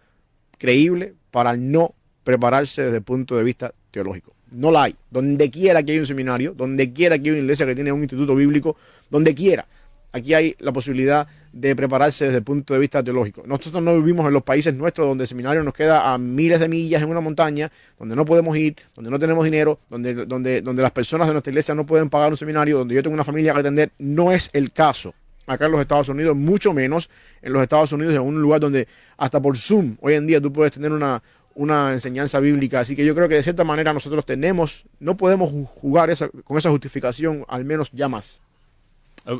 creíble 0.58 1.16
para 1.32 1.58
no 1.58 1.96
prepararse 2.24 2.84
desde 2.84 2.98
el 2.98 3.04
punto 3.04 3.36
de 3.36 3.44
vista 3.44 3.74
teológico. 3.92 4.34
No 4.52 4.72
la 4.72 4.84
hay. 4.84 4.96
Donde 5.10 5.52
quiera 5.52 5.84
que 5.84 5.92
haya 5.92 6.00
un 6.00 6.06
seminario, 6.08 6.54
donde 6.54 6.94
quiera 6.94 7.18
que 7.18 7.24
haya 7.24 7.32
una 7.34 7.42
iglesia 7.42 7.66
que 7.66 7.76
tiene 7.76 7.92
un 7.92 8.04
instituto 8.04 8.36
bíblico, 8.36 8.78
donde 9.10 9.36
quiera. 9.36 9.68
Aquí 10.14 10.34
hay 10.34 10.56
la 10.60 10.74
posibilidad 10.74 11.28
de 11.54 11.76
prepararse 11.76 12.26
desde 12.26 12.40
el 12.40 12.44
punto 12.44 12.74
de 12.74 12.80
vista 12.80 13.04
teológico. 13.04 13.44
Nosotros 13.46 13.82
no 13.82 13.96
vivimos 13.96 14.28
en 14.28 14.34
los 14.34 14.44
países 14.44 14.74
nuestros 14.74 15.08
donde 15.08 15.24
el 15.24 15.28
seminario 15.28 15.64
nos 15.64 15.74
queda 15.74 16.14
a 16.14 16.18
miles 16.18 16.60
de 16.60 16.68
millas 16.68 17.02
en 17.02 17.10
una 17.10 17.22
montaña, 17.22 17.72
donde 17.98 18.16
no 18.16 18.26
podemos 18.26 18.58
ir, 18.58 18.76
donde 18.96 19.10
no 19.10 19.18
tenemos 19.20 19.46
dinero, 19.46 19.80
donde, 19.90 20.14
donde, 20.26 20.62
donde 20.62 20.82
las 20.82 20.92
personas 20.92 21.28
de 21.28 21.34
nuestra 21.34 21.52
iglesia 21.52 21.76
no 21.76 21.86
pueden 21.86 22.10
pagar 22.10 22.32
un 22.32 22.38
seminario, 22.38 22.80
donde 22.80 22.96
yo 22.96 23.04
tengo 23.04 23.14
una 23.14 23.24
familia 23.24 23.54
que 23.54 23.60
atender. 23.60 23.92
No 24.00 24.32
es 24.32 24.50
el 24.54 24.72
caso 24.72 25.14
acá 25.48 25.66
en 25.66 25.72
los 25.72 25.82
Estados 25.82 26.10
Unidos, 26.10 26.36
mucho 26.36 26.74
menos 26.74 27.10
en 27.42 27.54
los 27.54 27.64
Estados 27.64 27.92
Unidos, 27.92 28.16
en 28.16 28.22
un 28.22 28.42
lugar 28.42 28.60
donde 28.60 28.88
hasta 29.18 29.42
por 29.42 29.58
Zoom 29.58 29.98
hoy 30.02 30.14
en 30.14 30.28
día 30.28 30.40
tú 30.42 30.52
puedes 30.52 30.74
tener 30.74 30.92
una, 30.92 31.22
una 31.56 31.94
enseñanza 31.94 32.40
bíblica. 32.40 32.82
Así 32.82 32.96
que 32.96 33.06
yo 33.06 33.16
creo 33.16 33.28
que 33.28 33.36
de 33.36 33.44
cierta 33.44 33.64
manera 33.64 33.94
nosotros 33.94 34.26
tenemos, 34.26 34.86
no 35.00 35.18
podemos 35.18 35.52
jugar 35.76 36.10
esa, 36.10 36.30
con 36.44 36.58
esa 36.58 36.70
justificación, 36.70 37.46
al 37.48 37.66
menos 37.66 37.92
ya 37.92 38.08
más. 38.08 38.42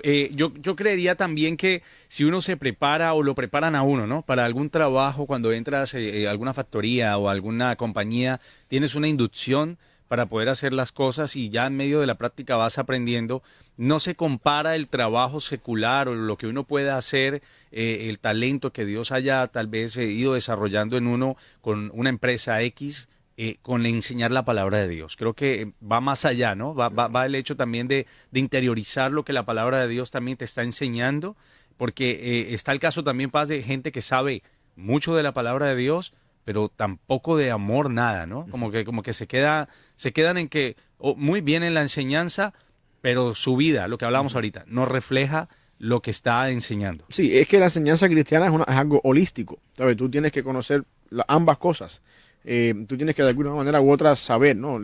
Eh, 0.04 0.30
yo, 0.34 0.54
yo 0.56 0.76
creería 0.76 1.16
también 1.16 1.58
que 1.58 1.82
si 2.08 2.24
uno 2.24 2.42
se 2.42 2.58
prepara 2.58 3.14
o 3.14 3.24
lo 3.24 3.34
preparan 3.34 3.76
a 3.76 3.84
uno, 3.84 4.06
¿no? 4.06 4.22
Para 4.22 4.46
algún 4.46 4.70
trabajo, 4.70 5.26
cuando 5.26 5.52
entras 5.52 5.94
a 5.96 6.00
eh, 6.00 6.28
alguna 6.28 6.54
factoría 6.54 7.18
o 7.18 7.30
alguna 7.30 7.76
compañía, 7.76 8.40
tienes 8.68 8.96
una 8.96 9.08
inducción 9.08 9.78
para 10.12 10.26
poder 10.26 10.50
hacer 10.50 10.74
las 10.74 10.92
cosas 10.92 11.38
y 11.38 11.50
ya 11.50 11.68
en 11.68 11.78
medio 11.78 12.02
de 12.02 12.06
la 12.06 12.16
práctica 12.16 12.58
vas 12.58 12.78
aprendiendo. 12.78 13.44
No 13.78 14.02
se 14.02 14.14
compara 14.14 14.76
el 14.76 14.90
trabajo 14.90 15.40
secular 15.40 16.10
o 16.10 16.16
lo 16.16 16.38
que 16.38 16.48
uno 16.48 16.66
pueda 16.66 16.98
hacer, 16.98 17.42
eh, 17.72 18.08
el 18.10 18.20
talento 18.20 18.74
que 18.74 18.84
Dios 18.84 19.14
haya 19.14 19.48
tal 19.48 19.68
vez 19.68 19.96
eh, 19.96 20.04
ido 20.04 20.34
desarrollando 20.34 20.98
en 20.98 21.08
uno 21.08 21.38
con 21.62 21.92
una 21.94 22.10
empresa 22.10 22.62
X. 22.62 23.08
Eh, 23.44 23.58
con 23.64 23.84
enseñar 23.88 24.30
la 24.30 24.46
palabra 24.46 24.78
de 24.78 24.88
Dios. 24.88 25.18
Creo 25.18 25.34
que 25.34 25.72
va 25.82 26.00
más 26.00 26.26
allá, 26.26 26.54
¿no? 26.54 26.76
Va, 26.76 26.90
va, 26.90 27.26
el 27.26 27.34
hecho 27.34 27.56
también 27.56 27.88
de, 27.88 28.06
de, 28.30 28.40
interiorizar 28.40 29.12
lo 29.12 29.26
que 29.26 29.34
la 29.34 29.46
palabra 29.46 29.80
de 29.80 29.88
Dios 29.88 30.12
también 30.12 30.38
te 30.38 30.46
está 30.46 30.62
enseñando, 30.62 31.36
porque 31.76 32.54
está 32.54 32.72
el 32.72 32.80
caso 32.80 33.04
también, 33.04 33.32
Paz, 33.32 33.48
de 33.48 33.64
gente 33.64 33.92
que 33.92 34.04
sabe 34.04 34.44
mucho 34.76 35.16
de 35.16 35.24
la 35.24 35.34
palabra 35.34 35.66
de 35.66 35.76
Dios, 35.76 36.14
pero 36.46 36.70
tampoco 36.70 37.36
de 37.36 37.50
amor 37.50 37.90
nada, 37.90 38.28
¿no? 38.28 38.46
Como 38.52 38.70
que, 38.70 38.86
como 38.86 39.02
que 39.02 39.14
se 39.14 39.26
queda, 39.26 39.70
se 39.96 40.14
quedan 40.14 40.38
en 40.38 40.48
que 40.48 40.76
muy 41.00 41.42
bien 41.42 41.64
en 41.64 41.74
la 41.74 41.82
enseñanza, 41.82 42.54
pero 43.02 43.34
su 43.34 43.56
vida, 43.56 43.88
lo 43.88 43.98
que 43.98 44.06
hablábamos 44.06 44.36
ahorita, 44.36 44.66
no 44.68 44.86
refleja 44.86 45.50
lo 45.80 46.04
que 46.04 46.12
está 46.12 46.48
enseñando. 46.52 47.06
Sí, 47.10 47.36
es 47.36 47.48
que 47.48 47.58
la 47.58 47.66
enseñanza 47.66 48.08
cristiana 48.08 48.46
es, 48.46 48.54
algo 48.68 49.02
holístico, 49.04 49.58
¿sabes? 49.74 49.98
Tú 49.98 50.12
tienes 50.12 50.32
que 50.32 50.44
conocer 50.44 50.84
ambas 51.28 51.58
cosas. 51.58 52.04
Eh, 52.44 52.74
tú 52.88 52.98
tienes 52.98 53.16
que 53.16 53.22
de 53.22 53.30
alguna 53.30 53.52
manera 53.52 53.82
u 53.82 53.92
otra 53.92 54.16
saber, 54.16 54.56
¿no? 54.56 54.80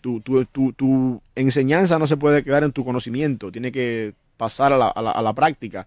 tu, 0.00 0.20
tu, 0.20 0.72
tu, 0.72 1.22
enseñanza 1.34 1.98
no 1.98 2.06
se 2.06 2.16
puede 2.16 2.44
quedar 2.44 2.62
en 2.62 2.72
tu 2.72 2.84
conocimiento, 2.84 3.50
tiene 3.50 3.72
que 3.72 4.14
pasar 4.36 4.72
a 4.72 4.78
la, 4.78 4.88
a 4.88 5.22
la 5.22 5.32
práctica. 5.32 5.86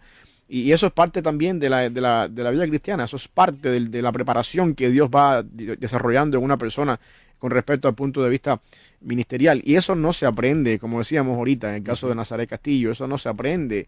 Y 0.50 0.72
eso 0.72 0.88
es 0.88 0.94
parte 0.94 1.22
también 1.22 1.60
de 1.60 1.70
la, 1.70 1.90
de 1.90 2.00
la, 2.00 2.28
de 2.30 2.44
la 2.44 2.52
vida 2.52 2.66
cristiana, 2.68 3.04
eso 3.04 3.18
es 3.18 3.28
parte 3.28 3.70
de, 3.70 4.02
la 4.02 4.12
preparación 4.14 4.76
que 4.76 4.90
Dios 4.90 5.10
va 5.14 5.44
desarrollando 5.44 6.38
en 6.38 6.44
una 6.44 6.58
persona 6.58 7.00
con 7.38 7.52
respecto 7.52 7.88
al 7.88 7.96
punto 7.96 8.24
de 8.24 8.30
vista 8.30 8.62
ministerial. 9.02 9.62
Y 9.66 9.76
eso 9.76 9.94
no 9.94 10.14
se 10.14 10.26
aprende, 10.26 10.80
como 10.80 11.00
decíamos 11.00 11.38
ahorita 11.38 11.70
en 11.70 11.76
el 11.76 11.84
caso 11.84 12.08
de 12.08 12.16
Nazaret 12.16 12.50
Castillo, 12.50 12.92
eso 12.92 13.08
no 13.08 13.18
se 13.18 13.28
aprende 13.28 13.88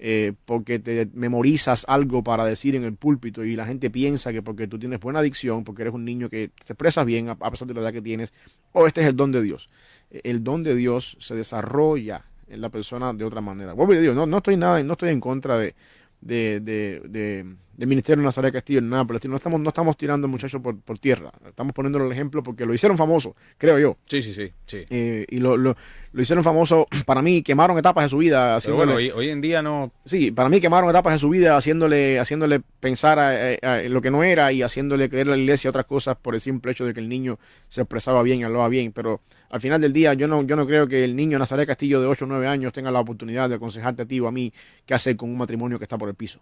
eh, 0.00 0.32
porque 0.44 0.78
te 0.78 1.08
memorizas 1.12 1.84
algo 1.88 2.22
para 2.22 2.44
decir 2.44 2.76
en 2.76 2.84
el 2.84 2.94
púlpito 2.94 3.44
y 3.44 3.56
la 3.56 3.66
gente 3.66 3.90
piensa 3.90 4.32
que 4.32 4.42
porque 4.42 4.68
tú 4.68 4.78
tienes 4.78 5.00
buena 5.00 5.18
adicción, 5.18 5.64
porque 5.64 5.82
eres 5.82 5.94
un 5.94 6.04
niño 6.04 6.28
que 6.28 6.48
te 6.48 6.72
expresas 6.72 7.04
bien 7.04 7.28
a, 7.28 7.36
pesar 7.36 7.66
de 7.66 7.74
la 7.74 7.80
edad 7.80 7.92
que 7.92 8.02
tienes, 8.02 8.32
o 8.72 8.86
este 8.86 9.00
es 9.00 9.08
el 9.08 9.16
don 9.16 9.32
de 9.32 9.42
Dios. 9.42 9.68
El 10.10 10.44
don 10.44 10.62
de 10.62 10.76
Dios 10.76 11.16
se 11.18 11.34
desarrolla 11.34 12.24
en 12.48 12.60
la 12.60 12.68
persona 12.68 13.12
de 13.12 13.24
otra 13.24 13.40
manera. 13.40 13.72
Vuelvo 13.72 13.94
y 13.94 13.98
digo, 13.98 14.14
no, 14.14 14.24
no 14.24 14.36
estoy 14.36 14.56
nada, 14.56 14.80
no 14.84 14.92
estoy 14.92 15.10
en 15.10 15.20
contra 15.20 15.58
de, 15.58 15.74
de, 16.20 16.60
de, 16.60 17.02
de, 17.08 17.56
del 17.78 17.88
Ministerio 17.88 18.20
de 18.22 18.26
Nazaret 18.26 18.52
Castillo, 18.52 18.80
nada 18.80 19.04
pero 19.04 19.20
No 19.28 19.36
estamos, 19.36 19.60
no 19.60 19.68
estamos 19.68 19.96
tirando 19.96 20.26
al 20.26 20.32
muchacho 20.32 20.60
por, 20.60 20.80
por 20.80 20.98
tierra. 20.98 21.30
Estamos 21.46 21.72
poniéndolo 21.72 22.06
el 22.06 22.12
ejemplo 22.12 22.42
porque 22.42 22.66
lo 22.66 22.74
hicieron 22.74 22.98
famoso, 22.98 23.36
creo 23.56 23.78
yo. 23.78 23.96
Sí, 24.06 24.20
sí, 24.20 24.34
sí. 24.34 24.52
sí. 24.66 24.84
Eh, 24.90 25.24
y 25.28 25.38
lo, 25.38 25.56
lo, 25.56 25.76
lo, 26.12 26.22
hicieron 26.22 26.42
famoso, 26.42 26.88
para 27.06 27.22
mí, 27.22 27.40
quemaron 27.40 27.78
etapas 27.78 28.06
de 28.06 28.10
su 28.10 28.18
vida. 28.18 28.58
Pero 28.60 28.74
bueno, 28.74 28.94
hoy, 28.94 29.10
hoy, 29.10 29.30
en 29.30 29.40
día 29.40 29.62
no. 29.62 29.92
Sí, 30.04 30.32
para 30.32 30.48
mí 30.48 30.60
quemaron 30.60 30.90
etapas 30.90 31.12
de 31.12 31.18
su 31.20 31.28
vida 31.28 31.56
haciéndole, 31.56 32.18
haciéndole 32.18 32.60
pensar 32.80 33.20
a, 33.20 33.82
lo 33.84 34.02
que 34.02 34.10
no 34.10 34.24
era 34.24 34.50
y 34.50 34.62
haciéndole 34.62 35.08
creer 35.08 35.28
a 35.28 35.30
la 35.30 35.36
iglesia 35.36 35.70
otras 35.70 35.86
cosas 35.86 36.16
por 36.16 36.34
el 36.34 36.40
simple 36.40 36.72
hecho 36.72 36.84
de 36.84 36.92
que 36.92 37.00
el 37.00 37.08
niño 37.08 37.38
se 37.68 37.82
expresaba 37.82 38.24
bien 38.24 38.40
y 38.40 38.42
hablaba 38.42 38.68
bien. 38.68 38.90
Pero 38.90 39.20
al 39.50 39.60
final 39.60 39.80
del 39.80 39.92
día, 39.92 40.14
yo 40.14 40.26
no, 40.26 40.42
yo 40.42 40.56
no 40.56 40.66
creo 40.66 40.88
que 40.88 41.04
el 41.04 41.14
niño 41.14 41.38
Nazaret 41.38 41.68
Castillo 41.68 42.00
de 42.00 42.08
8 42.08 42.24
o 42.24 42.28
9 42.28 42.48
años 42.48 42.72
tenga 42.72 42.90
la 42.90 42.98
oportunidad 42.98 43.48
de 43.48 43.54
aconsejarte 43.54 44.02
a 44.02 44.04
ti 44.04 44.18
o 44.18 44.26
a 44.26 44.32
mí 44.32 44.52
qué 44.84 44.94
hacer 44.94 45.14
con 45.14 45.30
un 45.30 45.38
matrimonio 45.38 45.78
que 45.78 45.84
está 45.84 45.96
por 45.96 46.08
el 46.08 46.16
piso. 46.16 46.40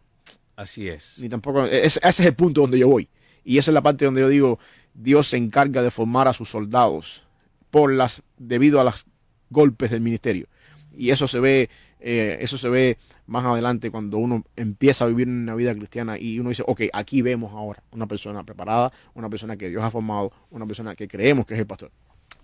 Así 0.56 0.88
es. 0.88 1.18
Ni 1.18 1.28
tampoco, 1.28 1.64
ese 1.66 2.00
es 2.02 2.20
el 2.20 2.34
punto 2.34 2.62
donde 2.62 2.78
yo 2.78 2.88
voy. 2.88 3.08
Y 3.44 3.58
esa 3.58 3.70
es 3.70 3.74
la 3.74 3.82
parte 3.82 4.06
donde 4.06 4.22
yo 4.22 4.28
digo, 4.28 4.58
Dios 4.94 5.28
se 5.28 5.36
encarga 5.36 5.82
de 5.82 5.90
formar 5.90 6.26
a 6.26 6.32
sus 6.32 6.48
soldados 6.48 7.22
por 7.70 7.92
las, 7.92 8.22
debido 8.38 8.80
a 8.80 8.84
los 8.84 9.04
golpes 9.50 9.90
del 9.90 10.00
ministerio. 10.00 10.48
Y 10.96 11.10
eso 11.10 11.28
se 11.28 11.38
ve, 11.38 11.68
eh, 12.00 12.38
eso 12.40 12.56
se 12.56 12.68
ve 12.68 12.98
más 13.26 13.44
adelante 13.44 13.90
cuando 13.90 14.18
uno 14.18 14.44
empieza 14.56 15.04
a 15.04 15.08
vivir 15.08 15.28
una 15.28 15.54
vida 15.54 15.74
cristiana 15.74 16.18
y 16.18 16.38
uno 16.38 16.48
dice, 16.48 16.64
ok, 16.66 16.82
aquí 16.92 17.22
vemos 17.22 17.52
ahora 17.52 17.82
una 17.92 18.06
persona 18.06 18.44
preparada, 18.44 18.92
una 19.14 19.28
persona 19.28 19.56
que 19.56 19.68
Dios 19.68 19.84
ha 19.84 19.90
formado, 19.90 20.32
una 20.50 20.66
persona 20.66 20.94
que 20.94 21.06
creemos 21.06 21.46
que 21.46 21.54
es 21.54 21.60
el 21.60 21.66
pastor. 21.66 21.90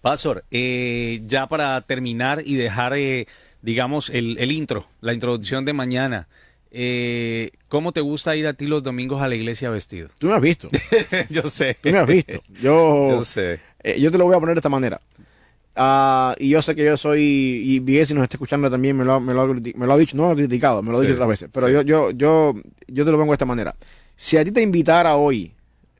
Pastor, 0.03 0.45
eh, 0.51 1.23
ya 1.27 1.47
para 1.47 1.81
terminar 1.81 2.43
y 2.45 2.57
dejar, 2.57 2.95
eh, 2.95 3.27
digamos, 3.63 4.11
el, 4.11 4.37
el 4.39 4.53
intro, 4.53 4.87
la 5.01 5.15
introducción 5.15 5.65
de 5.65 5.73
mañana. 5.73 6.29
Eh, 6.75 7.51
¿Cómo 7.69 7.93
te 7.93 8.01
gusta 8.01 8.35
ir 8.35 8.47
a 8.47 8.55
ti 8.55 8.67
los 8.67 8.83
domingos 8.83 9.21
a 9.21 9.29
la 9.29 9.35
iglesia 9.35 9.69
vestido? 9.69 10.09
Tú 10.19 10.29
me 10.29 10.35
has 10.35 10.41
visto. 10.41 10.69
yo 11.29 11.43
sé. 11.43 11.77
Tú 11.81 11.91
me 11.91 11.99
has 11.99 12.07
visto. 12.07 12.43
Yo, 12.63 13.23
sé. 13.25 13.61
Eh, 13.83 14.01
yo 14.01 14.11
te 14.11 14.17
lo 14.17 14.25
voy 14.25 14.35
a 14.35 14.41
poner 14.41 14.55
de 14.55 14.61
esta 14.61 14.71
manera. 14.71 15.01
Ah, 15.77 16.35
y 16.39 16.51
yo 16.51 16.61
sé 16.61 16.75
que 16.75 16.85
yo 16.85 16.99
soy, 16.99 17.23
y 17.23 18.05
si 18.05 18.13
nos 18.13 18.25
está 18.25 18.37
escuchando 18.37 18.71
también 18.71 18.95
me 18.95 19.07
lo, 19.07 19.21
me 19.21 19.33
lo, 19.33 19.55
me 19.55 19.87
lo 19.87 19.93
ha 19.93 19.97
dicho, 19.97 20.17
no 20.17 20.25
lo 20.25 20.31
ha 20.31 20.35
criticado, 20.35 20.83
me 20.83 20.93
lo 20.93 20.99
ha 20.99 21.01
dicho 21.01 21.15
otras 21.15 21.29
veces, 21.31 21.49
pero 21.51 21.71
yo, 21.71 21.81
yo, 21.81 22.11
yo, 22.11 22.55
yo 22.89 23.05
te 23.07 23.11
lo 23.11 23.17
pongo 23.17 23.33
de 23.33 23.37
esta 23.37 23.47
manera. 23.47 23.75
Si 24.15 24.37
a 24.37 24.45
ti 24.45 24.53
te 24.53 24.61
invitara 24.61 25.17
hoy, 25.17 25.55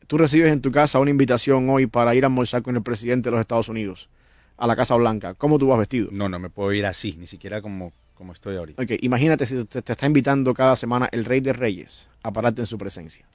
tú 0.07 0.19
recibes 0.19 0.53
en 0.53 0.61
tu 0.61 0.71
casa 0.71 0.99
una 0.99 1.11
invitación 1.11 1.71
hoy 1.71 1.87
para 1.87 2.15
ir 2.15 2.25
a 2.25 2.27
almorzar 2.27 2.61
con 2.61 2.77
el 2.77 2.83
presidente 2.83 3.31
de 3.31 3.33
los 3.33 3.41
Estados 3.41 3.71
Unidos 3.71 4.11
a 4.59 4.67
la 4.67 4.77
Casa 4.77 4.95
Blanca, 4.95 5.33
¿cómo 5.35 5.59
tú 5.59 5.69
vas 5.69 5.79
vestido? 5.79 6.11
No, 6.13 6.29
no 6.29 6.39
me 6.39 6.51
puedo 6.51 6.71
ir 6.75 6.85
así, 6.85 7.17
ni 7.19 7.27
siquiera 7.27 7.63
como 7.63 7.95
como 8.23 8.33
estoy 8.33 8.57
ahorita. 8.57 8.81
Ok, 8.81 8.93
imagínate 9.01 9.47
si 9.47 9.65
te, 9.65 9.81
está 9.81 10.07
invitando 10.07 10.55
cada 10.55 10.77
semana 10.77 11.09
el 11.11 11.25
Rey 11.25 11.41
de 11.41 11.53
Reyes 11.53 12.07
a 12.23 12.31
pararte 12.31 12.63
en 12.63 12.67
su 12.67 12.79
presencia. 12.79 13.27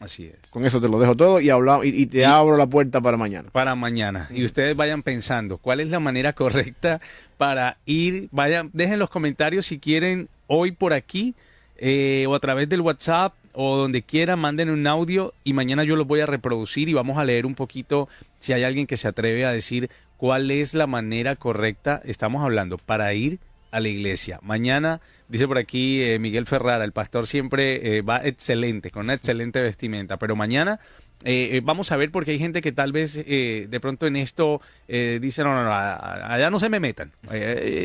Así 0.00 0.26
es. 0.26 0.50
Con 0.50 0.66
eso 0.66 0.82
te 0.82 0.88
lo 0.88 0.98
dejo 0.98 1.16
todo 1.16 1.40
y, 1.40 1.48
y, 1.88 2.04
te 2.04 2.26
abro 2.26 2.58
la 2.58 2.66
puerta 2.66 3.00
para 3.00 3.16
mañana. 3.16 3.48
Para 3.52 3.74
mañana. 3.74 4.28
Y 4.30 4.44
ustedes 4.44 4.76
vayan 4.76 5.02
pensando 5.02 5.56
cuál 5.56 5.80
es 5.80 5.88
la 5.88 5.98
manera 5.98 6.34
correcta 6.34 7.00
para 7.38 7.78
ir. 7.86 8.28
Vayan, 8.32 8.68
dejen 8.74 8.98
los 8.98 9.08
comentarios 9.08 9.64
si 9.64 9.78
quieren 9.78 10.28
hoy 10.46 10.72
por 10.72 10.92
aquí 10.92 11.34
eh, 11.78 12.26
o 12.28 12.34
a 12.34 12.40
través 12.40 12.68
del 12.68 12.82
WhatsApp 12.82 13.32
o 13.54 13.78
donde 13.78 14.02
quiera, 14.02 14.36
manden 14.36 14.68
un 14.68 14.86
audio 14.86 15.32
y 15.42 15.54
mañana 15.54 15.84
yo 15.84 15.96
los 15.96 16.06
voy 16.06 16.20
a 16.20 16.26
reproducir 16.26 16.90
y 16.90 16.92
vamos 16.92 17.16
a 17.16 17.24
leer 17.24 17.46
un 17.46 17.54
poquito 17.54 18.08
si 18.40 18.52
hay 18.52 18.64
alguien 18.64 18.86
que 18.86 18.98
se 18.98 19.08
atreve 19.08 19.46
a 19.46 19.52
decir 19.52 19.88
cuál 20.18 20.50
es 20.50 20.74
la 20.74 20.86
manera 20.86 21.36
correcta, 21.36 22.02
estamos 22.04 22.42
hablando, 22.42 22.76
para 22.76 23.14
ir 23.14 23.38
a 23.74 23.80
la 23.80 23.88
iglesia. 23.88 24.38
Mañana, 24.40 25.00
dice 25.28 25.48
por 25.48 25.58
aquí 25.58 26.00
eh, 26.00 26.20
Miguel 26.20 26.46
Ferrara, 26.46 26.84
el 26.84 26.92
pastor 26.92 27.26
siempre 27.26 27.98
eh, 27.98 28.02
va 28.02 28.24
excelente, 28.24 28.92
con 28.92 29.04
una 29.04 29.14
excelente 29.14 29.60
vestimenta, 29.60 30.16
pero 30.16 30.36
mañana 30.36 30.78
eh, 31.24 31.60
vamos 31.64 31.90
a 31.90 31.96
ver 31.96 32.12
porque 32.12 32.30
hay 32.30 32.38
gente 32.38 32.60
que 32.60 32.70
tal 32.70 32.92
vez 32.92 33.14
de 33.14 33.78
pronto 33.80 34.06
en 34.06 34.14
esto 34.14 34.60
dice, 34.86 35.42
no, 35.42 35.54
no, 35.54 35.64
no, 35.64 35.72
allá 35.72 36.50
no 36.50 36.60
se 36.60 36.68
me 36.68 36.80
metan. 36.80 37.12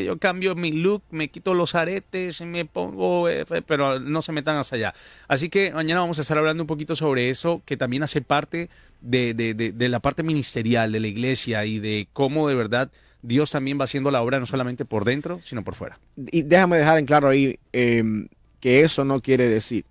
yo 0.04 0.18
cambio 0.18 0.54
mi 0.54 0.72
look, 0.72 1.02
me 1.10 1.28
quito 1.28 1.54
los 1.54 1.74
aretes, 1.74 2.40
me 2.42 2.66
pongo, 2.66 3.28
pero 3.66 3.98
no 3.98 4.20
se 4.20 4.32
metan 4.32 4.56
hasta 4.56 4.76
allá. 4.76 4.94
Así 5.26 5.48
que 5.48 5.72
mañana 5.72 6.00
vamos 6.00 6.18
a 6.18 6.22
estar 6.22 6.36
hablando 6.36 6.62
un 6.62 6.66
poquito 6.66 6.94
sobre 6.94 7.30
eso, 7.30 7.62
que 7.64 7.78
también 7.78 8.02
hace 8.02 8.20
parte 8.20 8.68
de, 9.00 9.32
de 9.34 9.88
la 9.88 10.00
parte 10.00 10.22
ministerial 10.22 10.92
de 10.92 11.00
la 11.00 11.08
iglesia 11.08 11.64
y 11.64 11.78
de 11.78 12.08
cómo 12.12 12.46
de 12.46 12.54
verdad 12.54 12.90
Dios 13.22 13.50
también 13.50 13.78
va 13.78 13.84
haciendo 13.84 14.10
la 14.10 14.22
obra 14.22 14.40
no 14.40 14.46
solamente 14.46 14.84
por 14.84 15.04
dentro, 15.04 15.40
sino 15.44 15.62
por 15.62 15.74
fuera. 15.74 15.98
Y 16.16 16.42
déjame 16.42 16.78
dejar 16.78 16.98
en 16.98 17.06
claro 17.06 17.28
ahí 17.28 17.58
em, 17.72 18.28
que 18.60 18.80
eso 18.80 19.04
no 19.04 19.20
quiere 19.20 19.48
decir 19.48 19.84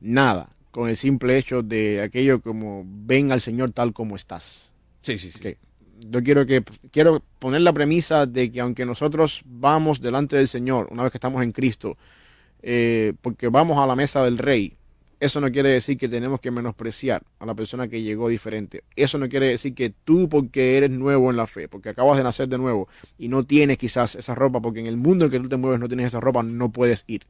nada 0.00 0.48
con 0.70 0.88
el 0.88 0.96
simple 0.96 1.36
hecho 1.36 1.62
de 1.62 2.02
aquello 2.02 2.40
como 2.40 2.84
ven 2.86 3.30
al 3.32 3.40
Señor 3.40 3.72
tal 3.72 3.92
como 3.92 4.16
estás. 4.16 4.72
Sí, 5.02 5.18
sí, 5.18 5.30
sí. 5.30 5.56
Yo 6.00 6.22
quiero 6.22 6.46
que 6.46 6.64
quiero 6.90 7.22
poner 7.38 7.60
la 7.60 7.72
premisa 7.72 8.26
de 8.26 8.50
que 8.50 8.60
aunque 8.60 8.84
nosotros 8.84 9.42
vamos 9.44 10.00
delante 10.00 10.36
del 10.36 10.48
Señor, 10.48 10.88
una 10.90 11.02
vez 11.04 11.12
que 11.12 11.18
estamos 11.18 11.42
en 11.42 11.52
Cristo, 11.52 11.96
eh, 12.62 13.12
porque 13.20 13.48
vamos 13.48 13.78
a 13.78 13.86
la 13.86 13.94
mesa 13.94 14.24
del 14.24 14.38
rey, 14.38 14.76
eso 15.22 15.40
no 15.40 15.52
quiere 15.52 15.68
decir 15.68 15.96
que 15.96 16.08
tenemos 16.08 16.40
que 16.40 16.50
menospreciar 16.50 17.22
a 17.38 17.46
la 17.46 17.54
persona 17.54 17.86
que 17.86 18.02
llegó 18.02 18.28
diferente. 18.28 18.82
Eso 18.96 19.18
no 19.18 19.28
quiere 19.28 19.46
decir 19.50 19.72
que 19.72 19.90
tú, 19.90 20.28
porque 20.28 20.76
eres 20.76 20.90
nuevo 20.90 21.30
en 21.30 21.36
la 21.36 21.46
fe, 21.46 21.68
porque 21.68 21.90
acabas 21.90 22.16
de 22.18 22.24
nacer 22.24 22.48
de 22.48 22.58
nuevo 22.58 22.88
y 23.18 23.28
no 23.28 23.44
tienes 23.44 23.78
quizás 23.78 24.16
esa 24.16 24.34
ropa, 24.34 24.60
porque 24.60 24.80
en 24.80 24.88
el 24.88 24.96
mundo 24.96 25.26
en 25.26 25.30
que 25.30 25.38
tú 25.38 25.48
te 25.48 25.56
mueves 25.56 25.78
no 25.78 25.86
tienes 25.86 26.08
esa 26.08 26.18
ropa, 26.18 26.42
no 26.42 26.72
puedes 26.72 27.04
ir. 27.06 27.22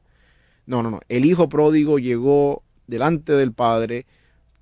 No, 0.65 0.81
no, 0.81 0.89
no. 0.89 1.01
El 1.07 1.23
hijo 1.23 1.49
pródigo 1.49 1.99
llegó 1.99 2.63
delante 2.87 3.33
del 3.33 3.53
padre, 3.53 4.07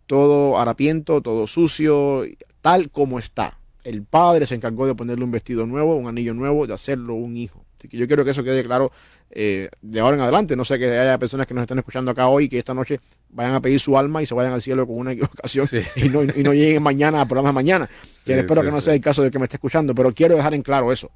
todo 0.07 0.59
harapiento, 0.59 1.21
todo 1.21 1.47
sucio, 1.47 2.25
tal 2.59 2.91
como 2.91 3.17
está. 3.17 3.59
El 3.85 4.03
padre 4.03 4.45
se 4.45 4.55
encargó 4.55 4.87
de 4.87 4.93
ponerle 4.93 5.23
un 5.23 5.31
vestido 5.31 5.65
nuevo, 5.65 5.95
un 5.95 6.09
anillo 6.09 6.33
nuevo, 6.33 6.67
de 6.67 6.73
hacerlo 6.73 7.13
un 7.13 7.37
hijo. 7.37 7.63
Así 7.77 7.87
que 7.87 7.95
yo 7.95 8.07
quiero 8.07 8.25
que 8.25 8.31
eso 8.31 8.43
quede 8.43 8.65
claro 8.65 8.91
eh, 9.33 9.69
de 9.81 9.99
ahora 9.99 10.17
en 10.17 10.21
adelante. 10.21 10.55
No 10.55 10.65
sé 10.65 10.77
que 10.77 10.97
haya 10.97 11.17
personas 11.17 11.47
que 11.47 11.53
nos 11.53 11.63
están 11.63 11.79
escuchando 11.79 12.11
acá 12.11 12.27
hoy 12.27 12.49
que 12.49 12.59
esta 12.59 12.73
noche 12.73 12.99
vayan 13.29 13.55
a 13.55 13.61
pedir 13.61 13.79
su 13.79 13.97
alma 13.97 14.21
y 14.21 14.25
se 14.25 14.33
vayan 14.33 14.53
al 14.53 14.61
cielo 14.61 14.85
con 14.85 14.97
una 14.97 15.11
equivocación 15.13 15.67
y, 15.95 16.09
no, 16.09 16.23
y, 16.23 16.43
no, 16.43 16.53
lleguen 16.53 16.83
mañana 16.83 17.21
a 17.21 17.25
programas 17.25 17.53
mañana. 17.53 17.89
que 18.25 18.39
espero 18.39 18.61
que 18.61 18.71
no 18.71 18.81
sea 18.81 18.93
el 18.93 19.01
caso 19.01 19.23
de 19.23 19.31
que 19.31 19.39
me 19.39 19.45
esté 19.45 19.57
escuchando, 19.57 19.95
pero 19.95 20.13
quiero 20.13 20.35
dejar 20.35 20.53
en 20.53 20.61
claro 20.61 20.91
eso. 20.91 21.11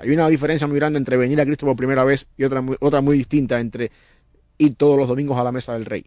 Hay 0.00 0.10
una 0.10 0.28
diferencia 0.28 0.66
muy 0.66 0.78
grande 0.78 0.98
entre 0.98 1.16
venir 1.16 1.40
a 1.40 1.44
Cristo 1.44 1.66
por 1.66 1.76
primera 1.76 2.04
vez 2.04 2.26
y 2.36 2.44
otra, 2.44 2.64
otra 2.80 3.00
muy 3.00 3.18
distinta 3.18 3.60
entre 3.60 3.90
ir 4.56 4.74
todos 4.74 4.98
los 4.98 5.08
domingos 5.08 5.38
a 5.38 5.44
la 5.44 5.52
mesa 5.52 5.74
del 5.74 5.84
Rey. 5.84 6.04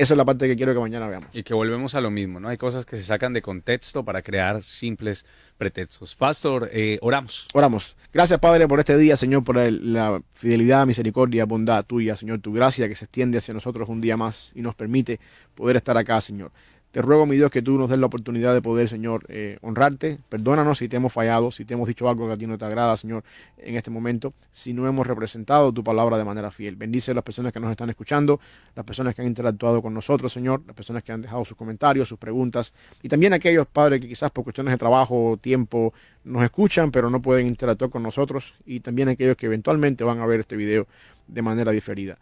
Esa 0.00 0.14
es 0.14 0.16
la 0.16 0.24
parte 0.24 0.48
que 0.48 0.56
quiero 0.56 0.72
que 0.72 0.80
mañana 0.80 1.06
veamos. 1.08 1.28
Y 1.34 1.42
que 1.42 1.52
volvemos 1.52 1.94
a 1.94 2.00
lo 2.00 2.10
mismo, 2.10 2.40
¿no? 2.40 2.48
Hay 2.48 2.56
cosas 2.56 2.86
que 2.86 2.96
se 2.96 3.02
sacan 3.02 3.34
de 3.34 3.42
contexto 3.42 4.02
para 4.02 4.22
crear 4.22 4.62
simples 4.62 5.26
pretextos. 5.58 6.14
Pastor, 6.16 6.70
eh, 6.72 6.98
oramos. 7.02 7.46
Oramos. 7.52 7.98
Gracias, 8.10 8.38
Padre, 8.38 8.66
por 8.66 8.78
este 8.78 8.96
día, 8.96 9.18
Señor, 9.18 9.44
por 9.44 9.56
la 9.56 10.22
fidelidad, 10.32 10.86
misericordia, 10.86 11.44
bondad 11.44 11.84
tuya, 11.84 12.16
Señor, 12.16 12.40
tu 12.40 12.50
gracia 12.50 12.88
que 12.88 12.94
se 12.94 13.04
extiende 13.04 13.36
hacia 13.36 13.52
nosotros 13.52 13.90
un 13.90 14.00
día 14.00 14.16
más 14.16 14.52
y 14.54 14.62
nos 14.62 14.74
permite 14.74 15.20
poder 15.54 15.76
estar 15.76 15.98
acá, 15.98 16.18
Señor. 16.22 16.50
Te 16.92 17.00
ruego, 17.02 17.24
mi 17.24 17.36
Dios, 17.36 17.52
que 17.52 17.62
tú 17.62 17.78
nos 17.78 17.88
des 17.88 18.00
la 18.00 18.06
oportunidad 18.06 18.52
de 18.52 18.60
poder, 18.62 18.88
Señor, 18.88 19.24
eh, 19.28 19.58
honrarte. 19.62 20.18
Perdónanos 20.28 20.78
si 20.78 20.88
te 20.88 20.96
hemos 20.96 21.12
fallado, 21.12 21.52
si 21.52 21.64
te 21.64 21.74
hemos 21.74 21.86
dicho 21.86 22.08
algo 22.08 22.26
que 22.26 22.32
a 22.32 22.36
ti 22.36 22.48
no 22.48 22.58
te 22.58 22.64
agrada, 22.64 22.96
Señor, 22.96 23.22
en 23.58 23.76
este 23.76 23.92
momento, 23.92 24.34
si 24.50 24.72
no 24.72 24.88
hemos 24.88 25.06
representado 25.06 25.72
tu 25.72 25.84
palabra 25.84 26.18
de 26.18 26.24
manera 26.24 26.50
fiel. 26.50 26.74
Bendice 26.74 27.12
a 27.12 27.14
las 27.14 27.22
personas 27.22 27.52
que 27.52 27.60
nos 27.60 27.70
están 27.70 27.90
escuchando, 27.90 28.40
las 28.74 28.84
personas 28.84 29.14
que 29.14 29.22
han 29.22 29.28
interactuado 29.28 29.80
con 29.80 29.94
nosotros, 29.94 30.32
Señor, 30.32 30.62
las 30.66 30.74
personas 30.74 31.04
que 31.04 31.12
han 31.12 31.22
dejado 31.22 31.44
sus 31.44 31.56
comentarios, 31.56 32.08
sus 32.08 32.18
preguntas, 32.18 32.74
y 33.04 33.08
también 33.08 33.34
aquellos 33.34 33.68
padres 33.68 34.00
que 34.00 34.08
quizás 34.08 34.32
por 34.32 34.42
cuestiones 34.42 34.72
de 34.72 34.78
trabajo 34.78 35.30
o 35.30 35.36
tiempo 35.36 35.94
nos 36.24 36.42
escuchan, 36.42 36.90
pero 36.90 37.08
no 37.08 37.22
pueden 37.22 37.46
interactuar 37.46 37.92
con 37.92 38.02
nosotros, 38.02 38.54
y 38.66 38.80
también 38.80 39.08
aquellos 39.08 39.36
que 39.36 39.46
eventualmente 39.46 40.02
van 40.02 40.18
a 40.18 40.26
ver 40.26 40.40
este 40.40 40.56
video 40.56 40.88
de 41.28 41.40
manera 41.40 41.70
diferida. 41.70 42.18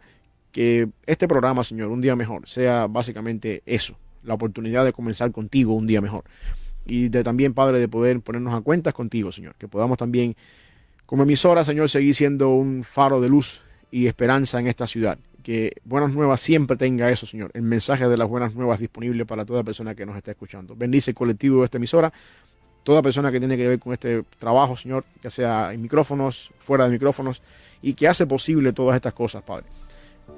Que 0.51 0.89
este 1.07 1.27
programa, 1.27 1.63
Señor, 1.63 1.89
un 1.89 2.01
día 2.01 2.15
mejor, 2.15 2.47
sea 2.47 2.85
básicamente 2.85 3.63
eso 3.65 3.95
la 4.23 4.33
oportunidad 4.33 4.85
de 4.85 4.93
comenzar 4.93 5.31
contigo 5.31 5.73
un 5.73 5.87
día 5.87 6.01
mejor. 6.01 6.23
Y 6.85 7.09
de 7.09 7.23
también, 7.23 7.53
Padre, 7.53 7.79
de 7.79 7.87
poder 7.87 8.19
ponernos 8.21 8.53
a 8.53 8.61
cuentas 8.61 8.93
contigo, 8.93 9.31
Señor. 9.31 9.55
Que 9.57 9.67
podamos 9.67 9.97
también, 9.97 10.35
como 11.05 11.23
emisora, 11.23 11.63
Señor, 11.63 11.89
seguir 11.89 12.15
siendo 12.15 12.49
un 12.49 12.83
faro 12.83 13.21
de 13.21 13.29
luz 13.29 13.61
y 13.91 14.07
esperanza 14.07 14.59
en 14.59 14.67
esta 14.67 14.87
ciudad. 14.87 15.17
Que 15.43 15.73
Buenas 15.85 16.13
Nuevas 16.13 16.41
siempre 16.41 16.77
tenga 16.77 17.09
eso, 17.11 17.25
Señor. 17.25 17.51
El 17.53 17.61
mensaje 17.61 18.07
de 18.07 18.17
las 18.17 18.27
Buenas 18.27 18.55
Nuevas 18.55 18.79
disponible 18.79 19.25
para 19.25 19.45
toda 19.45 19.63
persona 19.63 19.95
que 19.95 20.05
nos 20.05 20.17
está 20.17 20.31
escuchando. 20.31 20.75
Bendice 20.75 21.11
el 21.11 21.15
colectivo 21.15 21.59
de 21.59 21.65
esta 21.65 21.77
emisora. 21.77 22.11
Toda 22.83 23.01
persona 23.01 23.31
que 23.31 23.39
tiene 23.39 23.55
que 23.55 23.67
ver 23.67 23.79
con 23.79 23.93
este 23.93 24.23
trabajo, 24.39 24.75
Señor, 24.75 25.05
ya 25.21 25.29
sea 25.29 25.73
en 25.73 25.81
micrófonos, 25.81 26.51
fuera 26.59 26.85
de 26.85 26.91
micrófonos, 26.91 27.41
y 27.81 27.93
que 27.93 28.07
hace 28.07 28.25
posible 28.25 28.73
todas 28.73 28.95
estas 28.95 29.13
cosas, 29.13 29.43
Padre. 29.43 29.65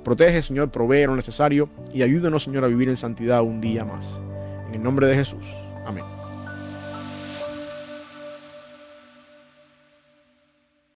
Protege, 0.04 0.42
Señor, 0.42 0.72
provee 0.72 1.06
lo 1.06 1.16
necesario 1.16 1.70
y 1.94 2.02
ayúdenos, 2.02 2.44
Señor, 2.44 2.64
a 2.64 2.68
vivir 2.68 2.90
en 2.90 2.98
santidad 2.98 3.42
un 3.42 3.62
día 3.62 3.86
más. 3.86 4.22
En 4.68 4.76
el 4.76 4.84
nombre 4.84 5.08
de 5.08 5.16
Jesús. 5.16 5.46
Amén. 5.86 6.21